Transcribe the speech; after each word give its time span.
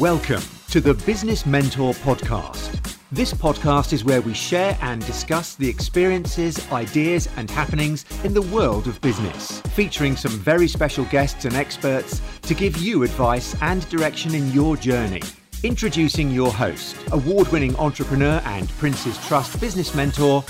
Welcome 0.00 0.42
to 0.72 0.82
the 0.82 0.92
Business 0.92 1.46
Mentor 1.46 1.94
Podcast. 1.94 2.98
This 3.10 3.32
podcast 3.32 3.94
is 3.94 4.04
where 4.04 4.20
we 4.20 4.34
share 4.34 4.76
and 4.82 5.04
discuss 5.06 5.54
the 5.54 5.66
experiences, 5.70 6.70
ideas, 6.70 7.30
and 7.38 7.50
happenings 7.50 8.04
in 8.22 8.34
the 8.34 8.42
world 8.42 8.88
of 8.88 9.00
business, 9.00 9.62
featuring 9.72 10.14
some 10.14 10.32
very 10.32 10.68
special 10.68 11.06
guests 11.06 11.46
and 11.46 11.54
experts 11.54 12.20
to 12.42 12.52
give 12.52 12.76
you 12.76 13.04
advice 13.04 13.56
and 13.62 13.88
direction 13.88 14.34
in 14.34 14.52
your 14.52 14.76
journey. 14.76 15.22
Introducing 15.62 16.30
your 16.30 16.52
host, 16.52 16.94
award 17.12 17.48
winning 17.48 17.74
entrepreneur 17.76 18.42
and 18.44 18.68
Prince's 18.76 19.16
Trust 19.26 19.58
business 19.60 19.94
mentor, 19.94 20.44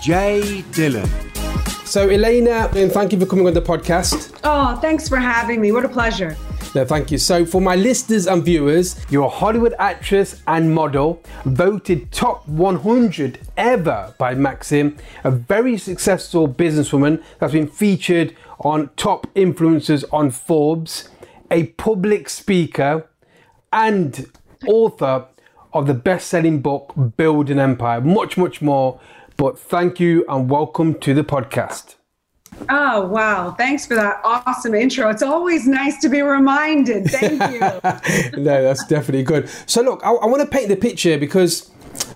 Jay 0.00 0.62
Dillon. 0.72 1.08
So, 1.84 2.08
Elena, 2.08 2.68
and 2.74 2.90
thank 2.90 3.12
you 3.12 3.20
for 3.20 3.26
coming 3.26 3.46
on 3.46 3.54
the 3.54 3.62
podcast. 3.62 4.40
Oh, 4.42 4.74
thanks 4.80 5.08
for 5.08 5.18
having 5.18 5.60
me. 5.60 5.70
What 5.70 5.84
a 5.84 5.88
pleasure. 5.88 6.36
No, 6.74 6.84
thank 6.84 7.10
you. 7.10 7.18
So, 7.18 7.46
for 7.46 7.62
my 7.62 7.76
listeners 7.76 8.26
and 8.26 8.44
viewers, 8.44 8.96
you're 9.08 9.24
a 9.24 9.28
Hollywood 9.28 9.74
actress 9.78 10.42
and 10.46 10.74
model, 10.74 11.22
voted 11.44 12.12
top 12.12 12.46
100 12.46 13.40
ever 13.56 14.14
by 14.18 14.34
Maxim, 14.34 14.96
a 15.24 15.30
very 15.30 15.78
successful 15.78 16.46
businesswoman 16.46 17.22
that's 17.38 17.54
been 17.54 17.68
featured 17.68 18.36
on 18.60 18.90
top 18.96 19.26
influencers 19.34 20.04
on 20.12 20.30
Forbes, 20.30 21.08
a 21.50 21.68
public 21.68 22.28
speaker, 22.28 23.08
and 23.72 24.30
author 24.66 25.26
of 25.72 25.86
the 25.86 25.94
best 25.94 26.28
selling 26.28 26.60
book, 26.60 26.92
Build 27.16 27.48
an 27.50 27.58
Empire. 27.58 28.00
Much, 28.00 28.36
much 28.36 28.60
more. 28.60 29.00
But 29.36 29.58
thank 29.58 30.00
you 30.00 30.24
and 30.28 30.50
welcome 30.50 30.98
to 31.00 31.14
the 31.14 31.24
podcast. 31.24 31.97
Oh, 32.68 33.06
wow. 33.06 33.52
Thanks 33.52 33.86
for 33.86 33.94
that 33.94 34.20
awesome 34.24 34.74
intro. 34.74 35.08
It's 35.10 35.22
always 35.22 35.66
nice 35.66 35.98
to 36.00 36.08
be 36.08 36.22
reminded. 36.22 37.06
Thank 37.06 37.40
you. 37.52 37.60
no, 38.42 38.62
that's 38.62 38.84
definitely 38.86 39.22
good. 39.22 39.48
So, 39.66 39.82
look, 39.82 40.04
I, 40.04 40.10
I 40.10 40.26
want 40.26 40.42
to 40.42 40.48
paint 40.48 40.68
the 40.68 40.76
picture 40.76 41.18
because 41.18 41.70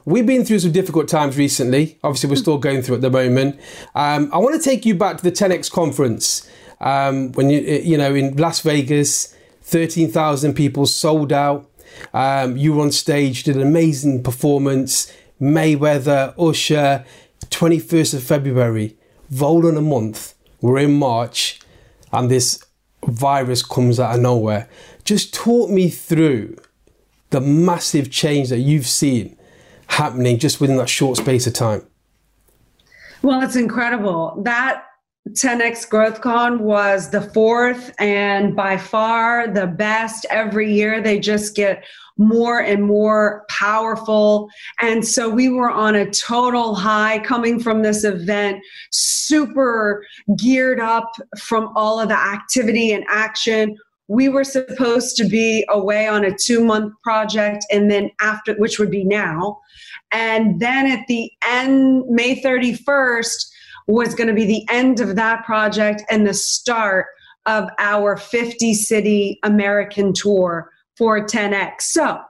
we've 0.05 0.27
been 0.27 0.45
through 0.45 0.61
some 0.61 0.73
difficult 0.73 1.09
times 1.09 1.37
recently. 1.37 1.99
Obviously, 2.03 2.31
we're 2.31 2.37
still 2.37 2.59
going 2.59 2.83
through 2.83 2.97
at 2.97 3.01
the 3.01 3.11
moment. 3.11 3.61
Um, 3.95 4.31
I 4.33 4.39
want 4.39 4.61
to 4.61 4.63
take 4.63 4.85
you 4.85 4.95
back 4.95 5.19
to 5.19 5.23
the 5.23 5.33
10x 5.33 5.71
conference 5.71 6.49
um, 6.81 7.33
when 7.33 7.51
you, 7.51 7.61
you 7.61 7.97
know, 7.97 8.15
in 8.15 8.37
Las 8.37 8.61
Vegas, 8.61 9.35
13,000 9.63 10.55
people 10.55 10.87
sold 10.87 11.33
out. 11.33 11.69
Um, 12.13 12.57
you 12.57 12.75
were 12.75 12.83
on 12.83 12.93
stage, 12.93 13.45
did 13.45 13.57
an 13.57 13.63
amazing 13.63 14.23
performance. 14.23 15.13
Mayweather, 15.41 16.35
Usher, 16.39 17.05
21st 17.51 18.15
of 18.15 18.23
February 18.23 18.97
roll 19.33 19.67
on 19.67 19.77
a 19.77 19.83
month, 19.83 20.35
we're 20.61 20.79
in 20.79 20.99
March, 20.99 21.61
and 22.13 22.31
this 22.31 22.63
virus 23.07 23.63
comes 23.65 23.99
out 23.99 24.15
of 24.15 24.21
nowhere. 24.21 24.69
Just 25.05 25.35
talk 25.35 25.71
me 25.71 25.89
through 25.89 26.57
the 27.31 27.41
massive 27.41 28.11
change 28.11 28.51
that 28.51 28.61
you've 28.61 28.87
seen 28.87 29.37
happening 29.89 30.39
just 30.39 30.61
within 30.61 30.77
that 30.77 30.89
short 30.89 31.17
space 31.17 31.47
of 31.47 31.55
time. 31.55 31.87
Well, 33.23 33.43
it's 33.43 33.57
incredible. 33.57 34.41
That 34.43 34.85
10x 35.31 35.89
GrowthCon 35.89 36.61
was 36.61 37.11
the 37.11 37.21
fourth 37.21 37.95
and 38.01 38.57
by 38.57 38.77
far 38.77 39.47
the 39.47 39.69
best 39.69 40.27
every 40.31 40.73
year. 40.73 41.01
They 41.01 41.21
just 41.21 41.55
get 41.55 41.85
more 42.19 42.61
and 42.61 42.85
more 42.85 43.45
powerful. 43.49 44.49
And 44.81 45.07
so 45.07 45.31
we 45.31 45.49
were 45.49 45.71
on 45.71 45.95
a 45.95 46.11
total 46.11 46.75
high 46.75 47.21
coming 47.21 47.61
from 47.61 47.83
this 47.83 48.05
event, 48.05 48.63
super 48.91 50.05
geared 50.37 50.81
up 50.81 51.11
from 51.39 51.73
all 51.77 52.01
of 52.01 52.09
the 52.09 52.19
activity 52.19 52.93
and 52.93 53.05
action. 53.09 53.77
We 54.09 54.29
were 54.29 54.45
supposed 54.45 55.17
to 55.19 55.25
be 55.25 55.65
away 55.71 56.09
on 56.09 56.25
a 56.25 56.37
two 56.37 56.65
month 56.65 56.93
project, 57.03 57.65
and 57.71 57.91
then 57.91 58.11
after, 58.21 58.55
which 58.55 58.79
would 58.79 58.91
be 58.91 59.05
now. 59.05 59.61
And 60.13 60.61
then 60.61 60.87
at 60.87 61.07
the 61.07 61.31
end, 61.47 62.05
May 62.09 62.43
31st, 62.43 63.52
was 63.87 64.15
going 64.15 64.29
to 64.29 64.35
be 64.35 64.45
the 64.45 64.67
end 64.71 65.01
of 65.01 65.17
that 65.17 65.45
project 65.45 66.03
and 66.11 66.27
the 66.27 66.35
start 66.35 67.07
of 67.47 67.69
our 67.79 68.17
50 68.17 68.75
city 68.75 69.39
American 69.43 70.13
tour 70.13 70.71
for 70.97 71.27
10X. 71.27 71.83
So 71.83 72.21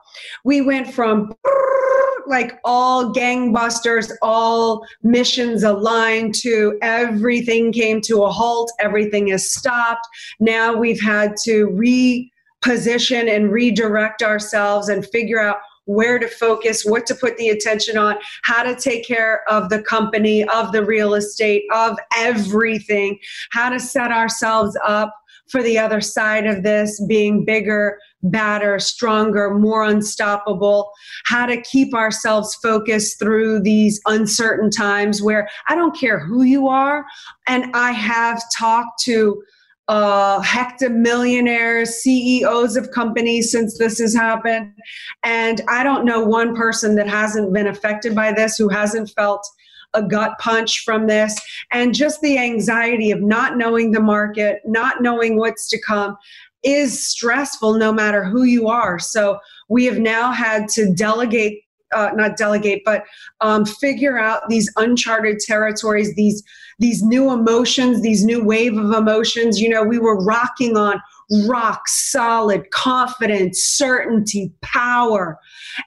we 0.45 0.61
went 0.61 0.93
from 0.93 1.33
like 2.27 2.59
all 2.65 3.13
gangbusters, 3.13 4.11
all 4.23 4.87
missions 5.03 5.63
aligned 5.63 6.35
to 6.37 6.79
everything 6.81 7.73
came 7.73 8.01
to 8.03 8.23
a 8.23 8.31
halt, 8.31 8.71
everything 8.79 9.29
is 9.29 9.51
stopped. 9.51 10.07
Now 10.41 10.75
we've 10.75 11.03
had 11.03 11.35
to 11.45 11.69
reposition 11.69 13.35
and 13.35 13.51
redirect 13.51 14.23
ourselves 14.23 14.89
and 14.89 15.05
figure 15.07 15.41
out 15.41 15.59
where 15.87 16.19
to 16.19 16.29
focus, 16.29 16.85
what 16.85 17.07
to 17.07 17.15
put 17.15 17.37
the 17.37 17.49
attention 17.49 17.97
on, 17.99 18.17
how 18.43 18.63
to 18.63 18.75
take 18.75 19.07
care 19.07 19.43
of 19.49 19.69
the 19.69 19.83
company, 19.83 20.47
of 20.49 20.73
the 20.73 20.85
real 20.85 21.15
estate, 21.15 21.65
of 21.73 21.97
everything, 22.17 23.19
how 23.51 23.69
to 23.69 23.81
set 23.81 24.11
ourselves 24.13 24.79
up 24.85 25.13
for 25.49 25.63
the 25.63 25.79
other 25.79 26.01
side 26.01 26.47
of 26.47 26.63
this 26.63 27.05
being 27.07 27.45
bigger, 27.45 27.99
badder, 28.23 28.79
stronger, 28.79 29.55
more 29.55 29.85
unstoppable, 29.85 30.91
how 31.25 31.45
to 31.45 31.61
keep 31.61 31.95
ourselves 31.95 32.55
focused 32.57 33.19
through 33.19 33.61
these 33.61 34.01
uncertain 34.07 34.71
times 34.71 35.21
where 35.21 35.49
I 35.69 35.75
don't 35.75 35.97
care 35.97 36.19
who 36.19 36.43
you 36.43 36.69
are. 36.69 37.05
And 37.47 37.67
I 37.75 37.93
have 37.93 38.43
talked 38.57 39.03
to 39.03 39.43
uh, 39.89 40.41
hectomillionaires, 40.43 41.89
CEOs 41.89 42.77
of 42.77 42.91
companies 42.91 43.51
since 43.51 43.79
this 43.79 43.99
has 43.99 44.15
happened. 44.15 44.73
And 45.23 45.61
I 45.69 45.83
don't 45.83 46.05
know 46.05 46.25
one 46.25 46.55
person 46.55 46.95
that 46.97 47.09
hasn't 47.09 47.53
been 47.53 47.67
affected 47.67 48.15
by 48.15 48.33
this, 48.33 48.57
who 48.57 48.69
hasn't 48.69 49.11
felt 49.11 49.47
a 49.95 50.03
gut 50.03 50.39
punch 50.39 50.85
from 50.85 51.07
this, 51.07 51.39
and 51.71 51.95
just 51.95 52.21
the 52.23 52.39
anxiety 52.39 53.11
of 53.11 53.21
not 53.21 53.59
knowing 53.59 53.91
the 53.91 54.01
market, 54.01 54.61
not 54.65 55.03
knowing 55.03 55.37
what's 55.37 55.69
to 55.69 55.81
come 55.81 56.17
is 56.63 57.07
stressful 57.07 57.75
no 57.75 57.93
matter 57.93 58.25
who 58.25 58.45
you 58.45 58.69
are. 58.69 58.99
So 58.99 59.39
we 59.69 59.85
have 59.87 59.99
now 59.99 60.33
had 60.33 60.69
to 60.71 60.93
delegate 60.95 61.63
uh, 61.95 62.11
not 62.15 62.37
delegate, 62.37 62.83
but 62.85 63.05
um, 63.41 63.65
figure 63.65 64.19
out 64.19 64.49
these 64.49 64.73
uncharted 64.77 65.39
territories, 65.41 66.15
these 66.15 66.43
these 66.83 67.03
new 67.03 67.31
emotions, 67.31 68.03
these 68.03 68.25
new 68.25 68.45
wave 68.45 68.77
of 68.77 68.93
emotions. 68.93 69.61
You 69.61 69.69
know, 69.69 69.85
we 69.85 69.99
were 69.99 70.23
rocking 70.23 70.77
on 70.77 71.01
rock 71.47 71.87
solid 71.87 72.69
confidence, 72.73 73.61
certainty, 73.61 74.53
power, 74.63 75.39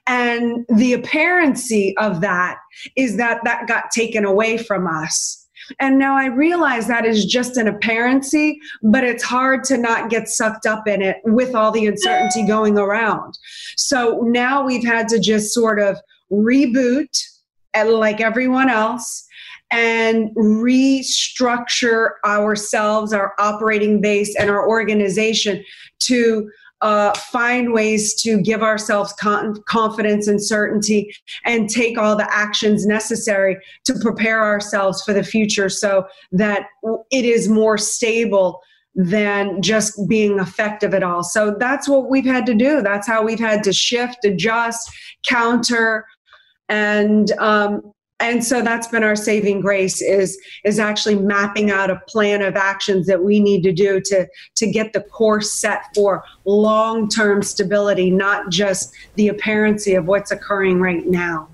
and 0.06 0.64
the 0.70 0.94
apparency 0.94 1.94
of 1.98 2.22
that 2.22 2.56
is 2.96 3.18
that 3.18 3.40
that 3.44 3.68
got 3.68 3.90
taken 3.90 4.24
away 4.24 4.56
from 4.56 4.86
us. 4.86 5.46
And 5.80 5.98
now 5.98 6.16
I 6.16 6.26
realize 6.26 6.86
that 6.86 7.04
is 7.04 7.26
just 7.26 7.56
an 7.56 7.68
apparency, 7.68 8.58
but 8.82 9.04
it's 9.04 9.22
hard 9.22 9.64
to 9.64 9.76
not 9.76 10.10
get 10.10 10.28
sucked 10.28 10.64
up 10.64 10.88
in 10.88 11.02
it 11.02 11.18
with 11.24 11.54
all 11.54 11.72
the 11.72 11.86
uncertainty 11.86 12.46
going 12.46 12.78
around. 12.78 13.36
So 13.76 14.20
now 14.22 14.64
we've 14.64 14.84
had 14.84 15.08
to 15.08 15.18
just 15.18 15.52
sort 15.52 15.78
of 15.78 15.98
reboot 16.32 17.08
eh, 17.74 17.82
like 17.82 18.20
everyone 18.20 18.70
else 18.70 19.25
and 19.70 20.30
restructure 20.36 22.10
ourselves, 22.24 23.12
our 23.12 23.34
operating 23.38 24.00
base, 24.00 24.34
and 24.36 24.50
our 24.50 24.68
organization 24.68 25.64
to 26.00 26.48
uh, 26.82 27.12
find 27.14 27.72
ways 27.72 28.14
to 28.22 28.40
give 28.40 28.62
ourselves 28.62 29.12
con- 29.14 29.62
confidence 29.66 30.28
and 30.28 30.42
certainty 30.42 31.14
and 31.44 31.70
take 31.70 31.96
all 31.96 32.14
the 32.16 32.32
actions 32.34 32.86
necessary 32.86 33.56
to 33.84 33.94
prepare 34.00 34.42
ourselves 34.42 35.02
for 35.02 35.12
the 35.12 35.24
future 35.24 35.68
so 35.68 36.06
that 36.32 36.66
it 37.10 37.24
is 37.24 37.48
more 37.48 37.78
stable 37.78 38.60
than 38.94 39.60
just 39.60 39.98
being 40.08 40.38
effective 40.38 40.94
at 40.94 41.02
all. 41.02 41.22
So 41.22 41.54
that's 41.58 41.88
what 41.88 42.08
we've 42.08 42.24
had 42.24 42.46
to 42.46 42.54
do. 42.54 42.82
That's 42.82 43.06
how 43.06 43.22
we've 43.22 43.40
had 43.40 43.62
to 43.64 43.72
shift, 43.72 44.24
adjust, 44.24 44.90
counter, 45.26 46.06
and 46.68 47.30
um, 47.32 47.92
and 48.20 48.44
so 48.44 48.62
that's 48.62 48.86
been 48.88 49.02
our 49.02 49.16
saving 49.16 49.60
grace 49.60 50.00
is 50.00 50.38
is 50.64 50.78
actually 50.78 51.16
mapping 51.16 51.70
out 51.70 51.90
a 51.90 51.96
plan 52.06 52.42
of 52.42 52.56
actions 52.56 53.06
that 53.06 53.22
we 53.22 53.40
need 53.40 53.62
to 53.62 53.72
do 53.72 54.00
to 54.00 54.26
to 54.54 54.70
get 54.70 54.92
the 54.92 55.00
course 55.00 55.52
set 55.52 55.82
for 55.94 56.24
long-term 56.44 57.42
stability 57.42 58.10
not 58.10 58.48
just 58.48 58.92
the 59.16 59.28
apparency 59.28 59.94
of 59.94 60.06
what's 60.06 60.30
occurring 60.30 60.80
right 60.80 61.06
now. 61.06 61.48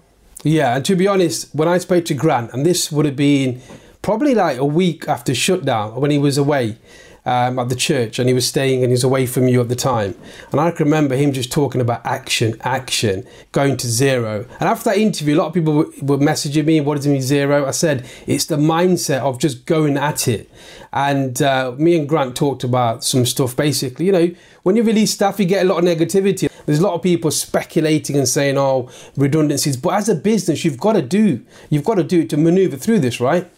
Yeah 0.45 0.77
and 0.77 0.85
to 0.85 0.97
be 0.97 1.07
honest 1.07 1.55
when 1.55 1.69
i 1.69 1.79
spoke 1.79 2.05
to 2.07 2.15
grant 2.15 2.53
and 2.53 2.65
this 2.67 2.91
would 2.93 3.07
have 3.07 3.17
been 3.17 3.61
probably 4.03 4.35
like 4.35 4.59
a 4.59 4.65
week 4.65 5.09
after 5.09 5.35
shutdown 5.35 5.95
when 6.01 6.11
he 6.11 6.19
was 6.19 6.37
away 6.39 6.79
um, 7.25 7.59
at 7.59 7.69
the 7.69 7.77
church 7.77 8.19
and 8.19 8.29
he 8.29 8.35
was 8.35 8.47
staying 8.47 8.83
and 8.83 8.91
he 8.91 8.93
was 8.93 9.05
away 9.05 9.27
from 9.27 9.49
you 9.49 9.61
at 9.61 9.69
the 9.69 9.77
time. 9.77 10.15
And 10.51 10.61
I 10.61 10.71
can 10.71 10.85
remember 10.85 11.15
him 11.15 11.33
just 11.33 11.53
talking 11.53 11.81
about 11.81 12.05
action, 12.05 12.57
action, 12.63 13.27
going 13.53 13.77
to 13.79 13.87
zero. 13.87 14.47
And 14.61 14.69
after 14.69 14.91
that 14.91 14.99
interview, 14.99 15.37
a 15.37 15.39
lot 15.39 15.49
of 15.49 15.55
people 15.55 15.75
were, 15.75 15.87
were 16.03 16.19
messaging 16.19 16.65
me, 16.65 16.81
what 16.81 16.97
does 16.97 17.07
it 17.07 17.11
mean 17.11 17.23
zero? 17.23 17.67
I 17.67 17.71
said, 17.71 18.09
it's 18.27 18.47
the 18.47 18.57
mindset 18.57 19.21
of 19.21 19.39
just 19.39 19.67
going 19.67 19.97
at 19.97 20.29
it. 20.29 20.51
And 20.93 21.41
uh, 21.41 21.73
me 21.79 21.99
and 21.99 22.09
Grant 22.09 22.37
talked 22.37 22.65
about 22.65 23.05
some 23.05 23.25
stuff 23.25 23.57
basically, 23.57 24.07
you 24.07 24.13
know, 24.13 24.31
when 24.63 24.77
you 24.77 24.83
release 24.83 25.11
stuff, 25.11 25.41
you 25.41 25.47
get 25.47 25.65
a 25.65 25.69
lot 25.69 25.79
of 25.79 25.85
negativity. 25.85 26.49
there's 26.67 26.79
a 26.79 26.83
lot 26.83 26.95
of 26.95 27.03
people 27.03 27.31
speculating 27.31 28.17
and 28.17 28.29
saying, 28.29 28.57
"Oh, 28.57 28.91
redundancies." 29.17 29.77
But 29.77 29.95
as 29.95 30.09
a 30.09 30.15
business, 30.15 30.65
you've 30.65 30.79
got 30.79 30.93
to 30.93 31.03
do, 31.03 31.45
you've 31.69 31.85
got 31.85 31.97
to 31.97 32.05
do 32.05 32.21
it 32.21 32.31
to 32.31 32.37
maneuver 32.37 32.77
through 32.77 33.01
this, 33.01 33.21
right? 33.21 33.51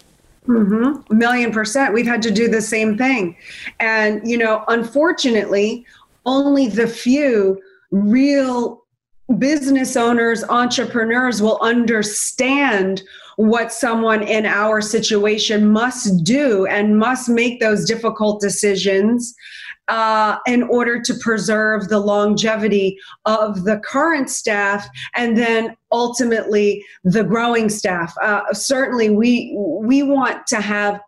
Mm-hmm. 0.47 1.11
A 1.11 1.15
million 1.15 1.51
percent. 1.51 1.93
We've 1.93 2.05
had 2.05 2.21
to 2.23 2.31
do 2.31 2.47
the 2.47 2.61
same 2.61 2.97
thing. 2.97 3.35
And, 3.79 4.27
you 4.27 4.37
know, 4.37 4.63
unfortunately, 4.67 5.85
only 6.25 6.67
the 6.67 6.87
few 6.87 7.61
real 7.91 8.83
business 9.39 9.95
owners, 9.95 10.43
entrepreneurs 10.43 11.41
will 11.41 11.57
understand 11.61 13.01
what 13.37 13.73
someone 13.73 14.23
in 14.23 14.45
our 14.45 14.81
situation 14.81 15.69
must 15.69 16.23
do 16.23 16.65
and 16.67 16.97
must 16.97 17.27
make 17.27 17.59
those 17.59 17.85
difficult 17.85 18.39
decisions 18.39 19.35
uh, 19.87 20.37
in 20.47 20.63
order 20.63 21.01
to 21.01 21.13
preserve 21.15 21.89
the 21.89 21.99
longevity 21.99 22.97
of 23.25 23.63
the 23.63 23.79
current 23.79 24.29
staff 24.29 24.87
and 25.15 25.37
then 25.37 25.75
ultimately 25.91 26.83
the 27.03 27.23
growing 27.23 27.69
staff. 27.69 28.13
Uh, 28.21 28.41
certainly, 28.53 29.09
we 29.09 29.55
we 29.57 30.03
want 30.03 30.45
to 30.47 30.61
have 30.61 30.99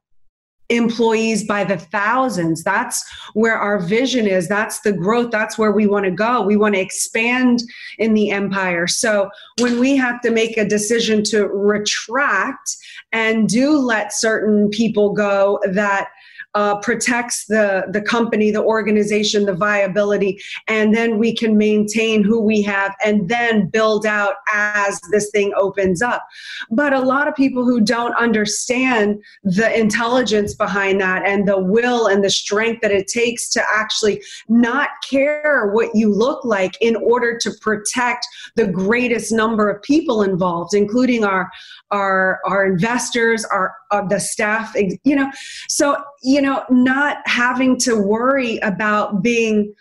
employees 0.70 1.46
by 1.46 1.64
the 1.64 1.78
thousands. 1.78 2.64
That's 2.64 3.04
where 3.34 3.58
our 3.58 3.80
vision 3.80 4.28
is. 4.28 4.48
That's 4.48 4.82
the 4.82 4.92
growth. 4.92 5.32
That's 5.32 5.58
where 5.58 5.72
we 5.72 5.88
want 5.88 6.06
to 6.06 6.12
go. 6.12 6.42
We 6.42 6.58
want 6.58 6.76
to 6.76 6.82
expand 6.82 7.64
in 7.98 8.14
the 8.14 8.32
empire. 8.32 8.88
So 8.88 9.30
when 9.60 9.80
we 9.80 9.96
have 9.96 10.22
to 10.22 10.32
make 10.32 10.58
a 10.58 10.68
decision 10.68 11.24
to 11.26 11.48
retract 11.48 12.76
and 13.14 13.48
do 13.48 13.78
let 13.78 14.14
certain 14.14 14.70
people 14.70 15.14
go 15.14 15.60
that 15.72 16.10
uh, 16.58 16.76
protects 16.78 17.46
the 17.46 17.86
the 17.92 18.02
company, 18.02 18.50
the 18.50 18.64
organization, 18.64 19.46
the 19.46 19.54
viability, 19.54 20.42
and 20.68 20.96
then 20.96 21.20
we 21.20 21.32
can 21.32 21.56
maintain 21.56 22.24
who 22.24 22.42
we 22.42 22.64
have, 22.64 22.96
and 23.06 23.30
then 23.30 23.68
build 23.68 24.08
out 24.08 24.38
as 24.52 25.00
this 25.12 25.30
thing 25.30 25.54
opens 25.56 26.02
up. 26.02 26.26
But 26.72 26.94
a 26.94 27.00
lot 27.00 27.28
of 27.28 27.36
people 27.36 27.64
who 27.64 27.80
don't 27.80 28.16
understand 28.16 29.22
the 29.44 29.70
intelligence 29.80 30.56
behind 30.56 31.00
that 31.00 31.28
and 31.28 31.48
the 31.48 31.60
will 31.60 32.08
and 32.08 32.24
the 32.24 32.32
strength 32.32 32.82
that 32.82 32.92
it 32.92 33.08
takes 33.08 33.50
to 33.50 33.62
actually 33.72 34.24
not 34.50 34.90
care 35.08 35.70
what 35.76 35.94
you 35.94 36.12
look 36.12 36.44
like 36.44 36.76
in 36.82 36.96
order 36.96 37.38
to 37.38 37.52
protect 37.62 38.26
the 38.56 38.66
greatest 38.66 39.32
number 39.32 39.70
of 39.70 39.80
people 39.84 40.24
involved, 40.24 40.74
including 40.74 41.24
our 41.24 41.52
our 41.92 42.40
our 42.46 42.66
investors, 42.66 43.46
our, 43.46 43.76
our 43.92 44.08
the 44.08 44.20
staff. 44.20 44.76
You 45.04 45.16
know, 45.16 45.32
so 45.68 46.04
you 46.24 46.42
know, 46.42 46.64
not 46.70 47.18
having 47.26 47.78
to 47.80 47.96
worry 47.96 48.58
about 48.60 49.22
being 49.22 49.74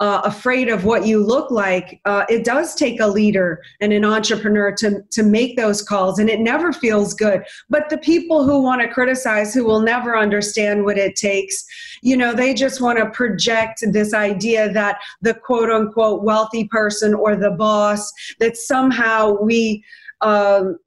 uh, 0.00 0.22
afraid 0.24 0.70
of 0.70 0.86
what 0.86 1.06
you 1.06 1.22
look 1.22 1.50
like, 1.50 2.00
uh, 2.06 2.24
it 2.30 2.42
does 2.42 2.74
take 2.74 3.00
a 3.00 3.06
leader 3.06 3.62
and 3.82 3.92
an 3.92 4.02
entrepreneur 4.02 4.72
to, 4.72 5.02
to 5.10 5.22
make 5.22 5.58
those 5.58 5.82
calls, 5.82 6.18
and 6.18 6.30
it 6.30 6.40
never 6.40 6.72
feels 6.72 7.12
good. 7.12 7.44
But 7.68 7.90
the 7.90 7.98
people 7.98 8.44
who 8.44 8.62
want 8.62 8.80
to 8.80 8.88
criticize, 8.88 9.52
who 9.52 9.62
will 9.62 9.80
never 9.80 10.16
understand 10.16 10.84
what 10.84 10.96
it 10.96 11.16
takes, 11.16 11.62
you 12.00 12.16
know, 12.16 12.32
they 12.32 12.54
just 12.54 12.80
want 12.80 12.98
to 12.98 13.10
project 13.10 13.84
this 13.92 14.14
idea 14.14 14.72
that 14.72 14.96
the 15.20 15.34
quote 15.34 15.68
unquote 15.68 16.22
wealthy 16.22 16.66
person 16.68 17.12
or 17.12 17.36
the 17.36 17.50
boss, 17.50 18.10
that 18.38 18.56
somehow 18.56 19.36
we, 19.42 19.84
um, 20.22 20.78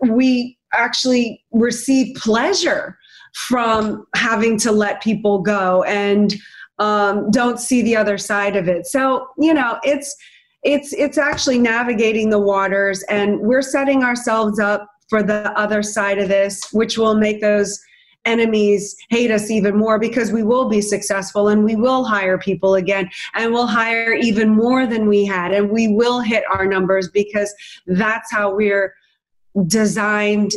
we 0.00 0.55
actually 0.72 1.44
receive 1.52 2.16
pleasure 2.16 2.98
from 3.34 4.06
having 4.14 4.58
to 4.58 4.72
let 4.72 5.02
people 5.02 5.40
go 5.40 5.82
and 5.84 6.34
um, 6.78 7.30
don't 7.30 7.60
see 7.60 7.82
the 7.82 7.96
other 7.96 8.18
side 8.18 8.56
of 8.56 8.68
it. 8.68 8.86
So 8.86 9.28
you 9.38 9.54
know, 9.54 9.78
it's 9.84 10.14
it's 10.62 10.92
it's 10.92 11.18
actually 11.18 11.58
navigating 11.58 12.30
the 12.30 12.38
waters, 12.38 13.02
and 13.04 13.40
we're 13.40 13.62
setting 13.62 14.02
ourselves 14.02 14.58
up 14.58 14.88
for 15.08 15.22
the 15.22 15.52
other 15.58 15.82
side 15.82 16.18
of 16.18 16.28
this, 16.28 16.72
which 16.72 16.98
will 16.98 17.14
make 17.14 17.40
those 17.40 17.80
enemies 18.26 18.96
hate 19.08 19.30
us 19.30 19.50
even 19.50 19.76
more 19.76 19.98
because 19.98 20.32
we 20.32 20.42
will 20.42 20.68
be 20.68 20.80
successful 20.80 21.48
and 21.48 21.62
we 21.64 21.76
will 21.76 22.04
hire 22.04 22.36
people 22.36 22.74
again 22.74 23.08
and 23.34 23.52
we'll 23.52 23.68
hire 23.68 24.12
even 24.14 24.48
more 24.48 24.84
than 24.84 25.08
we 25.08 25.24
had 25.24 25.52
and 25.52 25.70
we 25.70 25.88
will 25.88 26.20
hit 26.20 26.42
our 26.50 26.66
numbers 26.66 27.08
because 27.08 27.54
that's 27.86 28.30
how 28.32 28.52
we're 28.52 28.92
designed 29.66 30.52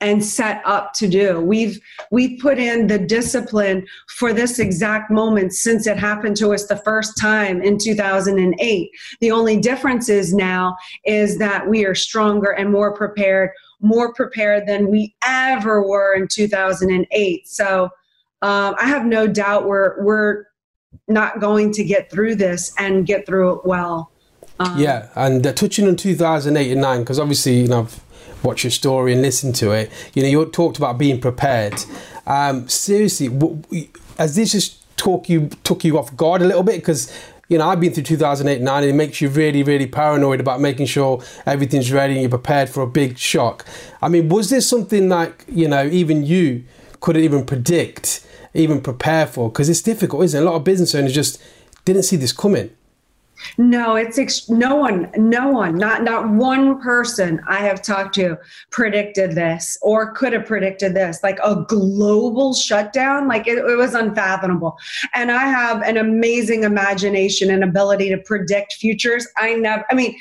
and 0.00 0.22
set 0.22 0.60
up 0.66 0.92
to 0.92 1.08
do. 1.08 1.40
We've 1.40 1.80
we've 2.10 2.38
put 2.40 2.58
in 2.58 2.88
the 2.88 2.98
discipline 2.98 3.86
for 4.08 4.32
this 4.32 4.58
exact 4.58 5.10
moment 5.10 5.54
since 5.54 5.86
it 5.86 5.96
happened 5.96 6.36
to 6.38 6.52
us 6.52 6.66
the 6.66 6.76
first 6.76 7.16
time 7.16 7.62
in 7.62 7.78
2008. 7.78 8.90
The 9.20 9.30
only 9.30 9.58
difference 9.58 10.08
is 10.08 10.34
now 10.34 10.76
is 11.06 11.38
that 11.38 11.68
we 11.68 11.86
are 11.86 11.94
stronger 11.94 12.50
and 12.50 12.70
more 12.70 12.92
prepared, 12.94 13.50
more 13.80 14.12
prepared 14.12 14.66
than 14.66 14.90
we 14.90 15.14
ever 15.24 15.86
were 15.86 16.14
in 16.14 16.28
2008. 16.28 17.48
So 17.48 17.84
um, 18.42 18.74
I 18.78 18.86
have 18.86 19.06
no 19.06 19.26
doubt 19.26 19.66
we're 19.66 20.02
we're 20.02 20.44
not 21.08 21.40
going 21.40 21.72
to 21.72 21.84
get 21.84 22.10
through 22.10 22.34
this 22.34 22.74
and 22.78 23.06
get 23.06 23.26
through 23.26 23.54
it 23.54 23.64
well. 23.64 24.10
Um, 24.60 24.78
yeah, 24.78 25.08
and 25.16 25.44
uh, 25.46 25.52
touching 25.52 25.88
on 25.88 25.96
2008 25.96 26.70
and 26.70 26.80
9, 26.80 27.00
because 27.00 27.18
obviously, 27.18 27.60
you 27.60 27.68
know, 27.68 27.80
I've 27.80 28.03
watch 28.44 28.64
your 28.64 28.70
story 28.70 29.12
and 29.12 29.22
listen 29.22 29.52
to 29.54 29.72
it. 29.72 29.90
You 30.14 30.22
know, 30.22 30.28
you 30.28 30.46
talked 30.46 30.78
about 30.78 30.98
being 30.98 31.20
prepared. 31.20 31.74
Um, 32.26 32.68
seriously, 32.68 33.28
has 34.18 34.36
this 34.36 34.52
just 34.52 34.96
talk 34.96 35.28
you 35.28 35.48
took 35.64 35.84
you 35.84 35.98
off 35.98 36.14
guard 36.16 36.42
a 36.42 36.44
little 36.44 36.62
bit? 36.62 36.76
Because 36.76 37.12
you 37.48 37.58
know, 37.58 37.68
I've 37.68 37.80
been 37.80 37.92
through 37.92 38.04
2008 38.04 38.62
9 38.62 38.82
and 38.82 38.90
it 38.90 38.94
makes 38.94 39.20
you 39.20 39.28
really, 39.28 39.62
really 39.62 39.86
paranoid 39.86 40.40
about 40.40 40.60
making 40.60 40.86
sure 40.86 41.22
everything's 41.46 41.92
ready 41.92 42.14
and 42.14 42.22
you're 42.22 42.30
prepared 42.30 42.68
for 42.68 42.82
a 42.82 42.86
big 42.86 43.18
shock. 43.18 43.66
I 44.00 44.08
mean, 44.08 44.28
was 44.28 44.50
this 44.50 44.68
something 44.68 45.08
like, 45.08 45.44
you 45.48 45.68
know, 45.68 45.86
even 45.86 46.24
you 46.24 46.64
couldn't 47.00 47.22
even 47.22 47.44
predict, 47.44 48.26
even 48.54 48.80
prepare 48.80 49.26
for? 49.26 49.50
Because 49.50 49.68
it's 49.68 49.82
difficult, 49.82 50.24
isn't 50.24 50.40
it? 50.40 50.42
A 50.42 50.50
lot 50.50 50.56
of 50.56 50.64
business 50.64 50.94
owners 50.94 51.12
just 51.12 51.42
didn't 51.84 52.04
see 52.04 52.16
this 52.16 52.32
coming. 52.32 52.74
No, 53.58 53.96
it's 53.96 54.18
ex- 54.18 54.48
no 54.48 54.76
one, 54.76 55.10
no 55.16 55.50
one, 55.50 55.76
not 55.76 56.02
not 56.02 56.28
one 56.28 56.80
person 56.80 57.40
I 57.48 57.58
have 57.58 57.82
talked 57.82 58.14
to 58.16 58.38
predicted 58.70 59.32
this 59.32 59.78
or 59.82 60.12
could 60.12 60.32
have 60.32 60.46
predicted 60.46 60.94
this. 60.94 61.22
Like 61.22 61.38
a 61.42 61.64
global 61.68 62.54
shutdown, 62.54 63.28
like 63.28 63.46
it, 63.46 63.58
it 63.58 63.76
was 63.76 63.94
unfathomable. 63.94 64.76
And 65.14 65.30
I 65.30 65.44
have 65.44 65.82
an 65.82 65.96
amazing 65.96 66.64
imagination 66.64 67.50
and 67.50 67.64
ability 67.64 68.08
to 68.10 68.18
predict 68.18 68.74
futures. 68.74 69.26
I 69.36 69.54
never, 69.54 69.84
I 69.90 69.94
mean, 69.94 70.16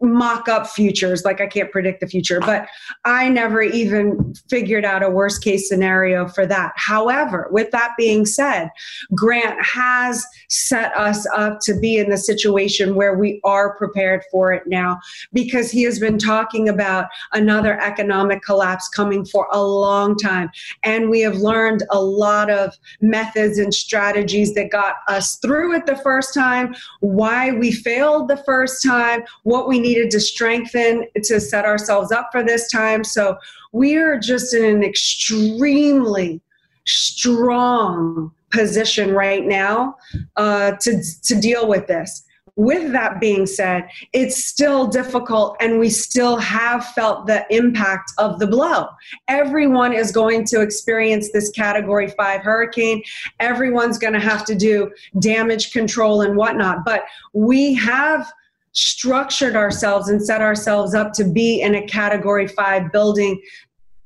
mock 0.00 0.48
up 0.48 0.66
futures. 0.66 1.24
Like 1.24 1.40
i 1.40 1.46
can't 1.46 1.70
predict 1.70 2.00
the 2.00 2.06
future 2.06 2.40
but 2.40 2.66
i 3.04 3.28
never 3.28 3.62
even 3.62 4.34
figured 4.48 4.84
out 4.84 5.02
a 5.02 5.10
worst 5.10 5.42
case 5.42 5.68
scenario 5.68 6.28
for 6.28 6.46
that. 6.46 6.72
However 6.76 7.48
with 7.50 7.70
that 7.70 7.92
being 7.96 8.26
said 8.26 8.70
grant 9.14 9.58
has 9.64 10.26
set 10.48 10.96
us 10.96 11.26
up 11.34 11.58
to 11.62 11.78
be 11.78 11.98
in 11.98 12.10
the 12.10 12.18
situation 12.18 12.94
where 12.94 13.16
we 13.16 13.40
are 13.44 13.76
prepared 13.76 14.22
for 14.30 14.52
it 14.52 14.62
now 14.66 14.98
because 15.32 15.70
he 15.70 15.82
has 15.82 15.98
been 15.98 16.18
talking 16.18 16.68
about 16.68 17.06
another 17.32 17.80
economic 17.80 18.42
collapse 18.42 18.88
coming 18.88 19.24
for 19.24 19.48
a 19.52 19.62
long 19.62 20.16
time. 20.16 20.50
And 20.82 21.10
we 21.10 21.20
have 21.20 21.36
learned 21.36 21.84
a 21.90 22.00
lot 22.00 22.50
of 22.50 22.74
methods 23.00 23.58
and 23.58 23.74
strategies 23.74 24.54
that 24.54 24.70
got 24.70 24.96
us 25.08 25.36
through 25.36 25.74
it 25.74 25.86
the 25.86 25.96
first 25.96 26.34
time 26.34 26.74
why 27.00 27.52
we 27.52 27.72
failed 27.72 28.28
the 28.28 28.36
first 28.38 28.84
time 28.84 29.22
what 29.44 29.68
we 29.68 29.78
need 29.78 29.89
needed 29.90 30.10
to 30.10 30.20
strengthen 30.20 31.06
to 31.24 31.40
set 31.40 31.64
ourselves 31.64 32.12
up 32.12 32.28
for 32.32 32.42
this 32.42 32.70
time. 32.70 33.02
So 33.04 33.36
we 33.72 33.96
are 33.96 34.18
just 34.18 34.54
in 34.54 34.64
an 34.64 34.82
extremely 34.82 36.40
strong 36.86 38.32
position 38.50 39.12
right 39.12 39.44
now 39.44 39.96
uh, 40.36 40.72
to, 40.80 41.02
to 41.24 41.40
deal 41.40 41.68
with 41.68 41.86
this. 41.86 42.24
With 42.56 42.92
that 42.92 43.20
being 43.20 43.46
said, 43.46 43.88
it's 44.12 44.44
still 44.44 44.86
difficult 44.86 45.56
and 45.60 45.78
we 45.78 45.88
still 45.88 46.36
have 46.36 46.84
felt 46.88 47.26
the 47.26 47.46
impact 47.48 48.12
of 48.18 48.38
the 48.38 48.46
blow. 48.46 48.86
Everyone 49.28 49.92
is 49.92 50.12
going 50.12 50.44
to 50.46 50.60
experience 50.60 51.30
this 51.32 51.48
category 51.50 52.08
five 52.18 52.42
hurricane. 52.42 53.02
Everyone's 53.38 53.98
going 53.98 54.12
to 54.12 54.20
have 54.20 54.44
to 54.46 54.54
do 54.54 54.90
damage 55.20 55.72
control 55.72 56.20
and 56.22 56.36
whatnot. 56.36 56.84
But 56.84 57.04
we 57.32 57.72
have 57.74 58.30
structured 58.72 59.56
ourselves 59.56 60.08
and 60.08 60.22
set 60.22 60.40
ourselves 60.40 60.94
up 60.94 61.12
to 61.14 61.24
be 61.24 61.60
in 61.60 61.74
a 61.74 61.86
category 61.86 62.46
five 62.46 62.92
building 62.92 63.40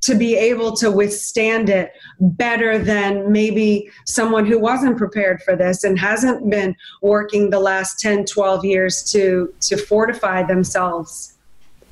to 0.04 0.14
be 0.14 0.36
able 0.36 0.76
to 0.76 0.90
withstand 0.90 1.70
it 1.70 1.92
better 2.20 2.78
than 2.78 3.32
maybe 3.32 3.90
someone 4.06 4.44
who 4.44 4.58
wasn't 4.58 4.98
prepared 4.98 5.42
for 5.42 5.56
this 5.56 5.82
and 5.82 5.98
hasn't 5.98 6.48
been 6.50 6.76
working 7.00 7.48
the 7.48 7.58
last 7.58 7.98
10 8.00 8.26
12 8.26 8.64
years 8.64 9.02
to 9.02 9.52
to 9.60 9.76
fortify 9.76 10.42
themselves. 10.42 11.34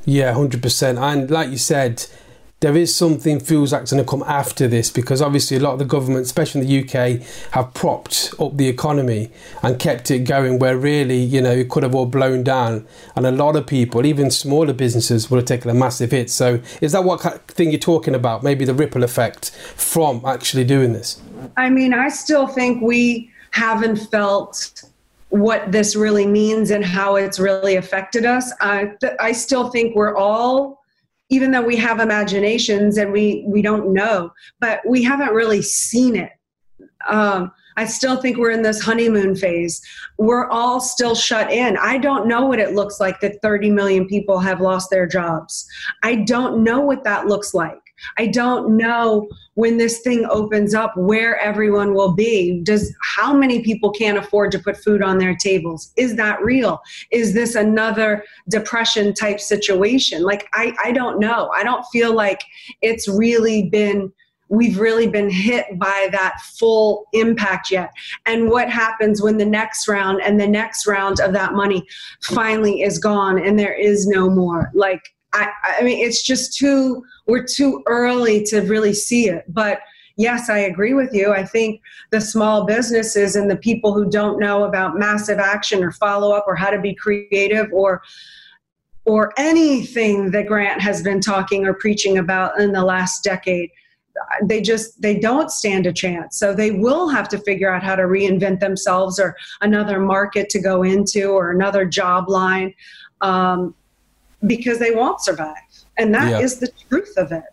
Yeah 0.05 0.35
100% 0.35 1.01
and 1.01 1.31
like 1.31 1.51
you 1.51 1.59
said 1.59 2.07
there 2.63 2.77
is 2.77 2.95
something 2.95 3.41
feels 3.41 3.73
like 3.73 3.91
going 3.91 4.03
to 4.03 4.09
come 4.09 4.23
after 4.23 4.69
this 4.69 4.89
because 4.89 5.21
obviously 5.21 5.57
a 5.57 5.61
lot 5.61 5.73
of 5.73 5.81
the 5.81 5.85
government, 5.85 6.25
especially 6.25 6.61
in 6.61 6.67
the 6.69 6.81
UK, 6.83 7.21
have 7.51 7.75
propped 7.75 8.33
up 8.39 8.57
the 8.57 8.69
economy 8.69 9.33
and 9.65 9.81
kept 9.81 10.13
it 10.13 10.21
going 10.21 10.61
where 10.61 10.79
really, 10.79 11.19
you 11.19 11.43
know, 11.43 11.51
it 11.51 11.69
could 11.69 11.83
have 11.83 11.93
all 11.93 12.07
blown 12.07 12.45
down. 12.45 12.87
And 13.17 13.27
a 13.27 13.33
lot 13.33 13.57
of 13.57 13.67
people, 13.67 14.07
even 14.07 14.31
smaller 14.31 14.73
businesses, 14.73 15.29
would 15.29 15.39
have 15.39 15.45
taken 15.45 15.71
a 15.71 15.75
massive 15.75 16.13
hit. 16.13 16.31
So 16.31 16.61
is 16.81 16.93
that 16.93 17.03
what 17.03 17.19
kind 17.19 17.35
of 17.35 17.43
thing 17.47 17.73
you're 17.73 17.81
talking 17.81 18.15
about? 18.15 18.45
Maybe 18.45 18.65
the 18.65 18.75
ripple 18.75 19.03
effect 19.03 19.51
from 19.51 20.23
actually 20.25 20.65
doing 20.65 20.93
this? 20.93 21.21
I 21.57 21.69
mean, 21.69 21.93
I 21.93 22.11
still 22.11 22.47
think 22.47 22.81
we 22.81 23.29
haven't 23.51 23.97
felt 23.97 24.85
what 25.31 25.73
this 25.73 25.97
really 25.97 26.29
means 26.29 26.71
and 26.71 26.85
how 26.85 27.17
it's 27.17 27.41
really 27.41 27.75
affected 27.75 28.25
us. 28.25 28.53
Uh, 28.61 28.85
I, 29.03 29.17
I 29.19 29.33
still 29.33 29.69
think 29.71 29.97
we're 29.97 30.15
all 30.15 30.82
even 31.33 31.51
though 31.51 31.63
we 31.63 31.77
have 31.77 31.99
imaginations 31.99 32.99
and 32.99 33.11
we 33.11 33.43
we 33.47 33.63
don't 33.63 33.93
know 33.93 34.31
but 34.61 34.81
we 34.87 35.03
haven't 35.03 35.31
really 35.31 35.63
seen 35.63 36.15
it. 36.15 36.33
Um, 37.09 37.51
i 37.77 37.87
still 37.87 38.21
think 38.21 38.37
we're 38.37 38.51
in 38.51 38.63
this 38.63 38.81
honeymoon 38.81 39.35
phase. 39.35 39.81
We're 40.19 40.49
all 40.51 40.79
still 40.79 41.15
shut 41.15 41.51
in. 41.51 41.77
I 41.79 41.97
don't 41.97 42.29
know 42.29 42.45
what 42.45 42.59
it 42.59 42.75
looks 42.75 43.01
like 43.01 43.19
that 43.21 43.41
30 43.41 43.71
million 43.71 44.07
people 44.07 44.39
have 44.41 44.61
lost 44.61 44.91
their 44.91 45.07
jobs. 45.07 45.67
I 46.03 46.17
don't 46.17 46.63
know 46.63 46.81
what 46.81 47.03
that 47.05 47.27
looks 47.27 47.55
like 47.55 47.82
I 48.19 48.27
don't 48.27 48.77
know 48.77 49.29
when 49.55 49.77
this 49.77 50.01
thing 50.01 50.27
opens 50.31 50.75
up 50.75 50.97
where 50.97 51.39
everyone 51.39 51.95
will 51.95 52.13
be. 52.13 52.61
Does 52.63 52.95
how 53.03 53.35
many 53.35 53.63
people 53.63 53.91
can't 53.91 54.19
afford 54.19 54.51
to 54.53 54.59
put 54.59 54.77
food 54.77 55.03
on 55.03 55.19
their 55.19 55.35
tables? 55.35 55.93
Is 55.97 56.17
that 56.17 56.43
real? 56.43 56.81
Is 57.11 57.35
this 57.35 57.55
another 57.55 58.25
depression 58.49 59.15
type 59.15 59.41
situation? 59.41 60.23
Like 60.23 60.49
I, 60.55 60.75
I 60.83 60.93
don't 60.93 61.19
know. 61.19 61.51
I 61.55 61.65
don't 61.65 61.85
feel 61.93 62.15
like 62.15 62.43
it's 62.81 63.09
really 63.09 63.69
been 63.69 64.13
we've 64.53 64.79
really 64.79 65.07
been 65.07 65.31
hit 65.31 65.79
by 65.79 66.09
that 66.13 66.39
full 66.59 67.07
impact 67.15 67.71
yet. 67.71 67.91
And 68.27 68.51
what 68.51 68.69
happens 68.69 69.23
when 69.23 69.39
the 69.39 69.47
next 69.47 69.89
round 69.89 70.21
and 70.23 70.39
the 70.39 70.47
next 70.47 70.87
round 70.87 71.21
of 71.21 71.33
that 71.33 71.55
money 71.55 71.87
finally 72.21 72.83
is 72.83 72.99
gone 72.99 73.43
and 73.43 73.59
there 73.59 73.73
is 73.73 74.07
no 74.07 74.29
more? 74.29 74.71
Like 74.75 75.01
I, 75.33 75.51
I 75.79 75.83
mean, 75.83 76.05
it's 76.05 76.23
just 76.23 76.57
too, 76.57 77.05
we're 77.27 77.45
too 77.45 77.83
early 77.87 78.43
to 78.45 78.61
really 78.61 78.93
see 78.93 79.29
it. 79.29 79.45
But 79.49 79.81
yes, 80.17 80.51
I 80.51 80.59
agree 80.59 80.95
with 80.95 81.13
you. 81.13 81.33
I 81.33 81.45
think 81.45 81.81
the 82.11 82.21
small 82.21 82.65
businesses 82.65 83.37
and 83.37 83.51
the 83.51 83.57
people 83.57 83.95
who 83.95 84.11
don't 84.11 84.39
know 84.39 84.65
about 84.65 84.99
massive 84.99 85.39
action 85.39 85.83
or 85.83 85.91
follow 85.93 86.33
up 86.33 86.45
or 86.47 86.55
how 86.55 86.71
to 86.71 86.81
be 86.81 86.95
creative 86.95 87.69
or 87.73 88.03
or 89.05 89.33
anything 89.37 90.31
that 90.31 90.47
Grant 90.47 90.81
has 90.81 91.03
been 91.03 91.21
talking 91.21 91.67
or 91.67 91.75
preaching 91.75 92.19
about 92.19 92.61
in 92.61 92.71
the 92.71 92.85
last 92.85 93.25
decade, 93.25 93.69
they 94.45 94.61
just 94.61 95.01
they 95.03 95.19
don't 95.19 95.51
stand 95.51 95.87
a 95.87 95.93
chance. 95.93 96.39
So 96.39 96.55
they 96.55 96.71
will 96.71 97.09
have 97.09 97.29
to 97.31 97.39
figure 97.39 97.73
out 97.73 97.83
how 97.83 97.97
to 97.97 98.05
reinvent 98.05 98.61
themselves 98.61 99.19
or 99.19 99.35
another 99.61 99.99
market 99.99 100.49
to 100.51 100.61
go 100.61 100.85
into 100.85 101.31
or 101.31 101.51
another 101.51 101.85
job 101.85 102.29
line. 102.29 102.75
Um, 103.23 103.75
because 104.47 104.79
they 104.79 104.91
won't 104.91 105.21
survive. 105.21 105.57
And 105.97 106.15
that 106.15 106.31
yeah. 106.31 106.41
is 106.41 106.59
the 106.59 106.69
truth 106.89 107.15
of 107.17 107.33
it. 107.33 107.45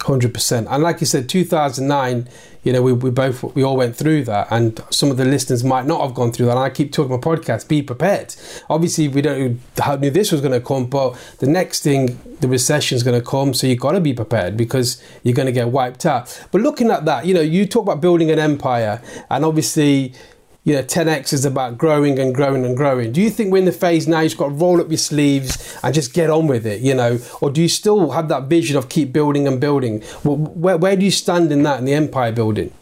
100%. 0.00 0.66
And 0.70 0.82
like 0.82 1.00
you 1.00 1.06
said, 1.06 1.28
2009, 1.28 2.28
you 2.62 2.72
know, 2.72 2.82
we, 2.82 2.92
we 2.92 3.10
both, 3.10 3.42
we 3.54 3.62
all 3.62 3.76
went 3.76 3.96
through 3.96 4.24
that. 4.24 4.48
And 4.50 4.82
some 4.90 5.10
of 5.10 5.16
the 5.16 5.24
listeners 5.24 5.64
might 5.64 5.86
not 5.86 6.00
have 6.02 6.14
gone 6.14 6.32
through 6.32 6.46
that. 6.46 6.52
And 6.52 6.60
I 6.60 6.70
keep 6.70 6.92
talking 6.92 7.10
my 7.10 7.18
podcast, 7.18 7.68
be 7.68 7.82
prepared. 7.82 8.34
Obviously, 8.68 9.08
we 9.08 9.22
don't 9.22 9.60
how 9.78 9.96
knew 9.96 10.10
this 10.10 10.32
was 10.32 10.40
going 10.40 10.52
to 10.52 10.60
come, 10.60 10.86
but 10.86 11.16
the 11.38 11.46
next 11.46 11.82
thing, 11.82 12.18
the 12.40 12.48
recession 12.48 12.96
is 12.96 13.02
going 13.02 13.18
to 13.18 13.26
come. 13.26 13.54
So 13.54 13.66
you've 13.66 13.80
got 13.80 13.92
to 13.92 14.00
be 14.00 14.14
prepared 14.14 14.56
because 14.56 15.02
you're 15.22 15.34
going 15.34 15.46
to 15.46 15.52
get 15.52 15.68
wiped 15.68 16.06
out. 16.06 16.46
But 16.50 16.62
looking 16.62 16.90
at 16.90 17.04
that, 17.06 17.26
you 17.26 17.34
know, 17.34 17.40
you 17.40 17.66
talk 17.66 17.82
about 17.82 18.00
building 18.00 18.30
an 18.30 18.38
empire 18.38 19.02
and 19.30 19.44
obviously, 19.44 20.14
you 20.64 20.74
know, 20.74 20.82
10x 20.82 21.32
is 21.32 21.44
about 21.44 21.78
growing 21.78 22.18
and 22.18 22.34
growing 22.34 22.64
and 22.64 22.76
growing. 22.76 23.12
Do 23.12 23.20
you 23.20 23.30
think 23.30 23.50
we're 23.50 23.58
in 23.58 23.64
the 23.64 23.72
phase 23.72 24.06
now 24.06 24.20
you've 24.20 24.36
got 24.36 24.48
to 24.48 24.54
roll 24.54 24.80
up 24.80 24.88
your 24.88 24.98
sleeves 24.98 25.78
and 25.82 25.94
just 25.94 26.12
get 26.12 26.28
on 26.28 26.46
with 26.46 26.66
it, 26.66 26.80
you 26.82 26.94
know? 26.94 27.18
Or 27.40 27.50
do 27.50 27.62
you 27.62 27.68
still 27.68 28.10
have 28.10 28.28
that 28.28 28.44
vision 28.44 28.76
of 28.76 28.88
keep 28.88 29.12
building 29.12 29.48
and 29.48 29.60
building? 29.60 30.02
Where, 30.22 30.76
where 30.76 30.96
do 30.96 31.04
you 31.04 31.10
stand 31.10 31.50
in 31.50 31.62
that, 31.62 31.78
in 31.78 31.86
the 31.86 31.94
empire 31.94 32.32
building? 32.32 32.72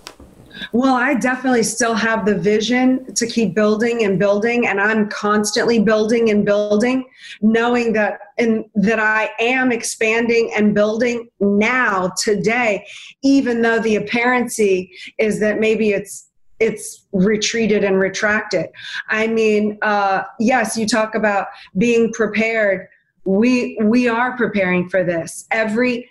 Well, 0.73 0.95
I 0.95 1.15
definitely 1.15 1.63
still 1.63 1.95
have 1.95 2.27
the 2.27 2.37
vision 2.37 3.15
to 3.15 3.27
keep 3.27 3.55
building 3.55 4.05
and 4.05 4.19
building, 4.19 4.67
and 4.67 4.81
I'm 4.81 5.09
constantly 5.09 5.79
building 5.79 6.31
and 6.31 6.45
building, 6.45 7.05
knowing 7.41 7.93
that 7.93 8.19
and 8.39 8.65
that 8.75 8.99
I 8.99 9.31
am 9.41 9.73
expanding 9.73 10.51
and 10.57 10.75
building 10.75 11.29
now 11.41 12.13
today, 12.17 12.87
even 13.23 13.63
though 13.63 13.79
the 13.79 13.97
apparency 13.97 14.93
is 15.19 15.41
that 15.41 15.61
maybe 15.61 15.91
it's 15.91 16.28
it's 16.61 17.07
retreated 17.13 17.85
and 17.85 17.99
retracted. 17.99 18.67
I 19.09 19.27
mean, 19.27 19.79
uh, 19.83 20.23
yes, 20.41 20.77
you 20.77 20.87
talk 20.87 21.15
about 21.15 21.49
being 21.77 22.13
prepared. 22.13 22.89
We 23.25 23.79
we 23.83 24.09
are 24.09 24.37
preparing 24.37 24.89
for 24.89 25.05
this. 25.05 25.47
Every 25.51 26.09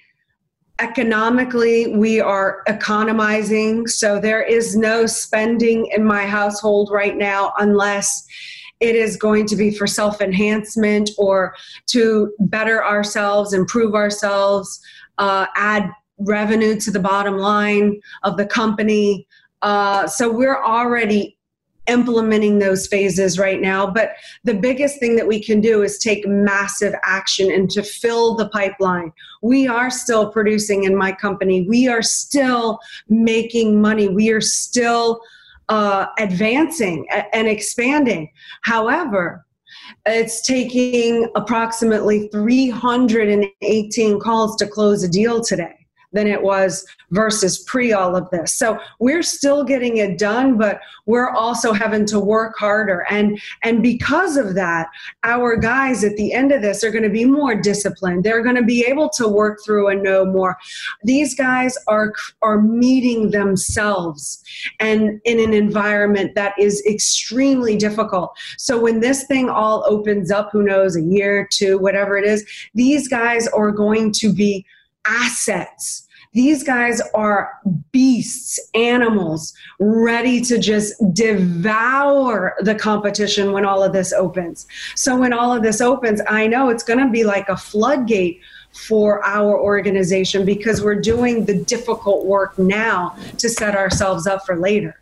economically, 0.79 1.95
we 1.95 2.19
are 2.19 2.61
economizing, 2.67 3.87
so 3.87 4.19
there 4.19 4.43
is 4.43 4.75
no 4.75 5.05
spending 5.05 5.87
in 5.87 6.03
my 6.03 6.25
household 6.27 6.89
right 6.91 7.17
now 7.17 7.51
unless 7.57 8.27
it 8.79 8.95
is 8.95 9.17
going 9.17 9.47
to 9.47 9.55
be 9.55 9.71
for 9.71 9.87
self 9.87 10.21
enhancement 10.21 11.09
or 11.17 11.55
to 11.87 12.31
better 12.39 12.85
ourselves, 12.85 13.53
improve 13.53 13.95
ourselves, 13.95 14.79
uh, 15.17 15.47
add 15.55 15.89
revenue 16.19 16.79
to 16.79 16.91
the 16.91 16.99
bottom 16.99 17.37
line 17.37 17.99
of 18.23 18.37
the 18.37 18.45
company. 18.45 19.27
Uh, 19.61 20.07
so 20.07 20.31
we're 20.31 20.63
already 20.63 21.37
implementing 21.87 22.59
those 22.59 22.87
phases 22.87 23.39
right 23.39 23.61
now. 23.61 23.89
But 23.89 24.11
the 24.43 24.53
biggest 24.53 24.99
thing 24.99 25.15
that 25.15 25.27
we 25.27 25.41
can 25.43 25.61
do 25.61 25.83
is 25.83 25.97
take 25.97 26.27
massive 26.27 26.93
action 27.03 27.51
and 27.51 27.69
to 27.71 27.83
fill 27.83 28.35
the 28.35 28.49
pipeline. 28.49 29.11
We 29.41 29.67
are 29.67 29.89
still 29.89 30.29
producing 30.31 30.83
in 30.83 30.95
my 30.95 31.11
company, 31.11 31.65
we 31.67 31.87
are 31.87 32.01
still 32.01 32.79
making 33.07 33.81
money, 33.81 34.09
we 34.09 34.29
are 34.31 34.41
still 34.41 35.21
uh, 35.69 36.07
advancing 36.19 37.07
and 37.33 37.47
expanding. 37.47 38.29
However, 38.61 39.45
it's 40.05 40.41
taking 40.45 41.29
approximately 41.35 42.29
318 42.29 44.19
calls 44.19 44.55
to 44.57 44.67
close 44.67 45.03
a 45.03 45.09
deal 45.09 45.41
today 45.41 45.86
than 46.13 46.27
it 46.27 46.41
was 46.41 46.85
versus 47.11 47.59
pre 47.59 47.93
all 47.93 48.15
of 48.15 48.29
this. 48.29 48.53
So 48.53 48.79
we're 48.99 49.23
still 49.23 49.63
getting 49.63 49.97
it 49.97 50.17
done, 50.17 50.57
but 50.57 50.79
we're 51.05 51.29
also 51.29 51.73
having 51.73 52.05
to 52.07 52.19
work 52.19 52.57
harder. 52.57 53.05
And 53.09 53.39
and 53.63 53.83
because 53.83 54.37
of 54.37 54.55
that, 54.55 54.87
our 55.23 55.57
guys 55.57 56.03
at 56.03 56.15
the 56.15 56.33
end 56.33 56.51
of 56.51 56.61
this 56.61 56.83
are 56.83 56.91
going 56.91 57.03
to 57.03 57.09
be 57.09 57.25
more 57.25 57.55
disciplined. 57.55 58.23
They're 58.23 58.43
going 58.43 58.55
to 58.55 58.63
be 58.63 58.85
able 58.85 59.09
to 59.09 59.27
work 59.27 59.59
through 59.65 59.89
and 59.89 60.03
know 60.03 60.25
more. 60.25 60.57
These 61.03 61.35
guys 61.35 61.77
are 61.87 62.13
are 62.41 62.61
meeting 62.61 63.31
themselves 63.31 64.43
and 64.79 65.19
in 65.25 65.39
an 65.39 65.53
environment 65.53 66.35
that 66.35 66.53
is 66.59 66.83
extremely 66.87 67.75
difficult. 67.75 68.37
So 68.57 68.79
when 68.79 68.99
this 68.99 69.25
thing 69.25 69.49
all 69.49 69.83
opens 69.87 70.31
up, 70.31 70.49
who 70.51 70.63
knows, 70.63 70.95
a 70.95 71.01
year, 71.01 71.47
two, 71.51 71.77
whatever 71.77 72.17
it 72.17 72.25
is, 72.25 72.45
these 72.73 73.07
guys 73.07 73.47
are 73.47 73.71
going 73.71 74.11
to 74.13 74.33
be 74.33 74.65
assets. 75.07 76.07
These 76.33 76.63
guys 76.63 77.01
are 77.15 77.51
beasts, 77.91 78.59
animals, 78.75 79.53
ready 79.79 80.41
to 80.41 80.59
just 80.59 80.93
devour 81.13 82.55
the 82.59 82.75
competition 82.75 83.53
when 83.53 83.65
all 83.65 83.81
of 83.81 83.93
this 83.93 84.13
opens. 84.13 84.67
So, 84.95 85.17
when 85.17 85.33
all 85.33 85.55
of 85.55 85.63
this 85.63 85.81
opens, 85.81 86.21
I 86.27 86.47
know 86.47 86.69
it's 86.69 86.83
going 86.83 86.99
to 86.99 87.09
be 87.09 87.23
like 87.23 87.49
a 87.49 87.57
floodgate 87.57 88.41
for 88.73 89.25
our 89.25 89.59
organization 89.59 90.45
because 90.45 90.83
we're 90.83 91.01
doing 91.01 91.45
the 91.45 91.55
difficult 91.63 92.25
work 92.25 92.59
now 92.59 93.15
to 93.37 93.49
set 93.49 93.75
ourselves 93.75 94.27
up 94.27 94.45
for 94.45 94.57
later. 94.57 94.99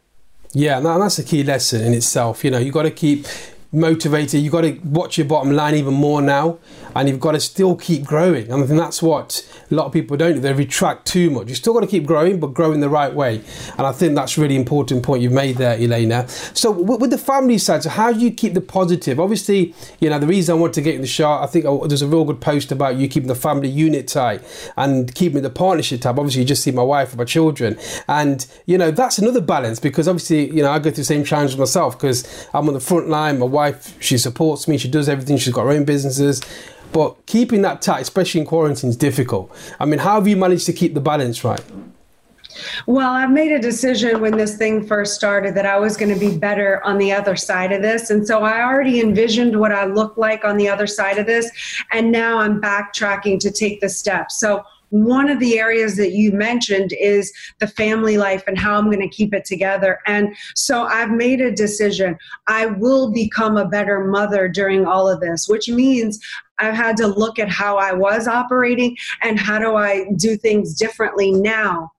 Yeah, 0.54 0.78
and 0.78 0.86
that's 0.86 1.20
a 1.20 1.24
key 1.24 1.44
lesson 1.44 1.82
in 1.82 1.94
itself. 1.94 2.46
You 2.46 2.52
know, 2.52 2.60
you 2.60 2.72
got 2.72 2.84
to 2.84 2.92
keep 2.92 3.26
motivated. 3.74 4.42
You've 4.42 4.54
got 4.54 4.62
to 4.62 4.80
watch 4.86 5.18
your 5.18 5.28
bottom 5.28 5.52
line 5.52 5.76
even 5.76 5.94
more 5.94 6.22
now, 6.22 6.60
and 6.96 7.10
you've 7.10 7.20
got 7.20 7.34
to 7.34 7.40
still 7.40 7.76
keep 7.76 8.06
growing. 8.06 8.50
And 8.50 8.64
I 8.64 8.68
think 8.68 8.80
that's 8.80 9.02
what 9.02 9.46
a 9.70 9.76
lot 9.76 9.86
of 9.86 9.94
people 9.94 10.16
don't 10.16 10.36
do. 10.36 10.40
They 10.40 10.54
retract 10.54 11.06
too 11.06 11.30
much. 11.30 11.50
You 11.50 11.56
still 11.56 11.74
got 11.74 11.82
to 11.82 11.88
keep 11.88 12.06
growing, 12.06 12.40
but 12.40 12.54
growing 12.54 12.80
the 12.80 12.90
right 12.90 13.14
way. 13.14 13.42
And 13.78 13.86
I 13.86 13.92
think 13.92 14.16
that's 14.16 14.38
really 14.38 14.56
important 14.56 15.04
point 15.04 15.22
you've 15.22 15.34
made 15.34 15.58
there, 15.58 15.78
Elena. 15.78 16.28
So 16.54 16.72
with 16.72 17.10
the 17.10 17.18
family 17.18 17.58
side, 17.58 17.84
so 17.84 17.90
how 17.90 18.14
do 18.14 18.20
you 18.20 18.32
keep 18.32 18.54
the 18.54 18.62
positive? 18.62 19.20
Obviously, 19.20 19.76
you 20.00 20.10
know 20.10 20.20
the 20.20 20.28
reason 20.28 20.56
I 20.56 20.60
want 20.60 20.74
to 20.76 20.82
get 20.82 20.96
in 20.96 21.02
the 21.02 21.08
shot. 21.08 21.44
I 21.44 21.48
think 21.48 21.66
oh, 21.66 21.86
there's 21.88 22.02
a 22.02 22.08
real 22.08 22.24
good 22.24 22.40
post 22.42 22.72
about 22.72 22.96
you 22.96 23.08
keeping 23.08 23.28
the 23.28 23.36
family 23.36 23.70
unit 23.70 24.08
tight 24.08 24.42
and 24.78 25.14
keeping 25.14 25.42
the 25.42 25.50
partnership 25.50 26.02
tight. 26.02 26.12
Obviously, 26.12 26.42
you 26.42 26.48
just 26.48 26.64
see 26.64 26.72
my 26.72 26.84
wife 26.84 27.10
and 27.10 27.18
my 27.18 27.26
children, 27.26 27.78
and 28.08 28.48
you 28.66 28.78
know 28.78 28.92
that's 28.92 29.18
another 29.18 29.42
balance 29.42 29.80
because 29.80 30.08
obviously, 30.08 30.50
you 30.56 30.64
know, 30.64 30.72
I 30.72 30.80
go 30.80 30.90
through 30.90 30.94
the 30.94 31.04
same 31.04 31.24
challenge 31.24 31.58
myself 31.58 31.98
because 31.98 32.48
I'm 32.54 32.68
on 32.68 32.74
the 32.74 32.80
front 32.80 33.10
line. 33.10 33.40
My 33.40 33.46
wife, 33.46 34.02
she 34.02 34.18
supports 34.18 34.68
me, 34.68 34.78
she 34.78 34.88
does 34.88 35.10
everything, 35.10 35.38
she's 35.38 35.54
got 35.54 35.64
her 35.64 35.72
own 35.72 35.86
businesses. 35.86 36.42
But 36.96 37.26
keeping 37.26 37.62
that 37.64 37.82
tight, 37.82 38.00
especially 38.00 38.40
in 38.40 38.48
quarantine, 38.48 38.90
is 38.90 38.96
difficult. 38.96 39.54
I 39.82 39.86
mean, 39.86 40.00
how 40.00 40.16
have 40.16 40.30
you 40.30 40.38
managed 40.38 40.66
to 40.68 40.72
keep 40.72 40.94
the 40.94 41.02
balance 41.02 41.44
right? 41.44 41.62
Well, 42.88 43.10
I've 43.10 43.32
made 43.32 43.52
a 43.52 43.60
decision 43.60 44.22
when 44.22 44.38
this 44.38 44.56
thing 44.56 44.88
first 44.88 45.14
started 45.14 45.56
that 45.56 45.66
I 45.66 45.78
was 45.78 45.98
going 45.98 46.14
to 46.14 46.18
be 46.18 46.38
better 46.38 46.82
on 46.86 46.98
the 46.98 47.12
other 47.12 47.36
side 47.36 47.74
of 47.74 47.82
this. 47.82 48.12
And 48.12 48.26
so 48.26 48.44
I 48.44 48.62
already 48.62 49.02
envisioned 49.02 49.60
what 49.60 49.74
I 49.74 49.84
look 49.84 50.16
like 50.16 50.46
on 50.46 50.56
the 50.56 50.70
other 50.70 50.88
side 50.88 51.18
of 51.18 51.26
this. 51.26 51.52
And 51.92 52.14
now 52.14 52.38
I'm 52.38 52.62
backtracking 52.62 53.42
to 53.42 53.52
take 53.52 53.82
the 53.82 53.90
steps. 53.90 54.40
So 54.40 54.64
one 54.90 55.30
of 55.30 55.40
the 55.40 55.60
areas 55.60 55.96
that 55.98 56.12
you 56.12 56.32
mentioned 56.32 56.94
is 57.00 57.34
the 57.60 57.68
family 57.68 58.18
life 58.18 58.44
and 58.48 58.58
how 58.58 58.78
I'm 58.78 58.86
going 58.86 59.00
to 59.02 59.16
keep 59.16 59.34
it 59.34 59.46
together. 59.46 60.00
And 60.06 60.36
so 60.56 60.84
I've 60.84 61.12
made 61.12 61.42
a 61.42 61.52
decision. 61.52 62.18
I 62.48 62.68
will 62.68 63.12
become 63.12 63.58
a 63.58 63.68
better 63.68 64.06
mother 64.06 64.48
during 64.48 64.86
all 64.86 65.10
of 65.10 65.20
this, 65.20 65.48
which 65.48 65.70
means 65.70 66.20
I've 66.60 66.74
had 66.74 66.98
to 66.98 67.08
look 67.08 67.40
at 67.40 67.50
how 67.50 67.78
I 67.78 67.94
was 67.94 68.28
operating 68.28 68.96
and 69.22 69.40
how 69.40 69.60
do 69.60 69.76
I 69.76 70.06
do 70.16 70.38
things 70.38 70.76
differently 70.76 71.32
now 71.32 71.92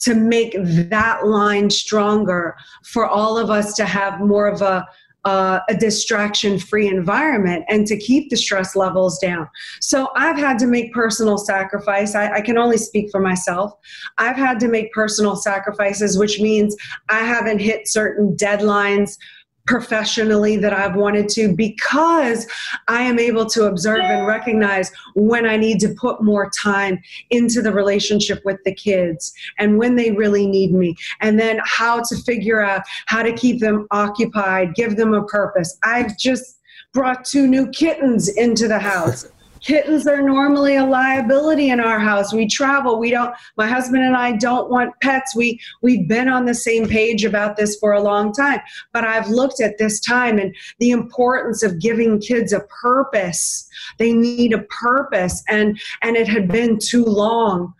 to 0.00 0.14
make 0.14 0.54
that 0.58 1.26
line 1.26 1.70
stronger 1.70 2.56
for 2.84 3.06
all 3.06 3.38
of 3.38 3.50
us 3.50 3.74
to 3.74 3.84
have 3.84 4.20
more 4.20 4.48
of 4.48 4.60
a 4.60 4.84
uh, 5.24 5.60
a 5.68 5.74
distraction 5.74 6.58
free 6.58 6.88
environment 6.88 7.64
and 7.68 7.86
to 7.86 7.96
keep 7.96 8.28
the 8.30 8.36
stress 8.36 8.74
levels 8.74 9.18
down. 9.18 9.48
So 9.80 10.08
I've 10.16 10.36
had 10.36 10.58
to 10.60 10.66
make 10.66 10.92
personal 10.92 11.38
sacrifice. 11.38 12.14
I, 12.14 12.34
I, 12.34 12.40
can 12.40 12.58
only 12.58 12.76
speak 12.76 13.10
for 13.10 13.20
myself. 13.20 13.72
I've 14.18 14.36
had 14.36 14.58
to 14.60 14.68
make 14.68 14.92
personal 14.92 15.36
sacrifices, 15.36 16.18
which 16.18 16.40
means 16.40 16.76
I 17.08 17.20
haven't 17.20 17.60
hit 17.60 17.86
certain 17.86 18.36
deadlines 18.36 19.16
professionally 19.66 20.56
that 20.56 20.72
I've 20.72 20.96
wanted 20.96 21.28
to 21.30 21.54
because 21.54 22.46
I 22.88 23.02
am 23.02 23.18
able 23.18 23.46
to 23.46 23.64
observe 23.64 24.00
and 24.00 24.26
recognize 24.26 24.90
when 25.14 25.46
I 25.46 25.56
need 25.56 25.78
to 25.80 25.94
put 25.94 26.22
more 26.22 26.50
time 26.50 27.00
into 27.30 27.62
the 27.62 27.72
relationship 27.72 28.42
with 28.44 28.58
the 28.64 28.74
kids 28.74 29.32
and 29.58 29.78
when 29.78 29.96
they 29.96 30.10
really 30.10 30.46
need 30.46 30.72
me, 30.72 30.96
and 31.20 31.38
then 31.38 31.60
how 31.64 32.02
to 32.02 32.16
figure 32.16 32.62
out 32.62 32.82
how 33.06 33.22
to 33.22 33.32
keep 33.32 33.60
them 33.60 33.86
occupied, 33.90 34.74
give 34.74 34.96
them 34.96 35.14
a 35.14 35.24
purpose. 35.24 35.78
I've 35.82 36.18
just 36.18 36.58
brought 36.92 37.24
two 37.24 37.46
new 37.46 37.68
kittens 37.70 38.28
into 38.28 38.68
the 38.68 38.78
house 38.78 39.30
kittens 39.62 40.06
are 40.06 40.22
normally 40.22 40.76
a 40.76 40.84
liability 40.84 41.70
in 41.70 41.80
our 41.80 41.98
house 41.98 42.32
we 42.32 42.46
travel 42.46 42.98
we 42.98 43.10
don't 43.10 43.34
my 43.56 43.66
husband 43.66 44.02
and 44.02 44.16
i 44.16 44.32
don't 44.32 44.70
want 44.70 44.92
pets 45.00 45.34
we 45.34 45.58
we've 45.80 46.08
been 46.08 46.28
on 46.28 46.44
the 46.44 46.54
same 46.54 46.88
page 46.88 47.24
about 47.24 47.56
this 47.56 47.76
for 47.78 47.92
a 47.92 48.02
long 48.02 48.32
time 48.32 48.60
but 48.92 49.04
i've 49.04 49.28
looked 49.28 49.60
at 49.60 49.78
this 49.78 50.00
time 50.00 50.38
and 50.38 50.54
the 50.78 50.90
importance 50.90 51.62
of 51.62 51.80
giving 51.80 52.20
kids 52.20 52.52
a 52.52 52.60
purpose 52.82 53.68
they 53.98 54.12
need 54.12 54.52
a 54.52 54.62
purpose 54.62 55.42
and 55.48 55.80
and 56.02 56.16
it 56.16 56.28
had 56.28 56.48
been 56.48 56.78
too 56.78 57.04
long 57.04 57.72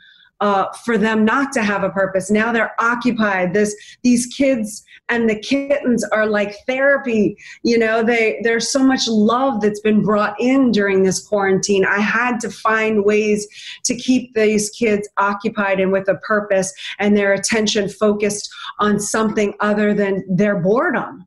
uh, 0.43 0.67
for 0.85 0.99
them 0.99 1.25
not 1.25 1.53
to 1.53 1.63
have 1.63 1.85
a 1.85 1.91
purpose. 1.91 2.29
Now 2.29 2.51
they're 2.51 2.75
occupied. 2.81 3.55
This 3.55 3.77
these 4.03 4.27
kids 4.27 4.83
and 5.09 5.29
the 5.29 5.39
kittens 5.39 6.05
are 6.05 6.27
like 6.27 6.55
therapy. 6.67 7.37
You 7.63 7.79
know, 7.79 8.03
they 8.03 8.41
there's 8.43 8.71
so 8.71 8.83
much 8.83 9.07
love 9.09 9.61
that's 9.61 9.81
been 9.81 10.03
brought 10.03 10.35
in 10.41 10.71
during 10.71 11.03
this 11.03 11.27
quarantine. 11.27 11.85
I 11.85 11.99
had 11.99 12.41
to 12.41 12.51
find 12.51 13.05
ways 13.05 13.47
to 13.85 13.95
keep 13.95 14.35
these 14.35 14.71
kids 14.71 15.09
occupied 15.19 15.81
and 15.81 15.93
with 15.93 16.09
a 16.09 16.17
purpose 16.17 16.73
and 16.99 17.17
their 17.17 17.33
attention 17.33 17.89
focused 17.89 18.49
on 18.79 18.99
something 18.99 19.55
other 19.61 19.93
than 19.95 20.25
their 20.29 20.59
boredom 20.61 21.27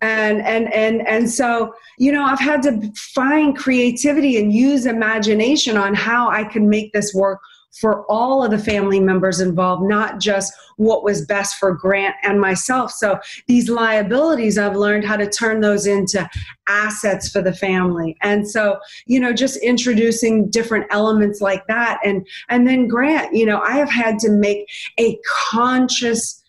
and 0.00 0.42
and 0.42 0.72
and 0.74 1.06
and 1.08 1.30
so 1.30 1.72
you 1.98 2.12
know 2.12 2.24
i've 2.24 2.40
had 2.40 2.62
to 2.62 2.92
find 3.14 3.56
creativity 3.56 4.38
and 4.38 4.52
use 4.52 4.86
imagination 4.86 5.76
on 5.76 5.94
how 5.94 6.28
i 6.28 6.44
can 6.44 6.68
make 6.68 6.92
this 6.92 7.14
work 7.14 7.40
for 7.80 8.04
all 8.10 8.44
of 8.44 8.50
the 8.50 8.58
family 8.58 9.00
members 9.00 9.40
involved, 9.40 9.82
not 9.82 10.20
just 10.20 10.52
what 10.76 11.04
was 11.04 11.24
best 11.26 11.56
for 11.56 11.74
Grant 11.74 12.14
and 12.22 12.40
myself. 12.40 12.90
So 12.90 13.18
these 13.46 13.68
liabilities, 13.68 14.58
I've 14.58 14.76
learned 14.76 15.04
how 15.04 15.16
to 15.16 15.28
turn 15.28 15.60
those 15.60 15.86
into 15.86 16.28
assets 16.68 17.28
for 17.28 17.42
the 17.42 17.52
family. 17.52 18.16
And 18.22 18.48
so, 18.48 18.78
you 19.06 19.20
know, 19.20 19.32
just 19.32 19.56
introducing 19.58 20.50
different 20.50 20.86
elements 20.90 21.40
like 21.40 21.66
that. 21.66 22.00
And 22.04 22.26
and 22.48 22.66
then 22.66 22.88
Grant, 22.88 23.34
you 23.34 23.46
know, 23.46 23.60
I 23.60 23.72
have 23.72 23.90
had 23.90 24.18
to 24.20 24.30
make 24.30 24.68
a 24.98 25.18
conscious 25.26 26.43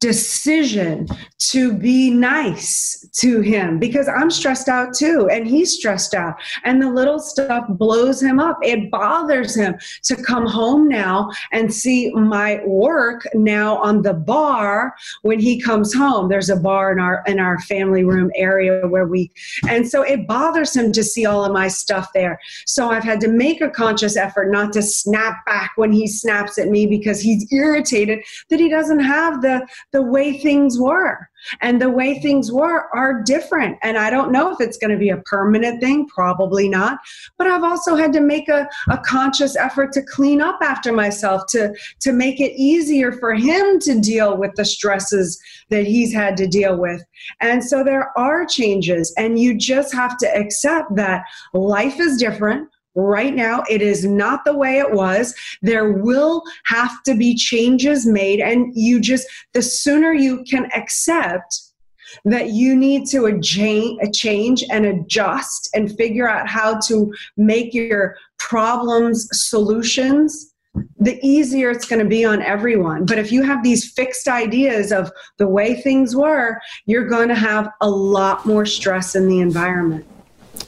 decision 0.00 1.06
to 1.38 1.74
be 1.74 2.10
nice 2.10 3.06
to 3.12 3.40
him 3.40 3.78
because 3.78 4.08
I'm 4.08 4.30
stressed 4.30 4.68
out 4.68 4.94
too, 4.94 5.28
and 5.30 5.46
he's 5.46 5.74
stressed 5.74 6.14
out. 6.14 6.36
And 6.64 6.80
the 6.80 6.90
little 6.90 7.18
stuff 7.18 7.64
blows 7.68 8.22
him 8.22 8.40
up. 8.40 8.58
It 8.62 8.90
bothers 8.90 9.54
him 9.54 9.74
to 10.04 10.16
come 10.16 10.46
home 10.46 10.88
now 10.88 11.30
and 11.52 11.72
see 11.72 12.10
my 12.12 12.62
work 12.64 13.26
now 13.34 13.76
on 13.78 14.02
the 14.02 14.14
bar 14.14 14.94
when 15.22 15.38
he 15.38 15.60
comes 15.60 15.92
home. 15.94 16.28
There's 16.28 16.50
a 16.50 16.56
bar 16.56 16.92
in 16.92 16.98
our 16.98 17.22
in 17.26 17.38
our 17.38 17.60
family 17.60 18.04
room 18.04 18.30
area 18.34 18.86
where 18.86 19.06
we 19.06 19.30
and 19.68 19.88
so 19.88 20.02
it 20.02 20.26
bothers 20.26 20.74
him 20.74 20.92
to 20.92 21.04
see 21.04 21.26
all 21.26 21.44
of 21.44 21.52
my 21.52 21.68
stuff 21.68 22.08
there. 22.14 22.38
So 22.66 22.90
I've 22.90 23.04
had 23.04 23.20
to 23.20 23.28
make 23.28 23.60
a 23.60 23.70
conscious 23.70 24.16
effort 24.16 24.50
not 24.50 24.72
to 24.74 24.82
snap 24.82 25.44
back 25.44 25.72
when 25.76 25.92
he 25.92 26.06
snaps 26.06 26.58
at 26.58 26.68
me 26.68 26.86
because 26.86 27.20
he's 27.20 27.46
irritated 27.52 28.20
that 28.48 28.60
he 28.60 28.68
doesn't 28.68 29.00
have 29.00 29.42
the 29.42 29.66
the 29.92 30.02
way 30.02 30.38
things 30.38 30.78
were. 30.78 31.28
And 31.62 31.80
the 31.80 31.90
way 31.90 32.18
things 32.18 32.52
were 32.52 32.94
are 32.94 33.22
different. 33.22 33.78
And 33.82 33.96
I 33.96 34.10
don't 34.10 34.30
know 34.30 34.50
if 34.50 34.60
it's 34.60 34.76
going 34.76 34.90
to 34.90 34.98
be 34.98 35.08
a 35.08 35.22
permanent 35.22 35.80
thing, 35.80 36.06
probably 36.06 36.68
not. 36.68 36.98
But 37.38 37.46
I've 37.46 37.64
also 37.64 37.96
had 37.96 38.12
to 38.12 38.20
make 38.20 38.48
a, 38.48 38.68
a 38.90 38.98
conscious 38.98 39.56
effort 39.56 39.92
to 39.92 40.02
clean 40.02 40.42
up 40.42 40.58
after 40.60 40.92
myself, 40.92 41.44
to, 41.50 41.74
to 42.00 42.12
make 42.12 42.40
it 42.40 42.52
easier 42.60 43.12
for 43.12 43.34
him 43.34 43.78
to 43.80 43.98
deal 43.98 44.36
with 44.36 44.54
the 44.56 44.66
stresses 44.66 45.40
that 45.70 45.86
he's 45.86 46.12
had 46.12 46.36
to 46.36 46.46
deal 46.46 46.76
with. 46.76 47.02
And 47.40 47.64
so 47.64 47.82
there 47.82 48.12
are 48.18 48.44
changes, 48.44 49.14
and 49.16 49.38
you 49.38 49.56
just 49.56 49.94
have 49.94 50.18
to 50.18 50.36
accept 50.36 50.94
that 50.96 51.24
life 51.54 51.98
is 52.00 52.18
different 52.18 52.68
right 52.94 53.34
now. 53.34 53.62
It 53.70 53.82
is 53.82 54.04
not 54.04 54.44
the 54.44 54.56
way 54.56 54.78
it 54.78 54.90
was. 54.90 55.34
There 55.62 55.92
will 55.92 56.42
have 56.64 57.02
to 57.04 57.14
be 57.14 57.34
changes 57.34 58.06
made. 58.06 58.40
And 58.40 58.72
you 58.74 59.00
just, 59.00 59.26
the 59.52 59.62
sooner 59.62 60.12
you 60.12 60.44
can 60.44 60.68
accept 60.74 61.60
that 62.24 62.50
you 62.50 62.74
need 62.74 63.06
to 63.06 63.40
change 64.12 64.64
and 64.70 64.84
adjust 64.84 65.70
and 65.74 65.96
figure 65.96 66.28
out 66.28 66.48
how 66.48 66.78
to 66.80 67.12
make 67.36 67.72
your 67.72 68.16
problems 68.38 69.28
solutions 69.32 70.50
the 71.00 71.18
easier 71.26 71.70
it's 71.70 71.86
going 71.86 72.02
to 72.02 72.08
be 72.08 72.24
on 72.24 72.42
everyone. 72.42 73.04
But 73.04 73.18
if 73.18 73.32
you 73.32 73.42
have 73.42 73.62
these 73.62 73.90
fixed 73.92 74.28
ideas 74.28 74.92
of 74.92 75.10
the 75.38 75.48
way 75.48 75.80
things 75.80 76.14
were, 76.14 76.60
you're 76.86 77.08
going 77.08 77.28
to 77.28 77.34
have 77.34 77.70
a 77.80 77.90
lot 77.90 78.46
more 78.46 78.64
stress 78.64 79.16
in 79.16 79.28
the 79.28 79.40
environment. 79.40 80.06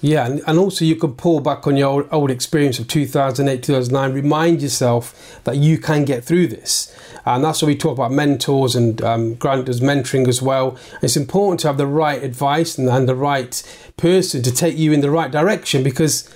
Yeah, 0.05 0.27
and, 0.27 0.43
and 0.49 0.59
also 0.59 0.85
you 0.85 0.97
can 0.97 1.15
pull 1.15 1.39
back 1.39 1.65
on 1.69 1.77
your 1.77 1.89
old, 1.89 2.09
old 2.11 2.31
experience 2.33 2.81
of 2.81 2.89
2008, 2.89 3.63
2009, 3.63 4.13
remind 4.13 4.61
yourself 4.61 5.41
that 5.45 5.57
you 5.57 5.79
can 5.79 6.05
get 6.05 6.25
through 6.25 6.49
this. 6.49 6.93
And 7.25 7.45
that's 7.45 7.63
why 7.63 7.69
we 7.69 7.77
talk 7.77 7.93
about 7.93 8.11
mentors 8.11 8.75
and 8.75 9.01
um, 9.01 9.35
Grant 9.35 9.67
does 9.67 9.81
mentoring 9.81 10.27
as 10.27 10.43
well. 10.43 10.77
It's 11.03 11.17
important 11.17 11.61
to 11.61 11.69
have 11.69 11.79
the 11.79 11.87
right 11.87 12.21
advice 12.21 12.77
and, 12.77 12.89
and 12.89 13.09
the 13.09 13.15
right 13.15 13.63
person 13.97 14.43
to 14.43 14.53
take 14.53 14.77
you 14.77 14.93
in 14.93 15.03
the 15.03 15.11
right 15.11 15.31
direction 15.31 15.85
because 15.85 16.29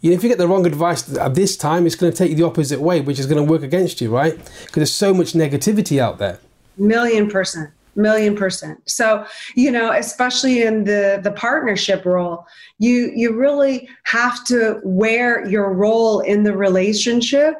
you 0.00 0.10
know, 0.10 0.16
if 0.16 0.22
you 0.22 0.28
get 0.28 0.38
the 0.38 0.46
wrong 0.46 0.64
advice 0.64 1.14
at 1.16 1.34
this 1.34 1.56
time, 1.56 1.86
it's 1.86 1.96
going 1.96 2.12
to 2.12 2.16
take 2.16 2.30
you 2.30 2.36
the 2.36 2.46
opposite 2.46 2.80
way, 2.80 3.00
which 3.00 3.18
is 3.18 3.26
going 3.26 3.44
to 3.44 3.52
work 3.52 3.62
against 3.62 4.00
you, 4.00 4.08
right? 4.08 4.36
Because 4.36 4.74
there's 4.74 4.92
so 4.92 5.12
much 5.12 5.32
negativity 5.32 5.98
out 5.98 6.18
there. 6.18 6.38
Million 6.78 7.28
percent 7.28 7.70
million 7.96 8.36
percent. 8.36 8.78
So 8.88 9.24
you 9.54 9.70
know 9.70 9.92
especially 9.92 10.62
in 10.62 10.84
the 10.84 11.20
the 11.22 11.32
partnership 11.32 12.04
role 12.04 12.46
you 12.78 13.12
you 13.14 13.36
really 13.36 13.88
have 14.04 14.44
to 14.46 14.80
wear 14.84 15.46
your 15.48 15.72
role 15.72 16.20
in 16.20 16.44
the 16.44 16.56
relationship 16.56 17.54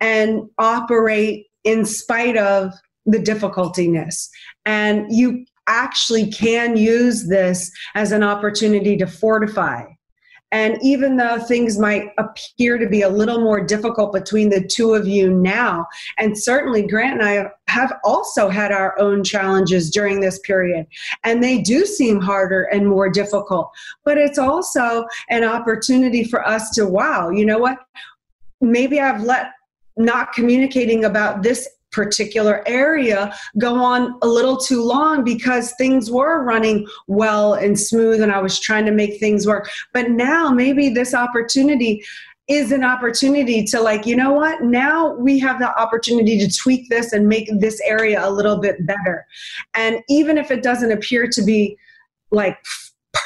and 0.00 0.42
operate 0.58 1.46
in 1.64 1.84
spite 1.84 2.36
of 2.36 2.72
the 3.06 3.18
difficultiness 3.18 4.28
and 4.64 5.06
you 5.10 5.44
actually 5.66 6.30
can 6.30 6.76
use 6.76 7.28
this 7.28 7.70
as 7.94 8.12
an 8.12 8.22
opportunity 8.22 8.96
to 8.96 9.06
fortify 9.06 9.84
and 10.54 10.78
even 10.82 11.16
though 11.16 11.36
things 11.36 11.80
might 11.80 12.12
appear 12.16 12.78
to 12.78 12.88
be 12.88 13.02
a 13.02 13.08
little 13.08 13.40
more 13.40 13.60
difficult 13.60 14.12
between 14.12 14.50
the 14.50 14.64
two 14.64 14.94
of 14.94 15.04
you 15.04 15.28
now, 15.28 15.84
and 16.16 16.38
certainly 16.38 16.86
Grant 16.86 17.20
and 17.20 17.28
I 17.28 17.50
have 17.66 17.92
also 18.04 18.48
had 18.48 18.70
our 18.70 18.96
own 19.00 19.24
challenges 19.24 19.90
during 19.90 20.20
this 20.20 20.38
period, 20.38 20.86
and 21.24 21.42
they 21.42 21.60
do 21.60 21.84
seem 21.84 22.20
harder 22.20 22.62
and 22.72 22.88
more 22.88 23.10
difficult. 23.10 23.68
But 24.04 24.16
it's 24.16 24.38
also 24.38 25.04
an 25.28 25.42
opportunity 25.42 26.22
for 26.22 26.46
us 26.46 26.70
to, 26.76 26.86
wow, 26.86 27.30
you 27.30 27.44
know 27.44 27.58
what? 27.58 27.78
Maybe 28.60 29.00
I've 29.00 29.24
let 29.24 29.50
not 29.96 30.34
communicating 30.34 31.04
about 31.04 31.42
this 31.42 31.68
particular 31.94 32.62
area 32.66 33.34
go 33.58 33.76
on 33.76 34.18
a 34.22 34.26
little 34.26 34.56
too 34.56 34.82
long 34.82 35.22
because 35.22 35.72
things 35.78 36.10
were 36.10 36.42
running 36.42 36.86
well 37.06 37.54
and 37.54 37.78
smooth 37.78 38.20
and 38.20 38.32
I 38.32 38.42
was 38.42 38.58
trying 38.58 38.84
to 38.86 38.92
make 38.92 39.20
things 39.20 39.46
work. 39.46 39.70
But 39.92 40.10
now 40.10 40.50
maybe 40.50 40.88
this 40.88 41.14
opportunity 41.14 42.04
is 42.48 42.72
an 42.72 42.84
opportunity 42.84 43.64
to 43.64 43.80
like 43.80 44.04
you 44.04 44.14
know 44.14 44.32
what 44.32 44.62
now 44.62 45.14
we 45.14 45.38
have 45.38 45.58
the 45.58 45.80
opportunity 45.80 46.38
to 46.38 46.54
tweak 46.54 46.90
this 46.90 47.12
and 47.12 47.26
make 47.26 47.48
this 47.58 47.80
area 47.86 48.20
a 48.22 48.30
little 48.30 48.58
bit 48.58 48.86
better 48.86 49.24
and 49.72 50.00
even 50.10 50.36
if 50.36 50.50
it 50.50 50.62
doesn't 50.62 50.92
appear 50.92 51.26
to 51.26 51.42
be 51.42 51.74
like 52.30 52.58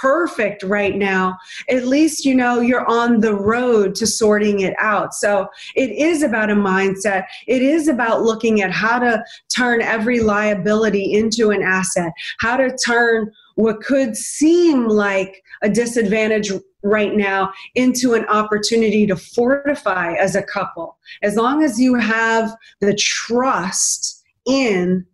perfect 0.00 0.62
right 0.62 0.96
now 0.96 1.36
at 1.68 1.86
least 1.86 2.24
you 2.24 2.34
know 2.34 2.60
you're 2.60 2.88
on 2.88 3.20
the 3.20 3.34
road 3.34 3.94
to 3.94 4.06
sorting 4.06 4.60
it 4.60 4.74
out 4.78 5.14
so 5.14 5.46
it 5.74 5.90
is 5.90 6.22
about 6.22 6.50
a 6.50 6.54
mindset 6.54 7.24
it 7.46 7.62
is 7.62 7.88
about 7.88 8.22
looking 8.22 8.62
at 8.62 8.70
how 8.70 8.98
to 8.98 9.22
turn 9.54 9.80
every 9.80 10.20
liability 10.20 11.14
into 11.14 11.50
an 11.50 11.62
asset 11.62 12.12
how 12.38 12.56
to 12.56 12.76
turn 12.84 13.30
what 13.56 13.80
could 13.80 14.16
seem 14.16 14.86
like 14.86 15.42
a 15.62 15.68
disadvantage 15.68 16.52
right 16.82 17.14
now 17.14 17.52
into 17.74 18.14
an 18.14 18.24
opportunity 18.26 19.06
to 19.06 19.16
fortify 19.16 20.12
as 20.14 20.36
a 20.36 20.42
couple. 20.42 20.96
As 21.22 21.34
long 21.34 21.64
as 21.64 21.78
you 21.78 21.96
have 21.96 22.54
the 22.80 22.94
trust 22.94 24.22
in 24.46 25.04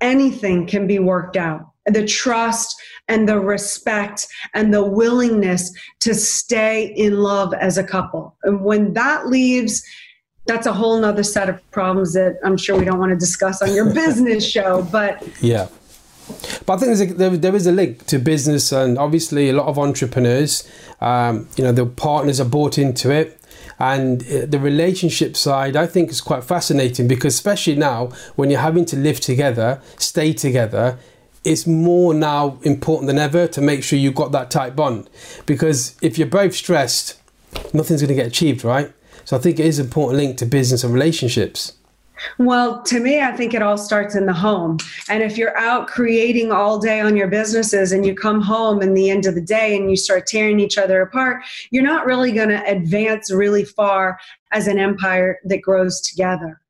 anything 0.00 0.66
can 0.66 0.86
be 0.86 0.98
worked 0.98 1.36
out. 1.36 1.62
The 1.86 2.06
trust 2.06 2.80
and 3.08 3.28
the 3.28 3.38
respect 3.38 4.26
and 4.54 4.72
the 4.72 4.84
willingness 4.84 5.72
to 6.00 6.14
stay 6.14 6.86
in 6.96 7.20
love 7.20 7.52
as 7.54 7.76
a 7.76 7.84
couple. 7.84 8.36
And 8.42 8.64
when 8.64 8.94
that 8.94 9.26
leaves, 9.26 9.84
that's 10.46 10.66
a 10.66 10.72
whole 10.72 10.98
nother 11.00 11.22
set 11.22 11.48
of 11.48 11.70
problems 11.70 12.12
that 12.14 12.38
I'm 12.44 12.56
sure 12.56 12.78
we 12.78 12.84
don't 12.84 12.98
want 12.98 13.10
to 13.10 13.18
discuss 13.18 13.62
on 13.62 13.74
your 13.74 13.92
business 13.94 14.46
show. 14.46 14.82
But 14.90 15.26
yeah. 15.40 15.68
But 16.64 16.74
I 16.74 16.76
think 16.78 16.96
there's 16.96 17.00
a, 17.02 17.14
there, 17.14 17.36
there 17.36 17.54
is 17.54 17.66
a 17.66 17.72
link 17.72 18.06
to 18.06 18.18
business, 18.18 18.72
and 18.72 18.96
obviously 18.98 19.50
a 19.50 19.52
lot 19.52 19.66
of 19.66 19.78
entrepreneurs, 19.78 20.66
um, 21.00 21.48
you 21.56 21.64
know, 21.64 21.72
the 21.72 21.84
partners 21.84 22.40
are 22.40 22.46
bought 22.46 22.78
into 22.78 23.10
it. 23.10 23.38
And 23.78 24.22
uh, 24.22 24.46
the 24.46 24.58
relationship 24.58 25.36
side, 25.36 25.76
I 25.76 25.86
think, 25.86 26.10
is 26.10 26.20
quite 26.20 26.44
fascinating 26.44 27.08
because, 27.08 27.34
especially 27.34 27.76
now, 27.76 28.06
when 28.36 28.48
you're 28.48 28.60
having 28.60 28.84
to 28.86 28.96
live 28.96 29.20
together, 29.20 29.82
stay 29.98 30.32
together, 30.32 30.98
it's 31.44 31.66
more 31.66 32.14
now 32.14 32.58
important 32.62 33.06
than 33.06 33.18
ever 33.18 33.46
to 33.48 33.60
make 33.60 33.84
sure 33.84 33.98
you've 33.98 34.14
got 34.14 34.32
that 34.32 34.50
tight 34.50 34.74
bond. 34.74 35.08
Because 35.46 35.96
if 36.00 36.18
you're 36.18 36.26
both 36.26 36.54
stressed, 36.54 37.20
nothing's 37.72 38.00
going 38.00 38.08
to 38.08 38.14
get 38.14 38.26
achieved, 38.26 38.64
right? 38.64 38.92
So 39.24 39.36
I 39.36 39.40
think 39.40 39.58
it 39.58 39.66
is 39.66 39.78
an 39.78 39.86
important 39.86 40.18
link 40.18 40.38
to 40.38 40.46
business 40.46 40.84
and 40.84 40.92
relationships. 40.92 41.74
Well, 42.38 42.82
to 42.84 43.00
me, 43.00 43.20
I 43.20 43.32
think 43.32 43.54
it 43.54 43.62
all 43.62 43.76
starts 43.76 44.14
in 44.14 44.26
the 44.26 44.32
home. 44.32 44.78
And 45.08 45.22
if 45.22 45.36
you're 45.36 45.56
out 45.58 45.88
creating 45.88 46.52
all 46.52 46.78
day 46.78 47.00
on 47.00 47.16
your 47.16 47.28
businesses 47.28 47.92
and 47.92 48.06
you 48.06 48.14
come 48.14 48.40
home 48.40 48.82
in 48.82 48.94
the 48.94 49.10
end 49.10 49.26
of 49.26 49.34
the 49.34 49.40
day 49.42 49.76
and 49.76 49.90
you 49.90 49.96
start 49.96 50.26
tearing 50.26 50.60
each 50.60 50.78
other 50.78 51.02
apart, 51.02 51.42
you're 51.70 51.82
not 51.82 52.06
really 52.06 52.32
going 52.32 52.48
to 52.48 52.64
advance 52.66 53.30
really 53.30 53.64
far 53.64 54.18
as 54.52 54.66
an 54.66 54.78
empire 54.78 55.38
that 55.44 55.60
grows 55.60 56.00
together. 56.00 56.60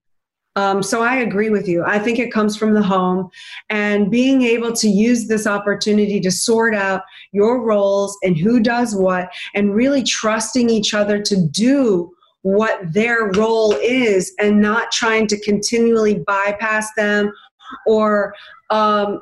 Um, 0.57 0.83
so 0.83 1.03
I 1.03 1.17
agree 1.17 1.51
with 1.51 1.69
you. 1.69 1.83
I 1.85 1.99
think 1.99 2.19
it 2.19 2.33
comes 2.33 2.57
from 2.57 2.75
the 2.75 2.83
home 2.83 3.31
and 3.71 4.11
being 4.11 4.43
able 4.43 4.73
to 4.75 4.89
use 4.89 5.27
this 5.27 5.47
opportunity 5.47 6.21
to 6.21 6.31
sort 6.31 6.75
out 6.75 7.03
your 7.33 7.63
roles 7.63 8.17
and 8.23 8.37
who 8.37 8.61
does 8.61 8.95
what 8.95 9.33
and 9.55 9.75
really 9.75 10.03
trusting 10.03 10.71
each 10.71 10.95
other 10.95 11.21
to 11.23 11.37
do 11.49 12.15
what 12.43 12.79
their 12.93 13.31
role 13.33 13.73
is 13.83 14.33
and 14.39 14.61
not 14.61 14.93
trying 14.93 15.27
to 15.27 15.41
continually 15.41 16.23
bypass 16.27 16.93
them 16.95 17.33
or 17.87 18.35
um, 18.71 19.21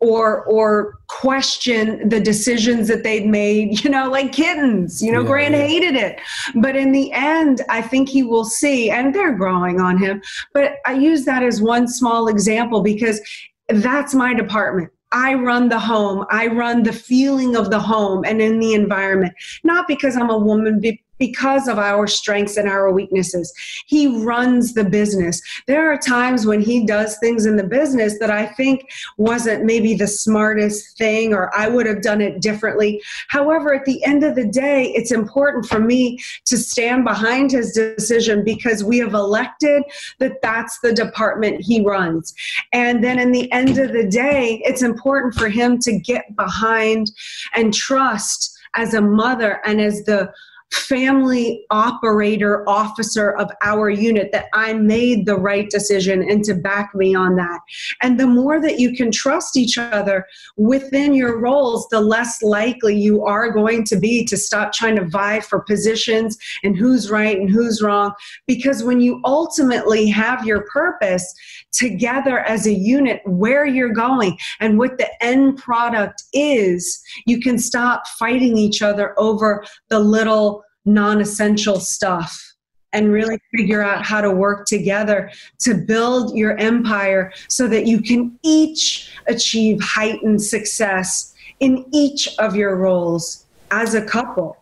or 0.00 0.44
or 0.44 0.98
question 1.08 2.08
the 2.08 2.20
decisions 2.20 2.86
that 2.86 3.02
they'd 3.02 3.26
made 3.26 3.82
you 3.82 3.90
know 3.90 4.08
like 4.08 4.32
kittens 4.32 5.02
you 5.02 5.10
know 5.10 5.22
yeah, 5.22 5.26
grant 5.26 5.54
yeah. 5.54 5.66
hated 5.66 5.96
it 5.96 6.20
but 6.56 6.76
in 6.76 6.92
the 6.92 7.10
end 7.12 7.62
i 7.68 7.82
think 7.82 8.08
he 8.08 8.22
will 8.22 8.44
see 8.44 8.90
and 8.90 9.14
they're 9.14 9.34
growing 9.34 9.80
on 9.80 9.98
him 9.98 10.22
but 10.54 10.76
i 10.86 10.92
use 10.92 11.24
that 11.24 11.42
as 11.42 11.60
one 11.60 11.88
small 11.88 12.28
example 12.28 12.80
because 12.80 13.20
that's 13.68 14.14
my 14.14 14.32
department 14.32 14.90
I 15.10 15.34
run 15.34 15.70
the 15.70 15.78
home. 15.78 16.26
I 16.30 16.48
run 16.48 16.82
the 16.82 16.92
feeling 16.92 17.56
of 17.56 17.70
the 17.70 17.80
home 17.80 18.24
and 18.26 18.42
in 18.42 18.60
the 18.60 18.74
environment. 18.74 19.32
Not 19.64 19.88
because 19.88 20.16
I'm 20.16 20.28
a 20.28 20.36
woman, 20.36 20.80
because 21.18 21.68
of 21.68 21.78
our 21.78 22.06
strengths 22.06 22.56
and 22.56 22.68
our 22.68 22.90
weaknesses. 22.92 23.52
He 23.86 24.06
runs 24.22 24.74
the 24.74 24.84
business. 24.84 25.40
There 25.66 25.92
are 25.92 25.98
times 25.98 26.46
when 26.46 26.60
he 26.60 26.86
does 26.86 27.18
things 27.18 27.46
in 27.46 27.56
the 27.56 27.64
business 27.64 28.18
that 28.18 28.30
I 28.30 28.46
think 28.46 28.88
wasn't 29.16 29.64
maybe 29.64 29.94
the 29.94 30.06
smartest 30.06 30.96
thing 30.96 31.34
or 31.34 31.54
I 31.56 31.68
would 31.68 31.86
have 31.86 32.02
done 32.02 32.20
it 32.20 32.40
differently. 32.40 33.02
However, 33.28 33.74
at 33.74 33.84
the 33.84 34.02
end 34.04 34.24
of 34.24 34.34
the 34.34 34.46
day, 34.46 34.92
it's 34.94 35.12
important 35.12 35.66
for 35.66 35.80
me 35.80 36.18
to 36.46 36.56
stand 36.56 37.04
behind 37.04 37.50
his 37.50 37.72
decision 37.72 38.44
because 38.44 38.84
we 38.84 38.98
have 38.98 39.14
elected 39.14 39.82
that 40.18 40.40
that's 40.42 40.78
the 40.80 40.92
department 40.92 41.60
he 41.60 41.84
runs. 41.84 42.34
And 42.72 43.02
then 43.02 43.18
in 43.18 43.32
the 43.32 43.50
end 43.52 43.78
of 43.78 43.92
the 43.92 44.06
day, 44.06 44.62
it's 44.64 44.82
important 44.82 45.34
for 45.34 45.48
him 45.48 45.78
to 45.80 45.98
get 45.98 46.34
behind 46.36 47.10
and 47.54 47.74
trust 47.74 48.56
as 48.74 48.94
a 48.94 49.00
mother 49.00 49.60
and 49.64 49.80
as 49.80 50.04
the 50.04 50.32
family 50.72 51.64
operator 51.70 52.68
officer 52.68 53.32
of 53.32 53.50
our 53.62 53.88
unit 53.88 54.30
that 54.32 54.46
I 54.52 54.74
made 54.74 55.26
the 55.26 55.36
right 55.36 55.68
decision 55.70 56.22
and 56.22 56.44
to 56.44 56.54
back 56.54 56.94
me 56.94 57.14
on 57.14 57.36
that. 57.36 57.60
And 58.02 58.18
the 58.18 58.26
more 58.26 58.60
that 58.60 58.78
you 58.78 58.94
can 58.94 59.10
trust 59.10 59.56
each 59.56 59.78
other 59.78 60.26
within 60.56 61.14
your 61.14 61.40
roles, 61.40 61.88
the 61.88 62.00
less 62.00 62.42
likely 62.42 62.96
you 62.98 63.24
are 63.24 63.50
going 63.50 63.84
to 63.84 63.96
be 63.96 64.24
to 64.26 64.36
stop 64.36 64.72
trying 64.72 64.96
to 64.96 65.04
vie 65.04 65.40
for 65.40 65.60
positions 65.60 66.36
and 66.62 66.76
who's 66.76 67.10
right 67.10 67.38
and 67.38 67.50
who's 67.50 67.82
wrong. 67.82 68.12
Because 68.46 68.84
when 68.84 69.00
you 69.00 69.20
ultimately 69.24 70.08
have 70.08 70.44
your 70.46 70.62
purpose 70.72 71.34
together 71.72 72.40
as 72.40 72.66
a 72.66 72.72
unit, 72.72 73.20
where 73.24 73.66
you're 73.66 73.92
going 73.92 74.36
and 74.60 74.78
what 74.78 74.98
the 74.98 75.08
end 75.22 75.56
product 75.58 76.24
is, 76.32 77.02
you 77.26 77.40
can 77.40 77.58
stop 77.58 78.06
fighting 78.18 78.56
each 78.56 78.82
other 78.82 79.14
over 79.18 79.64
the 79.88 79.98
little 79.98 80.57
non 80.88 81.20
essential 81.20 81.80
stuff 81.80 82.48
and 82.92 83.12
really 83.12 83.38
figure 83.54 83.82
out 83.82 84.04
how 84.04 84.20
to 84.20 84.30
work 84.30 84.66
together 84.66 85.30
to 85.58 85.74
build 85.74 86.36
your 86.36 86.56
empire 86.56 87.32
so 87.48 87.68
that 87.68 87.86
you 87.86 88.00
can 88.00 88.38
each 88.42 89.12
achieve 89.26 89.80
heightened 89.82 90.42
success 90.42 91.34
in 91.60 91.84
each 91.92 92.28
of 92.38 92.56
your 92.56 92.76
roles 92.76 93.44
as 93.70 93.94
a 93.94 94.04
couple. 94.04 94.56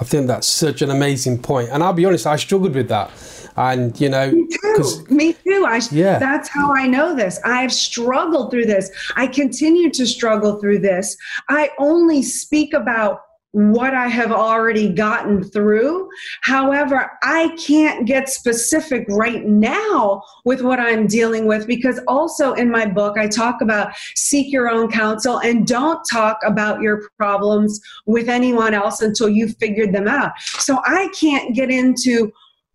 I 0.00 0.04
think 0.04 0.28
that's 0.28 0.46
such 0.46 0.82
an 0.82 0.90
amazing 0.90 1.42
point. 1.42 1.70
And 1.70 1.82
I'll 1.82 1.92
be 1.92 2.04
honest, 2.04 2.26
I 2.26 2.36
struggled 2.36 2.74
with 2.74 2.88
that. 2.88 3.10
And 3.56 4.00
you 4.00 4.08
know, 4.08 4.30
me 4.30 4.46
too. 4.48 5.06
Me 5.10 5.32
too. 5.32 5.64
I, 5.66 5.80
yeah. 5.90 6.20
That's 6.20 6.48
how 6.48 6.72
I 6.72 6.86
know 6.86 7.16
this. 7.16 7.40
I've 7.44 7.72
struggled 7.72 8.52
through 8.52 8.66
this. 8.66 8.88
I 9.16 9.26
continue 9.26 9.90
to 9.90 10.06
struggle 10.06 10.60
through 10.60 10.78
this. 10.78 11.16
I 11.48 11.70
only 11.80 12.22
speak 12.22 12.72
about 12.72 13.22
what 13.52 13.94
I 13.94 14.08
have 14.08 14.30
already 14.30 14.88
gotten 14.88 15.42
through. 15.42 16.08
However, 16.42 17.12
I 17.22 17.56
can't 17.56 18.06
get 18.06 18.28
specific 18.28 19.06
right 19.08 19.44
now 19.46 20.22
with 20.44 20.62
what 20.62 20.78
I'm 20.78 21.06
dealing 21.06 21.46
with 21.46 21.66
because 21.66 21.98
also 22.06 22.52
in 22.52 22.70
my 22.70 22.84
book, 22.84 23.16
I 23.16 23.26
talk 23.26 23.62
about 23.62 23.92
seek 24.14 24.52
your 24.52 24.68
own 24.68 24.90
counsel 24.90 25.38
and 25.38 25.66
don't 25.66 26.04
talk 26.10 26.38
about 26.44 26.82
your 26.82 27.08
problems 27.16 27.80
with 28.06 28.28
anyone 28.28 28.74
else 28.74 29.00
until 29.00 29.28
you've 29.28 29.56
figured 29.56 29.94
them 29.94 30.08
out. 30.08 30.32
So 30.58 30.80
I 30.84 31.08
can't 31.18 31.54
get 31.54 31.70
into 31.70 32.30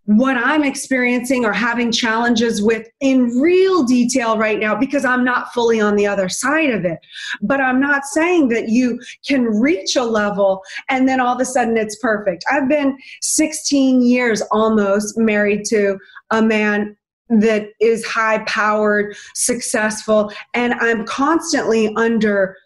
what 0.06 0.36
I'm 0.36 0.63
experiencing 0.63 1.46
or 1.46 1.54
having 1.54 1.92
challenges 1.92 2.62
with 2.62 2.88
in 3.00 3.39
real 3.39 3.84
detail 3.84 4.38
right 4.38 4.60
now 4.60 4.76
because 4.76 5.06
I'm 5.06 5.24
not 5.24 5.54
fully 5.54 5.80
on 5.80 5.96
the 5.96 6.06
other 6.06 6.28
side 6.28 6.72
of 6.72 6.84
it. 6.84 7.00
But 7.42 7.62
I'm 7.62 7.80
not 7.80 8.06
saying 8.06 8.50
that 8.50 8.70
you 8.70 9.00
can 9.26 9.46
reach 9.46 9.96
a 9.96 10.04
level 10.04 10.62
and 10.89 11.08
then 11.08 11.22
all 11.22 11.36
of 11.36 11.42
a 11.42 11.46
sudden 11.46 11.78
it's 11.78 11.98
perfect. 11.98 12.44
I've 12.52 12.68
been 12.68 12.98
16 13.22 14.02
years 14.02 14.42
almost 14.52 15.18
married 15.18 15.63
to 15.66 15.98
a 16.32 16.42
man 16.42 16.98
that 17.30 17.70
is 17.80 18.06
high 18.06 18.39
powered, 18.39 19.16
successful, 19.34 20.32
and 20.54 20.74
I'm 20.76 21.06
constantly 21.06 21.94
under 21.96 22.58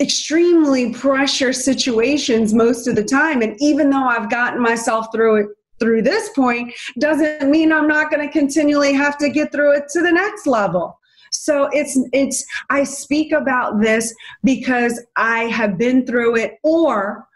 extremely 0.00 0.92
pressure 0.92 1.52
situations 1.52 2.52
most 2.52 2.86
of 2.86 2.96
the 2.96 3.04
time. 3.04 3.40
And 3.40 3.56
even 3.60 3.90
though 3.90 4.04
I've 4.04 4.28
gotten 4.28 4.60
myself 4.60 5.06
through 5.12 5.36
it 5.36 5.46
through 5.84 6.00
this 6.00 6.30
point 6.30 6.72
doesn't 6.98 7.50
mean 7.50 7.70
I'm 7.70 7.86
not 7.86 8.10
going 8.10 8.26
to 8.26 8.32
continually 8.32 8.94
have 8.94 9.18
to 9.18 9.28
get 9.28 9.52
through 9.52 9.76
it 9.76 9.84
to 9.90 10.00
the 10.00 10.10
next 10.10 10.46
level. 10.46 10.98
So 11.30 11.68
it's 11.72 11.98
it's 12.14 12.42
I 12.70 12.84
speak 12.84 13.32
about 13.32 13.80
this 13.80 14.14
because 14.44 15.04
I 15.16 15.40
have 15.44 15.76
been 15.76 16.06
through 16.06 16.36
it 16.36 16.58
or 16.62 17.26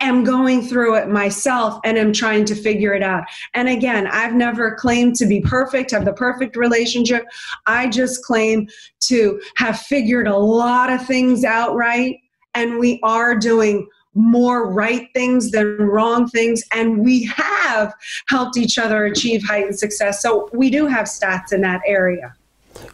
am 0.00 0.24
going 0.24 0.60
through 0.60 0.96
it 0.96 1.08
myself 1.08 1.80
and 1.84 1.96
am 1.96 2.12
trying 2.12 2.44
to 2.44 2.54
figure 2.54 2.92
it 2.92 3.02
out. 3.02 3.24
And 3.54 3.66
again, 3.66 4.06
I've 4.08 4.34
never 4.34 4.74
claimed 4.74 5.16
to 5.16 5.26
be 5.26 5.40
perfect, 5.40 5.92
have 5.92 6.04
the 6.04 6.12
perfect 6.12 6.54
relationship. 6.54 7.24
I 7.66 7.88
just 7.88 8.22
claim 8.24 8.68
to 9.08 9.40
have 9.56 9.78
figured 9.78 10.26
a 10.26 10.36
lot 10.36 10.92
of 10.92 11.06
things 11.06 11.44
out 11.44 11.74
right. 11.74 12.18
And 12.54 12.78
we 12.78 13.00
are 13.02 13.38
doing 13.38 13.88
more 14.16 14.70
right 14.70 15.08
things 15.14 15.50
than 15.50 15.76
wrong 15.76 16.26
things. 16.28 16.62
And 16.72 17.04
we 17.04 17.24
have 17.26 17.94
helped 18.28 18.56
each 18.56 18.78
other 18.78 19.04
achieve 19.04 19.44
heightened 19.46 19.78
success. 19.78 20.22
So 20.22 20.48
we 20.52 20.70
do 20.70 20.86
have 20.86 21.06
stats 21.06 21.52
in 21.52 21.60
that 21.60 21.82
area. 21.86 22.34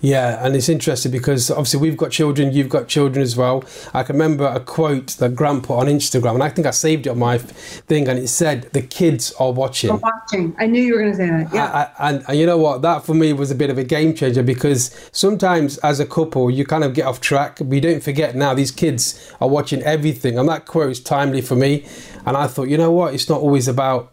Yeah, 0.01 0.45
and 0.45 0.57
it's 0.57 0.68
interesting 0.68 1.12
because 1.12 1.51
obviously 1.51 1.81
we've 1.81 1.97
got 1.97 2.11
children, 2.11 2.53
you've 2.53 2.68
got 2.68 2.88
children 2.88 3.23
as 3.23 3.37
well. 3.37 3.64
I 3.95 4.03
can 4.03 4.16
remember 4.16 4.47
a 4.47 4.61
quote 4.61 5.09
that 5.18 5.35
Grant 5.35 5.62
put 5.62 5.79
on 5.79 5.87
Instagram, 5.87 6.35
and 6.35 6.42
I 6.42 6.49
think 6.49 6.66
I 6.66 6.71
saved 6.71 7.07
it 7.07 7.11
on 7.11 7.18
my 7.18 7.38
thing, 7.38 8.09
and 8.09 8.18
it 8.18 8.29
said, 8.29 8.71
"The 8.73 8.83
kids 8.83 9.33
are 9.38 9.53
watching." 9.53 9.90
Are 9.90 9.97
watching. 9.99 10.55
I 10.59 10.66
knew 10.66 10.83
you 10.83 10.95
were 10.95 11.01
going 11.01 11.12
to 11.12 11.16
say 11.16 11.27
that. 11.29 11.55
Yeah. 11.55 11.66
I, 11.99 12.05
I, 12.05 12.11
and, 12.11 12.25
and 12.29 12.38
you 12.38 12.47
know 12.47 12.59
what? 12.59 12.83
That 12.83 13.05
for 13.05 13.14
me 13.14 13.33
was 13.33 13.51
a 13.51 13.55
bit 13.55 13.71
of 13.71 13.79
a 13.79 13.85
game 13.85 14.14
changer 14.14 14.42
because 14.42 14.90
sometimes 15.12 15.79
as 15.79 16.01
a 16.01 16.07
couple 16.07 16.51
you 16.51 16.64
kind 16.64 16.85
of 16.85 16.95
get 16.95 17.07
off 17.07 17.21
track, 17.21 17.61
you 17.61 17.81
don't 17.81 18.03
forget 18.03 18.35
now 18.35 18.55
these 18.55 18.71
kids 18.71 19.33
are 19.40 19.49
watching 19.49 19.83
everything, 19.83 20.38
and 20.38 20.49
that 20.49 20.66
quote 20.66 20.90
is 20.90 21.01
timely 21.01 21.40
for 21.40 21.55
me. 21.55 21.87
And 22.27 22.37
I 22.37 22.47
thought, 22.47 22.68
you 22.68 22.79
know 22.79 22.92
what? 22.92 23.14
It's 23.14 23.29
not 23.29 23.40
always 23.40 23.68
about 23.68 24.12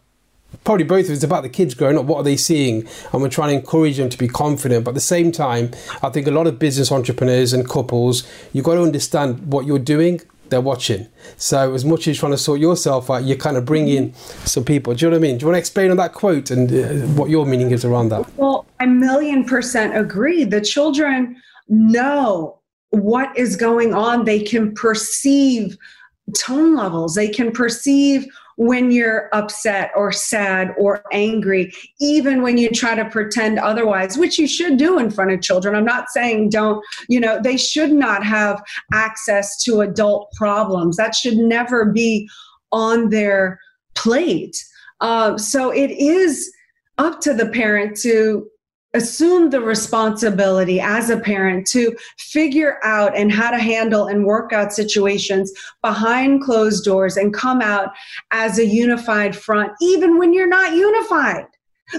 probably 0.64 0.86
both 0.86 1.06
of 1.06 1.12
it's 1.12 1.24
about 1.24 1.44
the 1.44 1.50
kids 1.50 1.74
growing 1.74 1.98
up 1.98 2.06
what 2.06 2.18
are 2.18 2.24
they 2.24 2.38
seeing? 2.38 2.88
And 3.14 3.22
we're 3.22 3.30
trying 3.30 3.50
to 3.50 3.56
encourage 3.56 3.98
them 3.98 4.10
to 4.10 4.18
be 4.18 4.28
confident. 4.28 4.86
But 4.86 4.92
at 4.92 4.96
the 4.96 5.02
same 5.02 5.32
time 5.32 5.72
i 6.04 6.10
think 6.10 6.28
a 6.28 6.32
lot 6.32 6.48
of 6.48 6.60
business 6.60 6.92
entrepreneurs 6.92 7.54
and 7.54 7.68
couples 7.68 8.28
you've 8.54 8.66
got 8.66 8.76
to 8.76 8.84
understand 8.84 9.52
what 9.52 9.66
you're 9.66 9.80
doing 9.80 10.22
they're 10.50 10.62
watching. 10.62 11.08
So 11.38 11.76
as 11.76 11.86
much 11.86 12.02
as 12.02 12.08
you're 12.08 12.16
trying 12.16 12.32
to 12.32 12.38
sort 12.38 12.60
yourself 12.60 13.10
out 13.10 13.24
you're 13.24 13.38
kind 13.38 13.56
of 13.56 13.66
bringing 13.66 14.14
some 14.46 14.66
people. 14.66 14.94
Do 14.96 15.06
you 15.06 15.12
know 15.12 15.18
what 15.18 15.26
i 15.26 15.28
mean? 15.28 15.38
Do 15.38 15.44
you 15.44 15.48
want 15.48 15.56
to 15.56 15.60
explain 15.60 15.92
on 15.92 15.98
that 15.98 16.14
quote 16.14 16.50
and 16.50 16.72
uh, 16.72 17.06
what 17.14 17.30
your 17.30 17.46
meaning 17.46 17.72
is 17.72 17.86
around 17.86 18.10
that? 18.10 18.26
Well 18.38 18.66
a 18.80 18.88
million 18.88 19.46
percent 19.46 19.96
agree. 19.96 20.44
The 20.44 20.62
children 20.62 21.42
know 21.68 22.60
what 22.90 23.36
is 23.38 23.56
going 23.56 23.94
on. 23.94 24.26
They 24.26 24.42
can 24.42 24.74
perceive 24.74 25.78
tone 26.38 26.76
levels. 26.76 27.16
They 27.16 27.30
can 27.30 27.52
perceive 27.52 28.26
when 28.60 28.92
you're 28.92 29.30
upset 29.32 29.90
or 29.96 30.12
sad 30.12 30.74
or 30.78 31.02
angry, 31.14 31.72
even 32.02 32.42
when 32.42 32.58
you 32.58 32.70
try 32.70 32.94
to 32.94 33.10
pretend 33.10 33.58
otherwise, 33.58 34.18
which 34.18 34.38
you 34.38 34.50
should 34.50 34.76
do 34.76 35.00
in 35.00 35.10
front 35.10 35.32
of 35.32 35.42
children. 35.42 35.76
I'm 35.76 35.86
not 35.86 36.10
saying 36.10 36.50
don't, 36.50 36.84
you 37.08 37.22
know, 37.22 37.40
they 37.42 37.56
should 37.56 37.94
not 37.94 38.22
have 38.22 38.62
access 38.92 39.64
to 39.64 39.80
adult 39.80 40.30
problems. 40.34 40.98
That 40.98 41.16
should 41.16 41.38
never 41.38 41.86
be 41.86 42.30
on 42.74 43.12
their 43.12 43.62
plate. 43.96 44.58
Uh, 45.00 45.38
so 45.38 45.72
it 45.72 45.92
is 45.92 46.52
up 46.98 47.22
to 47.22 47.34
the 47.34 47.48
parent 47.48 47.96
to 48.02 48.46
assume 48.94 49.50
the 49.50 49.62
responsibility 49.62 50.80
as 50.80 51.10
a 51.10 51.20
parent 51.20 51.68
to 51.68 51.96
figure 52.18 52.80
out 52.84 53.16
and 53.16 53.32
how 53.32 53.52
to 53.52 53.60
handle 53.60 54.08
and 54.08 54.26
work 54.26 54.52
out 54.52 54.74
situations 54.74 55.52
behind 55.82 56.44
closed 56.44 56.84
doors 56.84 57.16
and 57.18 57.34
come 57.34 57.62
out 57.62 57.90
as 58.32 58.58
a 58.58 58.66
unified 58.66 59.36
front 59.36 59.72
even 59.82 60.18
when 60.18 60.34
you're 60.34 60.48
not 60.48 60.74
unified. 60.74 61.46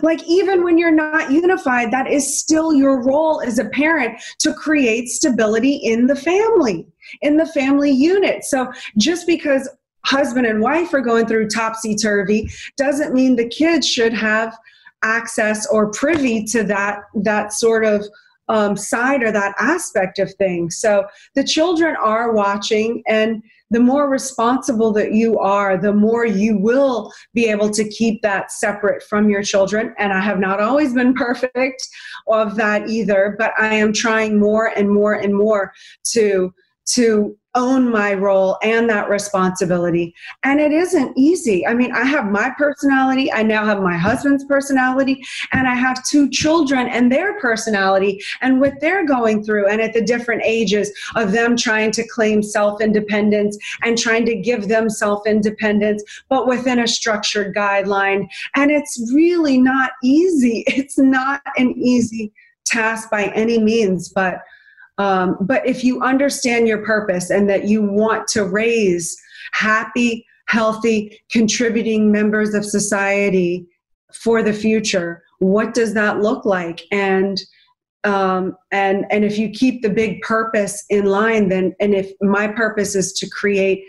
Like 0.02 0.22
even 0.28 0.62
when 0.62 0.78
you're 0.78 0.90
not 0.90 1.32
unified 1.32 1.92
that 1.92 2.06
is 2.06 2.38
still 2.38 2.72
your 2.72 3.02
role 3.02 3.40
as 3.40 3.58
a 3.58 3.68
parent 3.68 4.20
to 4.40 4.54
create 4.54 5.08
stability 5.08 5.74
in 5.76 6.06
the 6.06 6.16
family 6.16 6.86
in 7.22 7.36
the 7.36 7.46
family 7.46 7.90
unit. 7.90 8.44
So 8.44 8.72
just 8.96 9.26
because 9.26 9.68
husband 10.04 10.46
and 10.46 10.60
wife 10.60 10.94
are 10.94 11.00
going 11.00 11.26
through 11.26 11.48
topsy 11.48 11.94
turvy 11.94 12.50
doesn't 12.76 13.14
mean 13.14 13.36
the 13.36 13.48
kids 13.48 13.86
should 13.86 14.12
have 14.12 14.56
access 15.02 15.66
or 15.66 15.90
privy 15.90 16.44
to 16.44 16.62
that 16.64 17.02
that 17.14 17.52
sort 17.52 17.84
of 17.84 18.04
um, 18.50 18.76
side 18.76 19.22
or 19.22 19.30
that 19.30 19.54
aspect 19.58 20.18
of 20.18 20.34
things. 20.34 20.78
So 20.78 21.06
the 21.36 21.44
children 21.44 21.94
are 21.96 22.32
watching, 22.32 23.02
and 23.06 23.42
the 23.70 23.78
more 23.78 24.08
responsible 24.08 24.92
that 24.94 25.12
you 25.12 25.38
are, 25.38 25.78
the 25.78 25.92
more 25.92 26.26
you 26.26 26.58
will 26.58 27.12
be 27.32 27.48
able 27.48 27.70
to 27.70 27.88
keep 27.88 28.20
that 28.22 28.50
separate 28.50 29.04
from 29.04 29.30
your 29.30 29.44
children. 29.44 29.94
And 29.98 30.12
I 30.12 30.20
have 30.20 30.40
not 30.40 30.60
always 30.60 30.92
been 30.92 31.14
perfect 31.26 31.86
of 32.26 32.56
that 32.56 32.88
either, 32.88 33.36
but 33.38 33.52
I 33.56 33.74
am 33.74 33.92
trying 33.92 34.38
more 34.38 34.66
and 34.76 34.90
more 34.90 35.14
and 35.14 35.34
more 35.34 35.72
to 36.12 36.52
to 36.94 37.38
own 37.54 37.90
my 37.90 38.14
role 38.14 38.58
and 38.62 38.88
that 38.88 39.08
responsibility. 39.08 40.14
And 40.44 40.60
it 40.60 40.72
isn't 40.72 41.16
easy. 41.16 41.66
I 41.66 41.74
mean, 41.74 41.92
I 41.92 42.04
have 42.04 42.26
my 42.26 42.50
personality, 42.56 43.32
I 43.32 43.42
now 43.42 43.64
have 43.64 43.82
my 43.82 43.96
husband's 43.96 44.44
personality, 44.44 45.22
and 45.52 45.66
I 45.66 45.74
have 45.74 46.04
two 46.04 46.30
children 46.30 46.86
and 46.88 47.10
their 47.10 47.38
personality 47.40 48.20
and 48.40 48.60
what 48.60 48.80
they're 48.80 49.06
going 49.06 49.42
through, 49.42 49.68
and 49.68 49.80
at 49.80 49.92
the 49.92 50.02
different 50.02 50.42
ages 50.44 50.90
of 51.16 51.32
them 51.32 51.56
trying 51.56 51.90
to 51.92 52.06
claim 52.06 52.42
self 52.42 52.80
independence 52.80 53.58
and 53.82 53.98
trying 53.98 54.26
to 54.26 54.36
give 54.36 54.68
them 54.68 54.88
self 54.88 55.26
independence, 55.26 56.02
but 56.28 56.46
within 56.46 56.80
a 56.80 56.88
structured 56.88 57.54
guideline. 57.54 58.28
And 58.54 58.70
it's 58.70 59.10
really 59.12 59.58
not 59.58 59.92
easy. 60.02 60.64
It's 60.80 60.96
not 60.98 61.42
an 61.58 61.72
easy 61.76 62.32
task 62.64 63.10
by 63.10 63.24
any 63.34 63.58
means, 63.58 64.08
but 64.08 64.38
um, 65.00 65.38
but 65.40 65.66
if 65.66 65.82
you 65.82 66.02
understand 66.02 66.68
your 66.68 66.84
purpose 66.84 67.30
and 67.30 67.48
that 67.48 67.64
you 67.64 67.82
want 67.82 68.28
to 68.28 68.44
raise 68.44 69.16
happy, 69.52 70.26
healthy, 70.46 71.18
contributing 71.30 72.12
members 72.12 72.52
of 72.52 72.66
society 72.66 73.66
for 74.12 74.42
the 74.42 74.52
future, 74.52 75.22
what 75.38 75.72
does 75.72 75.94
that 75.94 76.20
look 76.20 76.44
like? 76.44 76.82
And 76.92 77.40
um, 78.04 78.54
and 78.72 79.06
and 79.10 79.24
if 79.24 79.38
you 79.38 79.48
keep 79.48 79.80
the 79.80 79.88
big 79.88 80.20
purpose 80.20 80.84
in 80.90 81.06
line, 81.06 81.48
then 81.48 81.74
and 81.80 81.94
if 81.94 82.12
my 82.20 82.48
purpose 82.48 82.94
is 82.94 83.14
to 83.14 83.30
create 83.30 83.82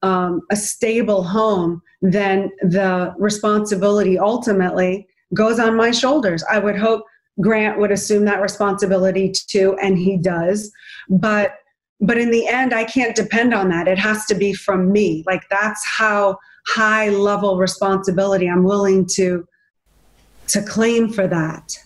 um, 0.00 0.40
a 0.50 0.56
stable 0.56 1.22
home, 1.22 1.82
then 2.00 2.50
the 2.62 3.14
responsibility 3.18 4.18
ultimately 4.18 5.06
goes 5.34 5.60
on 5.60 5.76
my 5.76 5.90
shoulders. 5.90 6.42
I 6.50 6.60
would 6.60 6.78
hope 6.78 7.04
Grant 7.40 7.78
would 7.78 7.92
assume 7.92 8.24
that 8.24 8.40
responsibility 8.40 9.32
too, 9.48 9.76
and 9.82 9.98
he 9.98 10.16
does. 10.16 10.72
But 11.08 11.54
but 12.00 12.18
in 12.18 12.30
the 12.30 12.46
end, 12.46 12.74
I 12.74 12.84
can't 12.84 13.16
depend 13.16 13.54
on 13.54 13.70
that. 13.70 13.88
It 13.88 13.98
has 13.98 14.26
to 14.26 14.34
be 14.34 14.52
from 14.52 14.92
me. 14.92 15.24
Like 15.26 15.48
that's 15.48 15.84
how 15.86 16.38
high 16.66 17.08
level 17.08 17.58
responsibility 17.58 18.48
I'm 18.48 18.64
willing 18.64 19.06
to 19.14 19.46
to 20.48 20.62
claim 20.62 21.12
for 21.12 21.26
that. 21.26 21.76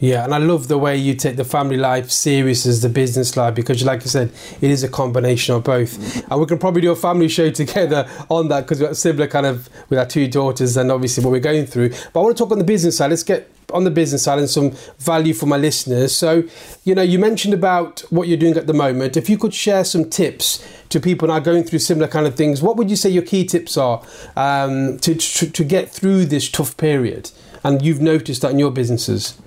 Yeah, 0.00 0.24
and 0.24 0.34
I 0.34 0.38
love 0.38 0.68
the 0.68 0.76
way 0.76 0.96
you 0.96 1.14
take 1.14 1.36
the 1.36 1.44
family 1.44 1.76
life 1.76 2.10
serious 2.10 2.66
as 2.66 2.82
the 2.82 2.88
business 2.88 3.36
life 3.36 3.54
because, 3.54 3.84
like 3.84 4.02
I 4.02 4.06
said, 4.06 4.32
it 4.60 4.70
is 4.70 4.82
a 4.82 4.88
combination 4.88 5.54
of 5.54 5.64
both. 5.64 6.28
And 6.30 6.40
we 6.40 6.46
can 6.46 6.58
probably 6.58 6.82
do 6.82 6.90
a 6.90 6.96
family 6.96 7.28
show 7.28 7.50
together 7.62 8.08
on 8.28 8.48
that 8.48 8.62
because 8.62 8.80
we've 8.80 8.88
got 8.88 8.96
similar 8.96 9.28
kind 9.28 9.46
of 9.46 9.68
with 9.88 9.98
our 9.98 10.06
two 10.06 10.26
daughters 10.28 10.76
and 10.76 10.90
obviously 10.90 11.24
what 11.24 11.30
we're 11.30 11.40
going 11.40 11.66
through. 11.66 11.90
But 12.12 12.20
I 12.20 12.22
want 12.22 12.36
to 12.36 12.42
talk 12.42 12.50
on 12.50 12.58
the 12.58 12.64
business 12.64 12.96
side. 12.96 13.10
Let's 13.10 13.22
get 13.22 13.50
on 13.72 13.84
the 13.84 13.90
business 13.90 14.24
side 14.24 14.38
and 14.38 14.50
some 14.50 14.72
value 14.98 15.32
for 15.32 15.46
my 15.46 15.56
listeners. 15.56 16.14
So, 16.14 16.42
you 16.84 16.94
know, 16.94 17.02
you 17.02 17.18
mentioned 17.18 17.54
about 17.54 18.00
what 18.10 18.28
you're 18.28 18.36
doing 18.36 18.56
at 18.56 18.66
the 18.66 18.74
moment. 18.74 19.16
If 19.16 19.30
you 19.30 19.38
could 19.38 19.54
share 19.54 19.84
some 19.84 20.10
tips 20.10 20.66
to 20.90 21.00
people 21.00 21.28
now 21.28 21.38
going 21.38 21.64
through 21.64 21.78
similar 21.78 22.08
kind 22.08 22.26
of 22.26 22.34
things, 22.34 22.62
what 22.62 22.76
would 22.76 22.90
you 22.90 22.96
say 22.96 23.10
your 23.10 23.22
key 23.22 23.44
tips 23.44 23.76
are 23.76 24.02
um, 24.36 24.98
to, 24.98 25.14
to, 25.14 25.50
to 25.50 25.64
get 25.64 25.90
through 25.90 26.26
this 26.26 26.48
tough 26.48 26.76
period? 26.76 27.30
And 27.62 27.80
you've 27.80 28.02
noticed 28.02 28.42
that 28.42 28.50
in 28.50 28.58
your 28.58 28.70
businesses. 28.70 29.40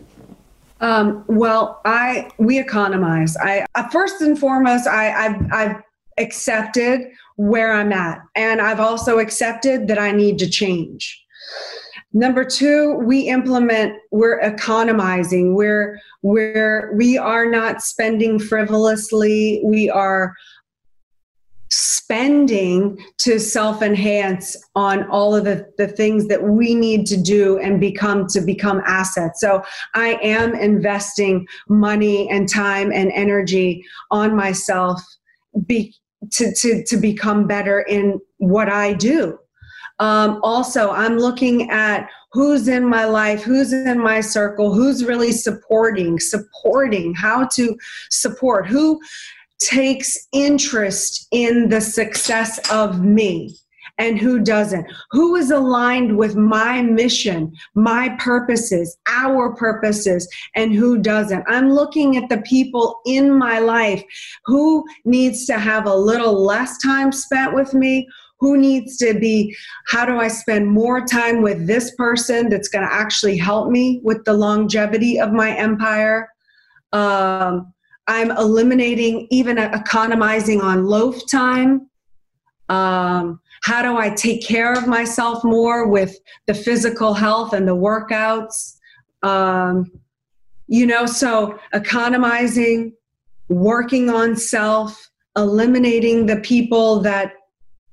Um, 0.80 1.24
well, 1.28 1.82
I 1.86 2.30
we 2.38 2.60
economize. 2.60 3.36
I 3.38 3.66
uh, 3.76 3.88
first 3.90 4.22
and 4.22 4.38
foremost, 4.38 4.88
I, 4.88 5.26
I've, 5.26 5.52
I've 5.52 5.82
accepted 6.18 7.02
where 7.36 7.72
I'm 7.74 7.92
at, 7.94 8.20
and 8.36 8.62
I've 8.62 8.80
also 8.80 9.20
accepted 9.20 9.88
that 9.88 10.00
I 10.00 10.12
need 10.12 10.40
to 10.40 10.50
change. 10.50 11.24
Number 12.14 12.44
two, 12.44 12.96
we 13.04 13.28
implement, 13.28 13.94
we're 14.12 14.40
economizing. 14.40 15.54
We're, 15.56 16.00
we're, 16.22 16.96
we 16.96 17.18
are 17.18 17.46
not 17.46 17.82
spending 17.82 18.40
frivolously. 18.40 19.62
We 19.64 19.90
are 19.90 20.34
spending 21.70 22.98
to 23.18 23.40
self 23.40 23.82
enhance 23.82 24.56
on 24.76 25.10
all 25.10 25.36
of 25.36 25.44
the, 25.44 25.72
the 25.78 25.88
things 25.88 26.28
that 26.28 26.42
we 26.42 26.76
need 26.76 27.06
to 27.08 27.18
do 27.18 27.58
and 27.60 27.80
become 27.80 28.28
to 28.28 28.42
become 28.42 28.82
assets. 28.86 29.42
So 29.42 29.64
I 29.94 30.20
am 30.22 30.56
investing 30.56 31.48
money 31.68 32.30
and 32.30 32.50
time 32.50 32.92
and 32.92 33.12
energy 33.14 33.86
on 34.12 34.36
myself 34.36 35.02
be, 35.66 35.94
to, 36.32 36.54
to, 36.54 36.84
to 36.84 36.98
become 36.98 37.48
better 37.48 37.82
in 37.82 38.20
what 38.38 38.70
I 38.70 38.94
do. 38.94 39.38
Um, 40.00 40.40
also, 40.44 40.92
I'm 40.92 41.18
looking 41.18 41.72
at 41.72 42.08
who's 42.32 42.68
in 42.68 42.86
my 42.86 43.06
life, 43.06 43.42
who's 43.42 43.74
in 43.74 44.00
my 44.00 44.22
circle, 44.22 44.74
who's 44.74 45.04
really 45.04 45.32
supporting, 45.32 46.20
supporting, 46.20 47.16
how 47.16 47.48
to 47.56 47.76
support, 48.12 48.68
who 48.68 49.00
takes 49.60 50.18
interest 50.32 51.28
in 51.32 51.70
the 51.70 51.82
success 51.82 52.60
of 52.72 53.04
me 53.04 53.56
and 53.98 54.20
who 54.20 54.40
doesn't? 54.40 54.86
Who 55.12 55.36
is 55.36 55.52
aligned 55.52 56.18
with 56.18 56.36
my 56.36 56.82
mission, 56.82 57.54
my 57.74 58.16
purposes, 58.20 58.98
our 59.08 59.56
purposes, 59.56 60.28
and 60.56 60.74
who 60.74 61.00
doesn't? 61.00 61.44
I'm 61.48 61.72
looking 61.72 62.18
at 62.18 62.30
the 62.30 62.42
people 62.42 63.00
in 63.06 63.36
my 63.36 63.60
life 63.60 64.04
who 64.46 64.86
needs 65.06 65.46
to 65.48 65.58
have 65.58 65.88
a 65.88 65.96
little 65.96 66.44
less 66.44 66.78
time 66.80 67.12
spent 67.12 67.54
with 67.54 67.74
me. 67.74 68.08
Who 68.40 68.56
needs 68.56 68.98
to 68.98 69.18
be, 69.18 69.56
how 69.88 70.06
do 70.06 70.20
I 70.20 70.28
spend 70.28 70.68
more 70.68 71.04
time 71.04 71.42
with 71.42 71.66
this 71.66 71.96
person 71.96 72.50
that's 72.50 72.70
going 72.70 72.88
to 72.88 72.94
actually 72.94 73.36
help 73.36 73.72
me 73.72 74.00
with 74.04 74.24
the 74.26 74.34
longevity 74.34 75.20
of 75.20 75.32
my 75.32 75.58
empire? 75.58 76.30
Um, 76.94 77.74
I'm 78.08 78.32
eliminating, 78.32 79.28
even 79.32 79.58
economizing 79.58 80.62
on 80.62 80.86
loaf 80.86 81.30
time. 81.30 81.90
Um, 82.70 83.40
how 83.64 83.82
do 83.82 83.98
I 83.98 84.10
take 84.10 84.46
care 84.46 84.74
of 84.74 84.88
myself 84.88 85.44
more 85.44 85.88
with 85.88 86.18
the 86.46 86.54
physical 86.54 87.14
health 87.14 87.54
and 87.54 87.68
the 87.68 87.76
workouts? 87.76 88.78
Um, 89.24 89.92
you 90.68 90.86
know, 90.86 91.06
so 91.06 91.58
economizing, 91.74 92.94
working 93.50 94.10
on 94.10 94.36
self, 94.36 95.10
eliminating 95.36 96.26
the 96.26 96.38
people 96.38 97.00
that 97.02 97.34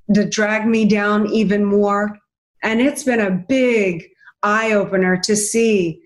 that 0.09 0.31
drag 0.31 0.67
me 0.67 0.85
down 0.85 1.27
even 1.31 1.65
more. 1.65 2.17
And 2.63 2.79
it's 2.81 3.03
been 3.03 3.21
a 3.21 3.31
big 3.31 4.05
eye 4.43 4.73
opener 4.73 5.17
to 5.17 5.35
see 5.35 6.01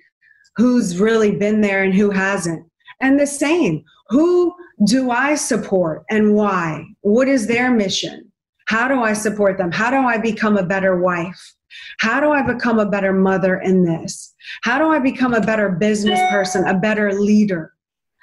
who's 0.55 0.99
really 0.99 1.35
been 1.35 1.61
there 1.61 1.83
and 1.83 1.93
who 1.93 2.09
hasn't. 2.09 2.65
And 3.01 3.19
the 3.19 3.27
same, 3.27 3.83
who 4.09 4.55
do 4.85 5.11
I 5.11 5.35
support 5.35 6.03
and 6.09 6.33
why? 6.33 6.85
What 7.01 7.27
is 7.27 7.47
their 7.47 7.71
mission? 7.71 8.31
How 8.67 8.87
do 8.87 9.01
I 9.01 9.13
support 9.13 9.57
them? 9.57 9.71
How 9.71 9.89
do 9.89 9.97
I 9.97 10.17
become 10.17 10.57
a 10.57 10.65
better 10.65 10.99
wife? 10.99 11.55
How 11.99 12.19
do 12.19 12.31
I 12.31 12.41
become 12.41 12.79
a 12.79 12.89
better 12.89 13.13
mother 13.13 13.59
in 13.59 13.83
this? 13.83 14.33
How 14.63 14.79
do 14.79 14.89
I 14.89 14.99
become 14.99 15.33
a 15.33 15.41
better 15.41 15.69
business 15.69 16.19
person, 16.31 16.67
a 16.67 16.77
better 16.77 17.13
leader? 17.13 17.73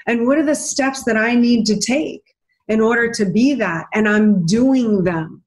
And 0.06 0.26
what 0.26 0.38
are 0.38 0.44
the 0.44 0.54
steps 0.54 1.04
that 1.04 1.16
I 1.16 1.34
need 1.34 1.66
to 1.66 1.78
take 1.78 2.22
in 2.68 2.80
order 2.80 3.10
to 3.12 3.24
be 3.24 3.54
that? 3.54 3.86
And 3.92 4.08
I'm 4.08 4.44
doing 4.46 5.04
them. 5.04 5.42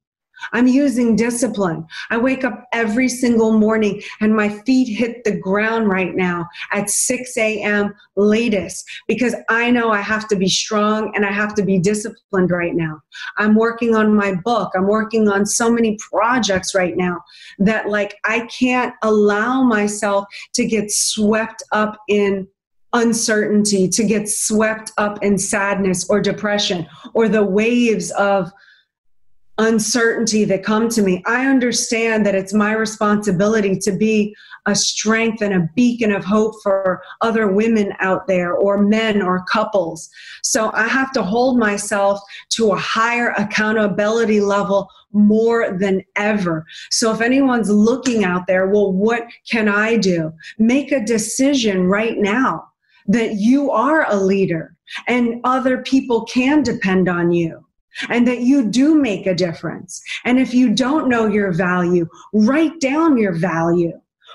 I'm 0.52 0.66
using 0.66 1.16
discipline. 1.16 1.86
I 2.10 2.16
wake 2.16 2.44
up 2.44 2.64
every 2.72 3.08
single 3.08 3.52
morning 3.52 4.02
and 4.20 4.34
my 4.34 4.48
feet 4.48 4.94
hit 4.94 5.24
the 5.24 5.36
ground 5.36 5.88
right 5.88 6.14
now 6.14 6.48
at 6.72 6.90
6 6.90 7.36
a.m. 7.36 7.94
latest 8.16 8.88
because 9.06 9.34
I 9.48 9.70
know 9.70 9.90
I 9.90 10.00
have 10.00 10.28
to 10.28 10.36
be 10.36 10.48
strong 10.48 11.12
and 11.14 11.24
I 11.24 11.32
have 11.32 11.54
to 11.54 11.62
be 11.62 11.78
disciplined 11.78 12.50
right 12.50 12.74
now. 12.74 13.00
I'm 13.36 13.54
working 13.54 13.94
on 13.94 14.14
my 14.14 14.34
book. 14.34 14.72
I'm 14.74 14.86
working 14.86 15.28
on 15.28 15.46
so 15.46 15.70
many 15.70 15.98
projects 16.12 16.74
right 16.74 16.96
now 16.96 17.22
that, 17.58 17.88
like, 17.88 18.16
I 18.24 18.46
can't 18.46 18.94
allow 19.02 19.62
myself 19.62 20.26
to 20.54 20.64
get 20.66 20.90
swept 20.90 21.62
up 21.72 21.96
in 22.08 22.46
uncertainty, 22.92 23.88
to 23.88 24.04
get 24.04 24.28
swept 24.28 24.92
up 24.98 25.22
in 25.22 25.38
sadness 25.38 26.08
or 26.10 26.20
depression 26.20 26.86
or 27.14 27.28
the 27.28 27.44
waves 27.44 28.10
of 28.12 28.52
uncertainty 29.60 30.44
that 30.46 30.64
come 30.64 30.88
to 30.88 31.02
me, 31.02 31.22
I 31.26 31.46
understand 31.46 32.24
that 32.24 32.34
it's 32.34 32.54
my 32.54 32.72
responsibility 32.72 33.78
to 33.80 33.92
be 33.92 34.34
a 34.66 34.74
strength 34.74 35.42
and 35.42 35.54
a 35.54 35.68
beacon 35.76 36.12
of 36.12 36.24
hope 36.24 36.54
for 36.62 37.02
other 37.20 37.48
women 37.48 37.92
out 38.00 38.26
there 38.26 38.54
or 38.54 38.82
men 38.82 39.20
or 39.20 39.44
couples. 39.44 40.08
So 40.42 40.70
I 40.72 40.88
have 40.88 41.12
to 41.12 41.22
hold 41.22 41.58
myself 41.58 42.20
to 42.50 42.72
a 42.72 42.78
higher 42.78 43.30
accountability 43.36 44.40
level 44.40 44.88
more 45.12 45.76
than 45.78 46.02
ever. 46.16 46.64
So 46.90 47.12
if 47.12 47.20
anyone's 47.20 47.70
looking 47.70 48.24
out 48.24 48.46
there, 48.46 48.66
well, 48.66 48.92
what 48.92 49.24
can 49.50 49.68
I 49.68 49.96
do? 49.96 50.32
Make 50.58 50.90
a 50.90 51.04
decision 51.04 51.86
right 51.86 52.16
now 52.16 52.66
that 53.06 53.34
you 53.34 53.70
are 53.70 54.10
a 54.10 54.16
leader 54.16 54.74
and 55.06 55.40
other 55.44 55.82
people 55.82 56.24
can 56.24 56.62
depend 56.62 57.08
on 57.08 57.30
you 57.30 57.64
and 58.08 58.26
that 58.26 58.40
you 58.40 58.68
do 58.68 58.94
make 58.94 59.26
a 59.26 59.34
difference. 59.34 60.00
And 60.24 60.38
if 60.38 60.54
you 60.54 60.74
don't 60.74 61.08
know 61.08 61.26
your 61.26 61.52
value, 61.52 62.06
write 62.32 62.80
down 62.80 63.18
your 63.18 63.32
value. 63.32 63.92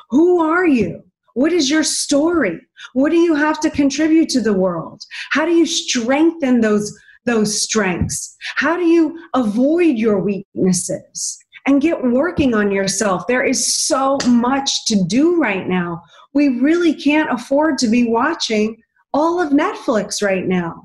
Who 0.10 0.42
are 0.42 0.68
you? 0.68 1.04
What 1.34 1.52
is 1.52 1.70
your 1.70 1.84
story? 1.84 2.60
What 2.94 3.10
do 3.10 3.18
you 3.18 3.36
have 3.36 3.60
to 3.62 3.70
contribute 3.70 4.30
to 4.30 4.42
the 4.42 4.54
world? 4.54 5.04
How 5.32 5.46
do 5.46 5.52
you 5.52 5.66
strengthen 5.66 6.62
those, 6.62 6.98
those 7.26 7.62
strengths? 7.62 8.36
How 8.56 8.78
do 8.78 8.86
you 8.86 9.20
avoid 9.34 9.98
your 9.98 10.20
weaknesses? 10.20 11.40
And 11.68 11.82
get 11.82 12.04
working 12.04 12.54
on 12.54 12.72
yourself. 12.72 13.26
There 13.28 13.44
is 13.44 13.74
so 13.74 14.20
much 14.28 14.86
to 14.86 15.04
do 15.08 15.42
right 15.42 15.68
now. 15.68 16.04
We 16.34 16.60
really 16.60 16.94
can't 16.94 17.32
afford 17.32 17.80
to 17.80 17.88
be 17.88 18.08
watching 18.08 18.78
all 19.16 19.42
of 19.42 19.52
Netflix 19.52 20.22
right 20.22 20.46
now. 20.46 20.85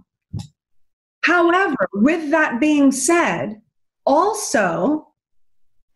However, 1.22 1.88
with 1.92 2.30
that 2.30 2.60
being 2.60 2.92
said, 2.92 3.60
also 4.06 5.06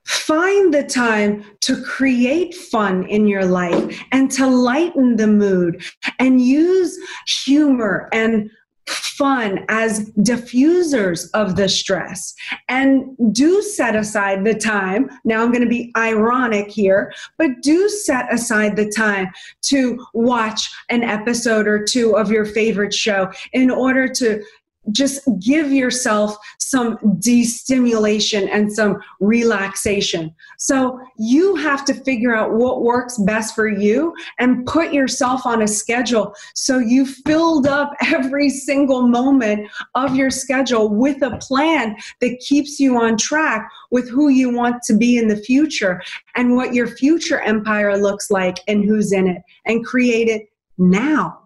find 0.04 0.72
the 0.72 0.84
time 0.84 1.44
to 1.60 1.82
create 1.82 2.54
fun 2.54 3.04
in 3.04 3.26
your 3.26 3.44
life 3.44 4.02
and 4.12 4.30
to 4.32 4.46
lighten 4.46 5.16
the 5.16 5.26
mood 5.26 5.82
and 6.18 6.40
use 6.40 6.98
humor 7.26 8.08
and 8.12 8.50
fun 8.86 9.64
as 9.68 10.10
diffusers 10.18 11.28
of 11.32 11.56
the 11.56 11.68
stress. 11.68 12.34
And 12.68 13.16
do 13.32 13.62
set 13.62 13.96
aside 13.96 14.44
the 14.44 14.54
time 14.54 15.08
now 15.24 15.42
i'm 15.42 15.50
going 15.50 15.62
to 15.62 15.68
be 15.68 15.92
ironic 15.96 16.70
here 16.70 17.12
but 17.38 17.50
do 17.62 17.88
set 17.88 18.32
aside 18.32 18.76
the 18.76 18.90
time 18.90 19.28
to 19.62 20.04
watch 20.12 20.70
an 20.90 21.02
episode 21.02 21.66
or 21.66 21.84
two 21.84 22.16
of 22.16 22.30
your 22.30 22.44
favorite 22.44 22.92
show 22.92 23.30
in 23.52 23.70
order 23.70 24.08
to 24.08 24.42
just 24.90 25.20
give 25.40 25.72
yourself 25.72 26.36
some 26.58 26.98
destimulation 27.18 28.48
and 28.48 28.72
some 28.72 29.00
relaxation. 29.20 30.34
So 30.58 31.00
you 31.16 31.54
have 31.56 31.84
to 31.86 31.94
figure 31.94 32.34
out 32.34 32.54
what 32.54 32.82
works 32.82 33.18
best 33.18 33.54
for 33.54 33.68
you 33.68 34.14
and 34.38 34.66
put 34.66 34.92
yourself 34.92 35.46
on 35.46 35.62
a 35.62 35.68
schedule 35.68 36.34
so 36.54 36.78
you 36.78 37.06
filled 37.06 37.66
up 37.66 37.92
every 38.06 38.50
single 38.50 39.06
moment 39.06 39.68
of 39.94 40.16
your 40.16 40.30
schedule 40.30 40.88
with 40.88 41.22
a 41.22 41.36
plan 41.38 41.96
that 42.20 42.38
keeps 42.40 42.80
you 42.80 42.98
on 42.98 43.16
track 43.16 43.70
with 43.90 44.08
who 44.08 44.28
you 44.28 44.50
want 44.50 44.82
to 44.82 44.96
be 44.96 45.18
in 45.18 45.28
the 45.28 45.36
future 45.36 46.02
and 46.34 46.56
what 46.56 46.74
your 46.74 46.88
future 46.88 47.40
empire 47.40 47.96
looks 47.96 48.30
like 48.30 48.58
and 48.68 48.84
who's 48.84 49.12
in 49.12 49.28
it 49.28 49.42
and 49.66 49.84
create 49.84 50.28
it 50.28 50.48
now. 50.78 51.40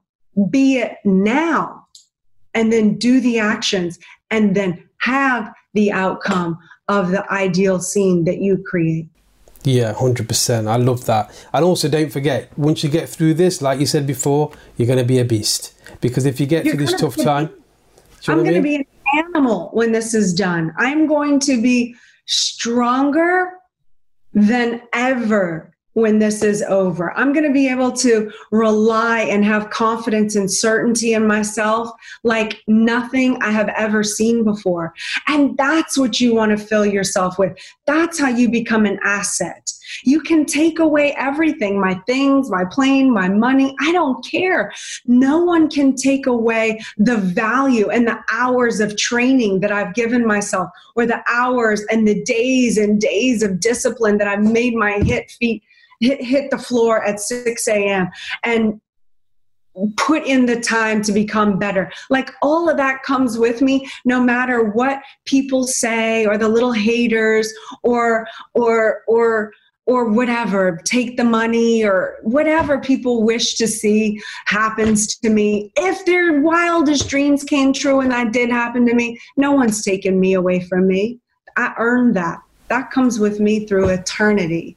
Be 0.51 0.79
it 0.79 0.97
now 1.05 1.78
and 2.55 2.73
then 2.73 2.99
do 2.99 3.21
the 3.21 3.39
actions 3.39 3.99
and 4.31 4.55
then 4.55 4.89
have 4.99 5.53
the 5.75 5.93
outcome 5.93 6.59
of 6.89 7.11
the 7.11 7.31
ideal 7.33 7.81
scene 7.81 8.25
that 8.25 8.39
you 8.39 8.63
create. 8.67 9.09
Yeah, 9.65 9.93
100%. 9.93 10.67
I 10.67 10.77
love 10.77 11.05
that. 11.07 11.31
And 11.53 11.65
also, 11.65 11.89
don't 11.89 12.11
forget, 12.11 12.57
once 12.57 12.83
you 12.83 12.91
get 12.91 13.09
through 13.09 13.35
this, 13.35 13.61
like 13.61 13.81
you 13.81 13.87
said 13.87 14.07
before, 14.07 14.53
you're 14.77 14.87
going 14.87 14.99
to 14.99 15.05
be 15.05 15.19
a 15.19 15.25
beast. 15.25 15.75
Because 16.01 16.25
if 16.25 16.41
you 16.41 16.47
get 16.47 16.65
you're 16.65 16.75
through 16.75 16.87
this 16.87 17.01
tough 17.01 17.17
time, 17.17 17.51
I'm 18.27 18.43
going 18.43 18.55
to 18.55 18.63
be 18.63 18.77
an 18.77 18.85
animal 19.17 19.71
when 19.73 19.93
this 19.93 20.15
is 20.15 20.33
done. 20.33 20.73
I'm 20.79 21.07
going 21.07 21.41
to 21.41 21.61
be 21.61 21.95
stronger 22.27 23.53
than 24.33 24.83
ever 24.93 25.75
when 25.99 26.19
this 26.19 26.43
is 26.43 26.63
over. 26.63 27.13
I'm 27.19 27.33
going 27.33 27.47
to 27.47 27.53
be 27.53 27.69
able 27.69 27.93
to 27.93 28.31
rely 28.51 29.21
and 29.21 29.45
have 29.45 29.71
confidence 29.71 30.37
and 30.37 30.51
certainty 30.51 31.15
in 31.15 31.27
myself 31.27 31.91
like 32.23 32.63
nothing 32.67 33.43
I 33.43 33.51
have 33.51 33.69
ever 33.77 34.03
seen 34.05 34.45
before. 34.45 34.95
And 35.27 35.57
that's 35.57 35.99
what 35.99 36.21
you 36.21 36.35
want 36.35 36.57
to 36.57 36.65
fill 36.65 36.87
yourself 36.87 37.39
with. 37.39 37.59
That's 37.87 38.19
how 38.19 38.29
you 38.29 38.49
become 38.49 38.87
an 38.87 38.99
asset. 39.03 39.71
You 40.05 40.21
can 40.21 40.45
take 40.45 40.79
away 40.79 41.15
everything 41.15 41.81
my 41.81 41.95
things, 42.07 42.51
my 42.51 42.65
plane, 42.71 43.11
my 43.13 43.29
money. 43.29 43.75
I 43.81 43.91
don't 43.93 44.25
care. 44.25 44.73
No 45.07 45.43
one 45.43 45.69
can 45.69 45.97
take 45.97 46.27
away 46.27 46.81
the 46.99 47.17
value 47.17 47.89
and 47.89 48.07
the 48.07 48.19
hours 48.31 48.81
of 48.81 48.97
training 48.97 49.61
that 49.61 49.73
I've 49.73 49.95
given 49.95 50.27
myself, 50.27 50.69
or 50.95 51.07
the 51.07 51.23
hours 51.27 51.83
and 51.91 52.07
the 52.07 52.23
days 52.23 52.77
and 52.77 53.01
days 53.01 53.43
of 53.43 53.61
discipline 53.61 54.19
that 54.19 54.29
I've 54.29 54.45
made 54.45 54.75
my 54.75 54.93
hit 55.01 55.31
feet 55.31 55.63
hit, 56.01 56.23
hit 56.23 56.51
the 56.51 56.59
floor 56.59 57.05
at 57.05 57.21
6 57.21 57.69
a.m. 57.69 58.09
and 58.45 58.81
put 59.97 60.25
in 60.27 60.47
the 60.47 60.61
time 60.61 61.03
to 61.03 61.13
become 61.13 61.59
better. 61.59 61.91
Like 62.11 62.33
all 62.43 62.69
of 62.69 62.77
that 62.79 63.03
comes 63.03 63.39
with 63.39 63.63
me 63.63 63.89
no 64.05 64.21
matter 64.21 64.65
what 64.65 65.01
people 65.25 65.65
say 65.65 66.27
or 66.27 66.37
the 66.37 66.49
little 66.49 66.73
haters 66.73 67.53
or 67.83 68.27
or 68.55 69.03
or 69.07 69.53
or 69.87 70.11
whatever, 70.11 70.79
take 70.85 71.17
the 71.17 71.25
money 71.25 71.83
or 71.83 72.19
whatever 72.23 72.79
people 72.79 73.23
wish 73.23 73.55
to 73.55 73.67
see 73.67 74.21
happens 74.45 75.17
to 75.17 75.31
me. 75.31 75.73
If 75.77 76.05
their 76.05 76.43
wildest 76.43 77.09
dreams 77.09 77.43
came 77.43 77.73
true 77.73 78.01
and 78.01 78.11
that 78.11 78.33
did 78.33 78.51
happen 78.51 78.85
to 78.87 78.95
me, 78.95 79.19
no 79.39 79.53
one's 79.53 79.83
taken 79.83 80.21
me 80.21 80.35
away 80.35 80.61
from 80.61 80.87
me. 80.87 81.21
I 81.57 81.73
earned 81.79 82.15
that. 82.17 82.39
that 82.69 82.91
comes 82.91 83.19
with 83.19 83.41
me 83.41 83.65
through 83.67 83.89
eternity. 83.89 84.77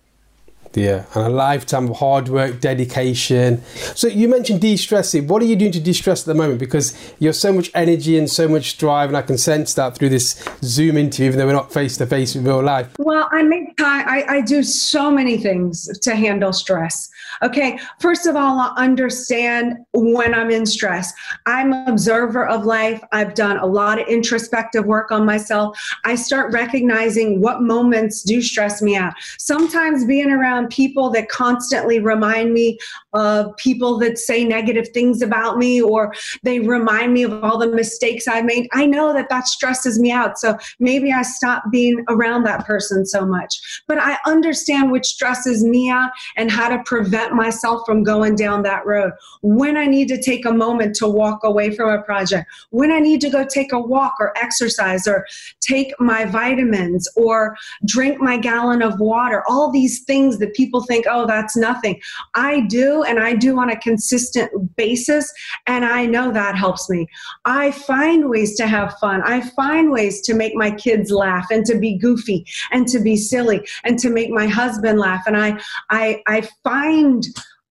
Yeah, 0.74 1.04
and 1.14 1.26
a 1.26 1.30
lifetime 1.30 1.90
of 1.90 1.98
hard 1.98 2.30
work, 2.30 2.62
dedication. 2.62 3.62
So 3.94 4.08
you 4.08 4.30
mentioned 4.30 4.62
de-stressing. 4.62 5.28
What 5.28 5.42
are 5.42 5.46
you 5.46 5.58
doing 5.58 5.74
to 5.74 5.82
de-stress 5.82 6.22
at 6.22 6.28
the 6.28 6.34
moment? 6.34 6.60
Because 6.60 6.98
you're 7.20 7.34
so 7.34 7.52
much 7.52 7.70
energy 7.74 8.18
and 8.18 8.30
so 8.30 8.48
much 8.48 8.78
drive, 8.78 9.10
and 9.10 9.18
I 9.18 9.22
can 9.22 9.38
sense 9.38 9.74
that 9.74 9.96
through 9.96 10.10
this 10.10 10.42
Zoom 10.64 10.96
interview, 10.96 11.26
even 11.26 11.40
though 11.40 11.48
we're 11.48 11.52
not 11.52 11.74
face 11.74 11.98
to 11.98 12.06
face 12.06 12.36
in 12.36 12.46
real 12.46 12.64
life. 12.64 12.88
Well, 13.00 13.28
I 13.32 13.44
make 13.44 13.76
time. 13.76 14.08
I, 14.08 14.38
I 14.38 14.42
do 14.42 14.64
so 14.64 15.12
many 15.12 15.38
things 15.38 15.88
to 16.00 16.16
handle 16.16 16.54
stress. 16.54 17.10
Okay, 17.44 17.80
first 18.00 18.26
of 18.26 18.36
all, 18.36 18.60
I 18.60 18.74
understand 18.78 19.78
when 19.94 20.34
I'm 20.34 20.52
in 20.52 20.66
stress. 20.66 21.12
I'm 21.46 21.74
an 21.74 21.90
observer 21.90 22.48
of 22.48 22.66
life. 22.66 23.04
I've 23.12 23.34
done 23.34 23.58
a 23.58 23.66
lot 23.66 24.00
of 24.00 24.08
introspective 24.08 24.86
work 24.86 25.12
on 25.12 25.26
myself. 25.26 25.78
I 26.06 26.16
start 26.16 26.54
recognizing 26.54 27.42
what 27.42 27.62
moments 27.62 28.24
do 28.24 28.42
stress 28.42 28.82
me 28.82 28.96
out. 28.96 29.14
Sometimes 29.38 30.06
being 30.06 30.32
around 30.32 30.61
people 30.70 31.10
that 31.12 31.30
constantly 31.30 32.00
remind 32.00 32.54
me 32.54 32.78
of 33.14 33.56
people 33.58 33.98
that 34.00 34.18
say 34.18 34.44
negative 34.44 34.88
things 34.94 35.22
about 35.22 35.58
me 35.58 35.82
or 35.82 36.14
they 36.44 36.60
remind 36.60 37.14
me 37.14 37.24
of 37.24 37.44
all 37.44 37.58
the 37.58 37.68
mistakes 37.68 38.28
I 38.28 38.42
made, 38.42 38.68
I 38.74 38.86
know 38.86 39.14
that 39.14 39.30
that 39.30 39.48
stresses 39.48 40.00
me 40.00 40.12
out. 40.12 40.40
So 40.40 40.58
maybe 40.80 41.12
I 41.12 41.22
stop 41.22 41.64
being 41.72 42.04
around 42.10 42.44
that 42.44 42.66
person 42.66 43.06
so 43.06 43.26
much. 43.26 43.84
But 43.88 43.98
I 44.00 44.18
understand 44.26 44.92
which 44.92 45.06
stresses 45.06 45.64
me 45.64 45.90
out 45.90 46.12
and 46.38 46.52
how 46.52 46.70
to 46.70 46.82
prevent 46.84 47.34
myself 47.34 47.84
from 47.86 48.04
going 48.04 48.36
down 48.36 48.64
that 48.64 48.86
road. 48.86 49.12
When 49.42 49.78
I 49.78 49.86
need 49.86 50.08
to 50.10 50.22
take 50.22 50.46
a 50.46 50.54
moment 50.54 50.96
to 50.98 51.08
walk 51.08 51.44
away 51.44 51.76
from 51.76 51.90
a 51.90 52.02
project, 52.02 52.50
when 52.70 52.92
I 52.92 53.00
need 53.00 53.22
to 53.22 53.30
go 53.30 53.46
take 53.46 53.74
a 53.74 53.80
walk 53.80 54.16
or 54.20 54.38
exercise 54.38 55.08
or 55.08 55.26
take 55.60 55.94
my 56.00 56.26
vitamins 56.26 57.08
or 57.16 57.56
drink 57.86 58.20
my 58.20 58.38
gallon 58.38 58.82
of 58.82 59.00
water, 59.00 59.44
all 59.48 59.72
these 59.72 60.02
things 60.02 60.40
that 60.40 60.51
people 60.54 60.84
think, 60.84 61.06
oh, 61.10 61.26
that's 61.26 61.56
nothing. 61.56 62.02
I 62.36 62.62
do, 62.62 63.04
and 63.04 63.20
I 63.20 63.36
do 63.36 63.60
on 63.60 63.70
a 63.70 63.80
consistent 63.80 64.76
basis, 64.76 65.32
and 65.68 65.86
I 65.86 66.06
know 66.06 66.32
that 66.32 66.56
helps 66.56 66.90
me. 66.90 67.08
I 67.46 67.72
find 67.72 68.30
ways 68.30 68.56
to 68.58 68.68
have 68.68 68.98
fun. 69.00 69.22
I 69.24 69.42
find 69.42 69.92
ways 69.92 70.22
to 70.22 70.34
make 70.34 70.56
my 70.56 70.72
kids 70.72 71.12
laugh 71.12 71.48
and 71.52 71.66
to 71.66 71.78
be 71.78 71.98
goofy 71.98 72.46
and 72.72 72.88
to 72.88 73.00
be 73.00 73.18
silly 73.18 73.66
and 73.84 73.98
to 74.00 74.10
make 74.10 74.30
my 74.30 74.48
husband 74.48 75.00
laugh. 75.00 75.24
And 75.28 75.38
I, 75.38 75.60
I, 75.90 76.22
I 76.28 76.48
find 76.64 77.24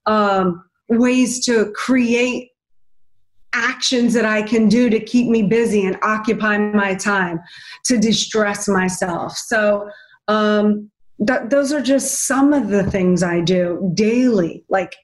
um, 0.05 0.63
ways 0.89 1.43
to 1.45 1.71
create 1.71 2.49
actions 3.53 4.13
that 4.13 4.25
I 4.25 4.41
can 4.41 4.69
do 4.69 4.89
to 4.89 4.99
keep 4.99 5.27
me 5.27 5.43
busy 5.43 5.85
and 5.85 5.97
occupy 6.01 6.57
my 6.57 6.95
time 6.95 7.39
to 7.85 7.97
distress 7.97 8.67
myself. 8.67 9.33
So, 9.33 9.89
um, 10.27 10.89
th- 11.25 11.49
those 11.49 11.71
are 11.71 11.81
just 11.81 12.27
some 12.27 12.53
of 12.53 12.69
the 12.69 12.83
things 12.89 13.23
I 13.23 13.41
do 13.41 13.91
daily. 13.93 14.63
Like, 14.69 14.95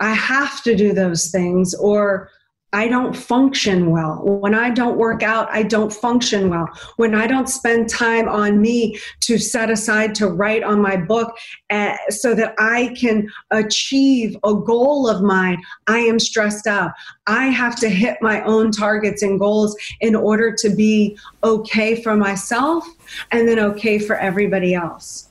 I 0.00 0.12
have 0.12 0.62
to 0.64 0.74
do 0.74 0.92
those 0.92 1.30
things, 1.30 1.74
or 1.74 2.30
I 2.72 2.88
don't 2.88 3.16
function 3.16 3.90
well. 3.90 4.20
When 4.22 4.54
I 4.54 4.68
don't 4.68 4.98
work 4.98 5.22
out, 5.22 5.48
I 5.50 5.62
don't 5.62 5.90
function 5.90 6.50
well. 6.50 6.68
When 6.96 7.14
I 7.14 7.26
don't 7.26 7.48
spend 7.48 7.88
time 7.88 8.28
on 8.28 8.60
me 8.60 8.98
to 9.20 9.38
set 9.38 9.70
aside 9.70 10.14
to 10.16 10.28
write 10.28 10.62
on 10.62 10.82
my 10.82 10.96
book 10.96 11.34
uh, 11.70 11.96
so 12.10 12.34
that 12.34 12.54
I 12.58 12.94
can 12.98 13.28
achieve 13.50 14.36
a 14.44 14.52
goal 14.54 15.08
of 15.08 15.22
mine, 15.22 15.62
I 15.86 16.00
am 16.00 16.18
stressed 16.18 16.66
out. 16.66 16.90
I 17.26 17.46
have 17.46 17.76
to 17.76 17.88
hit 17.88 18.18
my 18.20 18.42
own 18.42 18.72
targets 18.72 19.22
and 19.22 19.40
goals 19.40 19.74
in 20.02 20.14
order 20.14 20.52
to 20.56 20.68
be 20.68 21.16
okay 21.44 22.02
for 22.02 22.14
myself 22.14 22.86
and 23.30 23.48
then 23.48 23.58
okay 23.58 23.98
for 23.98 24.16
everybody 24.16 24.74
else. 24.74 25.30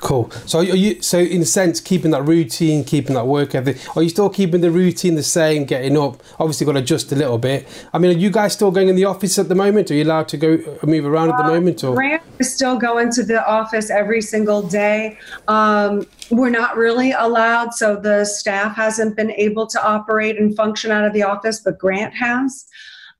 Cool. 0.00 0.30
So 0.46 0.60
are 0.60 0.64
you 0.64 1.00
so 1.00 1.18
in 1.18 1.42
a 1.42 1.46
sense 1.46 1.80
keeping 1.80 2.10
that 2.10 2.22
routine, 2.22 2.84
keeping 2.84 3.14
that 3.14 3.26
work 3.26 3.54
ethic? 3.54 3.78
Are 3.96 4.02
you 4.02 4.08
still 4.08 4.28
keeping 4.28 4.60
the 4.60 4.70
routine 4.70 5.14
the 5.14 5.22
same, 5.22 5.64
getting 5.64 5.96
up? 5.96 6.22
Obviously, 6.40 6.66
got 6.66 6.72
to 6.72 6.80
adjust 6.80 7.12
a 7.12 7.16
little 7.16 7.38
bit. 7.38 7.66
I 7.92 7.98
mean, 7.98 8.16
are 8.16 8.18
you 8.18 8.30
guys 8.30 8.52
still 8.52 8.70
going 8.70 8.88
in 8.88 8.96
the 8.96 9.04
office 9.04 9.38
at 9.38 9.48
the 9.48 9.54
moment? 9.54 9.90
Are 9.90 9.94
you 9.94 10.04
allowed 10.04 10.28
to 10.28 10.36
go 10.36 10.54
uh, 10.54 10.86
move 10.86 11.04
around 11.04 11.30
at 11.30 11.36
the 11.36 11.44
uh, 11.44 11.54
moment? 11.54 11.84
Or 11.84 11.94
Grant 11.94 12.22
is 12.38 12.52
still 12.52 12.76
going 12.76 13.12
to 13.12 13.22
the 13.22 13.46
office 13.46 13.90
every 13.90 14.22
single 14.22 14.62
day. 14.62 15.18
Um, 15.48 16.06
we're 16.30 16.50
not 16.50 16.76
really 16.76 17.12
allowed, 17.12 17.74
so 17.74 17.96
the 17.96 18.24
staff 18.24 18.74
hasn't 18.74 19.16
been 19.16 19.30
able 19.32 19.66
to 19.68 19.84
operate 19.84 20.38
and 20.38 20.56
function 20.56 20.90
out 20.90 21.04
of 21.04 21.12
the 21.12 21.22
office, 21.22 21.60
but 21.60 21.78
Grant 21.78 22.14
has. 22.14 22.66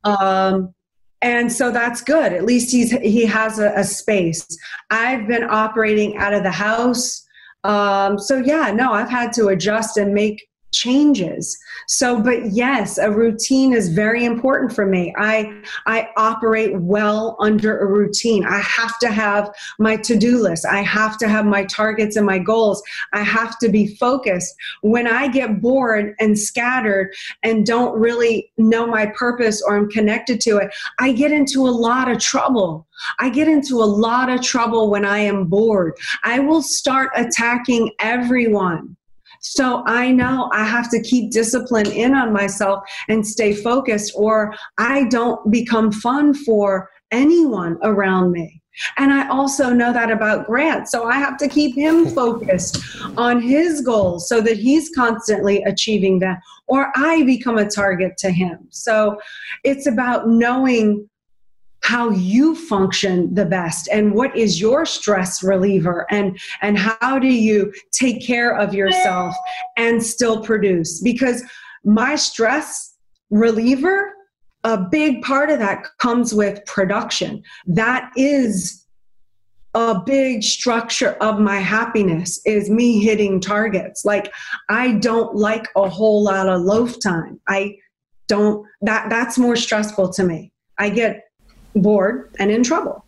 Um, 0.04 0.74
and 1.22 1.52
so 1.52 1.70
that's 1.70 2.02
good. 2.02 2.32
At 2.32 2.44
least 2.44 2.72
he's 2.72 2.90
he 2.90 3.24
has 3.26 3.58
a, 3.58 3.72
a 3.76 3.84
space. 3.84 4.46
I've 4.90 5.26
been 5.26 5.44
operating 5.44 6.16
out 6.16 6.34
of 6.34 6.42
the 6.42 6.50
house. 6.50 7.26
Um, 7.64 8.18
so 8.18 8.38
yeah 8.38 8.72
no 8.72 8.92
i've 8.92 9.08
had 9.08 9.32
to 9.34 9.46
adjust 9.46 9.96
and 9.96 10.12
make 10.12 10.48
changes. 10.72 11.58
So 11.86 12.20
but 12.20 12.52
yes 12.52 12.98
a 12.98 13.10
routine 13.10 13.72
is 13.72 13.88
very 13.88 14.24
important 14.24 14.72
for 14.72 14.86
me. 14.86 15.14
I 15.16 15.62
i 15.86 16.08
operate 16.16 16.78
well 16.80 17.36
under 17.40 17.78
a 17.78 17.86
routine. 17.86 18.44
I 18.44 18.58
have 18.58 18.98
to 19.00 19.08
have 19.12 19.50
my 19.78 19.96
to-do 19.96 20.42
list. 20.42 20.66
I 20.66 20.82
have 20.82 21.18
to 21.18 21.28
have 21.28 21.46
my 21.46 21.64
targets 21.64 22.16
and 22.16 22.26
my 22.26 22.38
goals. 22.38 22.82
I 23.12 23.22
have 23.22 23.58
to 23.58 23.68
be 23.68 23.94
focused. 23.96 24.54
When 24.80 25.06
i 25.06 25.28
get 25.28 25.60
bored 25.60 26.14
and 26.18 26.38
scattered 26.38 27.14
and 27.42 27.66
don't 27.66 27.98
really 27.98 28.50
know 28.56 28.86
my 28.86 29.06
purpose 29.06 29.62
or 29.62 29.76
i'm 29.76 29.90
connected 29.90 30.40
to 30.40 30.56
it 30.58 30.72
i 30.98 31.12
get 31.12 31.32
into 31.32 31.66
a 31.66 31.70
lot 31.70 32.10
of 32.10 32.18
trouble. 32.18 32.86
I 33.18 33.30
get 33.30 33.48
into 33.48 33.82
a 33.82 33.84
lot 33.84 34.28
of 34.30 34.42
trouble 34.42 34.90
when 34.90 35.04
I 35.04 35.18
am 35.18 35.46
bored. 35.46 35.94
I 36.24 36.38
will 36.38 36.62
start 36.62 37.10
attacking 37.16 37.90
everyone 37.98 38.96
so 39.42 39.82
I 39.86 40.12
know 40.12 40.48
I 40.52 40.64
have 40.64 40.88
to 40.90 41.02
keep 41.02 41.32
discipline 41.32 41.90
in 41.90 42.14
on 42.14 42.32
myself 42.32 42.84
and 43.08 43.26
stay 43.26 43.52
focused, 43.52 44.12
or 44.16 44.54
I 44.78 45.04
don't 45.08 45.50
become 45.50 45.90
fun 45.90 46.32
for 46.32 46.88
anyone 47.10 47.76
around 47.82 48.30
me. 48.30 48.62
And 48.96 49.12
I 49.12 49.28
also 49.28 49.70
know 49.70 49.92
that 49.92 50.10
about 50.10 50.46
Grant. 50.46 50.88
So 50.88 51.04
I 51.04 51.16
have 51.16 51.36
to 51.38 51.48
keep 51.48 51.74
him 51.74 52.06
focused 52.14 52.78
on 53.18 53.42
his 53.42 53.82
goals 53.82 54.28
so 54.28 54.40
that 54.40 54.56
he's 54.56 54.90
constantly 54.94 55.62
achieving 55.64 56.20
them, 56.20 56.38
or 56.68 56.92
I 56.94 57.24
become 57.24 57.58
a 57.58 57.68
target 57.68 58.16
to 58.18 58.30
him. 58.30 58.60
So 58.70 59.18
it's 59.64 59.86
about 59.86 60.28
knowing 60.28 61.08
how 61.82 62.10
you 62.10 62.54
function 62.54 63.34
the 63.34 63.44
best 63.44 63.88
and 63.92 64.14
what 64.14 64.36
is 64.36 64.60
your 64.60 64.86
stress 64.86 65.42
reliever 65.42 66.06
and 66.10 66.38
and 66.60 66.78
how 66.78 67.18
do 67.18 67.26
you 67.26 67.72
take 67.90 68.24
care 68.24 68.56
of 68.56 68.72
yourself 68.72 69.34
and 69.76 70.02
still 70.02 70.42
produce? 70.42 71.00
Because 71.00 71.42
my 71.84 72.14
stress 72.14 72.94
reliever 73.30 74.12
a 74.64 74.78
big 74.78 75.22
part 75.22 75.50
of 75.50 75.58
that 75.58 75.86
comes 75.98 76.32
with 76.32 76.64
production. 76.66 77.42
That 77.66 78.12
is 78.16 78.86
a 79.74 80.00
big 80.04 80.42
structure 80.42 81.16
of 81.20 81.40
my 81.40 81.58
happiness 81.58 82.40
is 82.44 82.70
me 82.70 83.00
hitting 83.00 83.40
targets. 83.40 84.04
Like 84.04 84.32
i 84.68 84.92
don't 84.92 85.34
like 85.34 85.66
a 85.76 85.88
whole 85.88 86.22
lot 86.22 86.48
of 86.48 86.60
loaf 86.60 87.00
time. 87.00 87.40
I 87.48 87.76
don't 88.28 88.66
that 88.82 89.10
that's 89.10 89.38
more 89.38 89.56
stressful 89.56 90.12
to 90.12 90.24
me. 90.24 90.52
I 90.78 90.90
get 90.90 91.24
bored 91.74 92.30
and 92.38 92.50
in 92.50 92.62
trouble. 92.62 93.04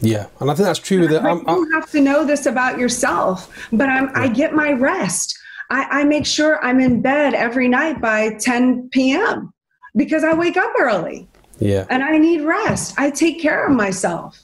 Yeah, 0.00 0.26
and 0.40 0.50
I 0.50 0.54
think 0.54 0.66
that's 0.66 0.80
true. 0.80 1.06
That 1.06 1.24
I'm, 1.24 1.48
I'm, 1.48 1.58
you 1.58 1.70
have 1.74 1.90
to 1.92 2.00
know 2.00 2.24
this 2.24 2.46
about 2.46 2.78
yourself. 2.78 3.68
But 3.72 3.88
I'm, 3.88 4.06
yeah. 4.06 4.22
I 4.22 4.28
get 4.28 4.52
my 4.52 4.72
rest. 4.72 5.38
I, 5.70 6.00
I 6.00 6.04
make 6.04 6.26
sure 6.26 6.62
I'm 6.64 6.80
in 6.80 7.00
bed 7.00 7.34
every 7.34 7.68
night 7.68 8.00
by 8.00 8.34
10 8.34 8.90
p.m. 8.90 9.52
because 9.94 10.24
I 10.24 10.34
wake 10.34 10.56
up 10.56 10.72
early. 10.78 11.28
Yeah, 11.60 11.86
and 11.88 12.02
I 12.02 12.18
need 12.18 12.42
rest. 12.42 12.94
I 12.98 13.10
take 13.10 13.40
care 13.40 13.64
of 13.64 13.72
myself 13.72 14.41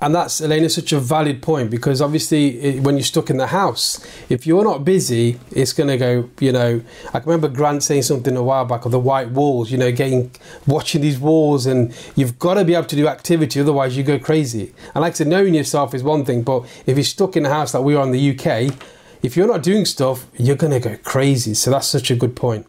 and 0.00 0.14
that's 0.14 0.40
Elena 0.40 0.68
such 0.68 0.92
a 0.92 1.00
valid 1.00 1.42
point 1.42 1.70
because 1.70 2.00
obviously 2.00 2.58
it, 2.60 2.82
when 2.82 2.96
you're 2.96 3.04
stuck 3.04 3.30
in 3.30 3.36
the 3.36 3.48
house, 3.48 4.04
if 4.28 4.46
you're 4.46 4.64
not 4.64 4.84
busy, 4.84 5.38
it's 5.50 5.72
going 5.72 5.88
to 5.88 5.96
go. 5.96 6.30
You 6.40 6.52
know, 6.52 6.82
I 7.12 7.18
remember 7.18 7.48
Grant 7.48 7.82
saying 7.82 8.02
something 8.02 8.36
a 8.36 8.42
while 8.42 8.64
back 8.64 8.84
of 8.84 8.92
the 8.92 8.98
white 8.98 9.30
walls. 9.30 9.70
You 9.70 9.78
know, 9.78 9.90
getting 9.92 10.30
watching 10.66 11.00
these 11.00 11.18
walls, 11.18 11.66
and 11.66 11.94
you've 12.16 12.38
got 12.38 12.54
to 12.54 12.64
be 12.64 12.74
able 12.74 12.86
to 12.86 12.96
do 12.96 13.08
activity, 13.08 13.60
otherwise 13.60 13.96
you 13.96 14.02
go 14.02 14.18
crazy. 14.18 14.72
And 14.94 15.02
like 15.02 15.12
I 15.12 15.14
said, 15.14 15.26
knowing 15.28 15.54
yourself 15.54 15.94
is 15.94 16.02
one 16.02 16.24
thing, 16.24 16.42
but 16.42 16.64
if 16.86 16.96
you're 16.96 17.04
stuck 17.04 17.36
in 17.36 17.44
a 17.46 17.50
house 17.50 17.74
like 17.74 17.82
we 17.82 17.94
are 17.94 18.04
in 18.04 18.12
the 18.12 18.30
UK, 18.30 18.74
if 19.22 19.36
you're 19.36 19.48
not 19.48 19.62
doing 19.62 19.84
stuff, 19.84 20.26
you're 20.38 20.56
going 20.56 20.72
to 20.72 20.80
go 20.80 20.96
crazy. 21.02 21.54
So 21.54 21.70
that's 21.70 21.86
such 21.86 22.10
a 22.10 22.16
good 22.16 22.36
point. 22.36 22.66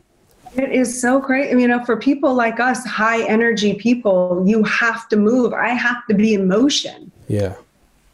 It 0.56 0.72
is 0.72 1.00
so 1.00 1.20
great. 1.20 1.52
You 1.52 1.68
know, 1.68 1.84
for 1.86 1.97
people 1.97 2.34
like 2.34 2.60
us, 2.60 2.86
high 2.86 3.24
energy 3.24 3.76
people, 3.76 4.43
you 4.45 4.64
have 4.64 5.08
to 5.10 5.18
move. 5.18 5.54
I 5.54 5.70
have 5.70 6.06
to 6.08 6.14
be 6.14 6.34
in 6.34 6.47
motion. 6.47 7.12
Yeah. 7.28 7.56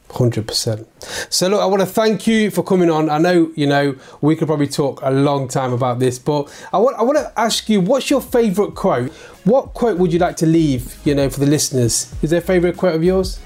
100%. 0.09 0.85
So, 1.33 1.47
look, 1.47 1.61
I 1.61 1.65
want 1.65 1.81
to 1.81 1.85
thank 1.85 2.27
you 2.27 2.51
for 2.51 2.63
coming 2.63 2.89
on. 2.89 3.09
I 3.09 3.17
know, 3.17 3.51
you 3.55 3.67
know, 3.67 3.95
we 4.21 4.35
could 4.35 4.47
probably 4.47 4.67
talk 4.67 5.01
a 5.01 5.11
long 5.11 5.47
time 5.47 5.73
about 5.73 5.99
this, 5.99 6.19
but 6.19 6.53
I 6.71 6.77
want, 6.77 6.97
I 6.97 7.03
want 7.03 7.17
to 7.17 7.31
ask 7.37 7.67
you, 7.67 7.81
what's 7.81 8.09
your 8.09 8.21
favourite 8.21 8.75
quote? 8.75 9.11
What 9.43 9.73
quote 9.73 9.97
would 9.97 10.13
you 10.13 10.19
like 10.19 10.37
to 10.37 10.45
leave, 10.45 10.95
you 11.05 11.15
know, 11.15 11.29
for 11.29 11.39
the 11.39 11.47
listeners? 11.47 12.13
Is 12.21 12.29
there 12.29 12.39
a 12.39 12.43
favourite 12.43 12.77
quote 12.77 12.95
of 12.95 13.03
yours? 13.03 13.39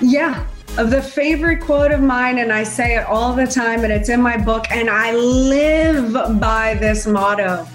Yeah. 0.00 0.46
of 0.78 0.90
the 0.90 1.02
favorite 1.02 1.60
quote 1.60 1.92
of 1.92 2.00
mine, 2.00 2.38
and 2.38 2.52
I 2.52 2.62
say 2.62 2.96
it 2.96 3.06
all 3.06 3.34
the 3.34 3.46
time, 3.46 3.84
and 3.84 3.92
it's 3.92 4.08
in 4.08 4.22
my 4.22 4.38
book, 4.38 4.64
and 4.70 4.88
I 4.88 5.14
live 5.14 6.40
by 6.40 6.74
this 6.74 7.06
motto 7.06 7.66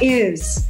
is 0.00 0.66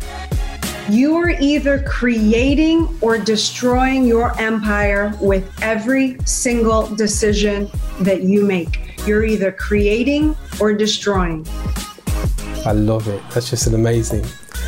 you 0.88 1.16
are 1.16 1.30
either 1.30 1.82
creating 1.82 2.88
or 3.00 3.16
destroying 3.16 4.06
your 4.06 4.36
empire 4.40 5.16
with 5.20 5.48
every 5.62 6.16
single 6.24 6.86
decision 6.96 7.70
that 8.00 8.22
you 8.22 8.44
make. 8.44 8.98
You're 9.06 9.24
either 9.24 9.52
creating 9.52 10.36
or 10.61 10.74
destroying. 10.74 11.46
I 12.66 12.72
love 12.72 13.08
it. 13.08 13.22
That's 13.30 13.50
just 13.50 13.66
an 13.66 13.74
amazing. 13.74 14.24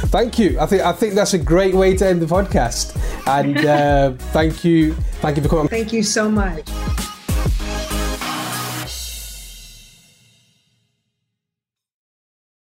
Thank 0.06 0.38
you. 0.38 0.58
I 0.60 0.66
think 0.66 0.82
I 0.82 0.92
think 0.92 1.14
that's 1.14 1.34
a 1.34 1.38
great 1.38 1.74
way 1.74 1.96
to 1.96 2.06
end 2.06 2.22
the 2.22 2.26
podcast. 2.26 2.96
And 3.26 3.58
uh, 3.66 4.12
thank 4.32 4.64
you, 4.64 4.94
thank 5.20 5.36
you 5.36 5.42
for 5.42 5.48
coming. 5.48 5.68
Thank 5.68 5.92
you 5.92 6.02
so 6.02 6.30
much. 6.30 6.68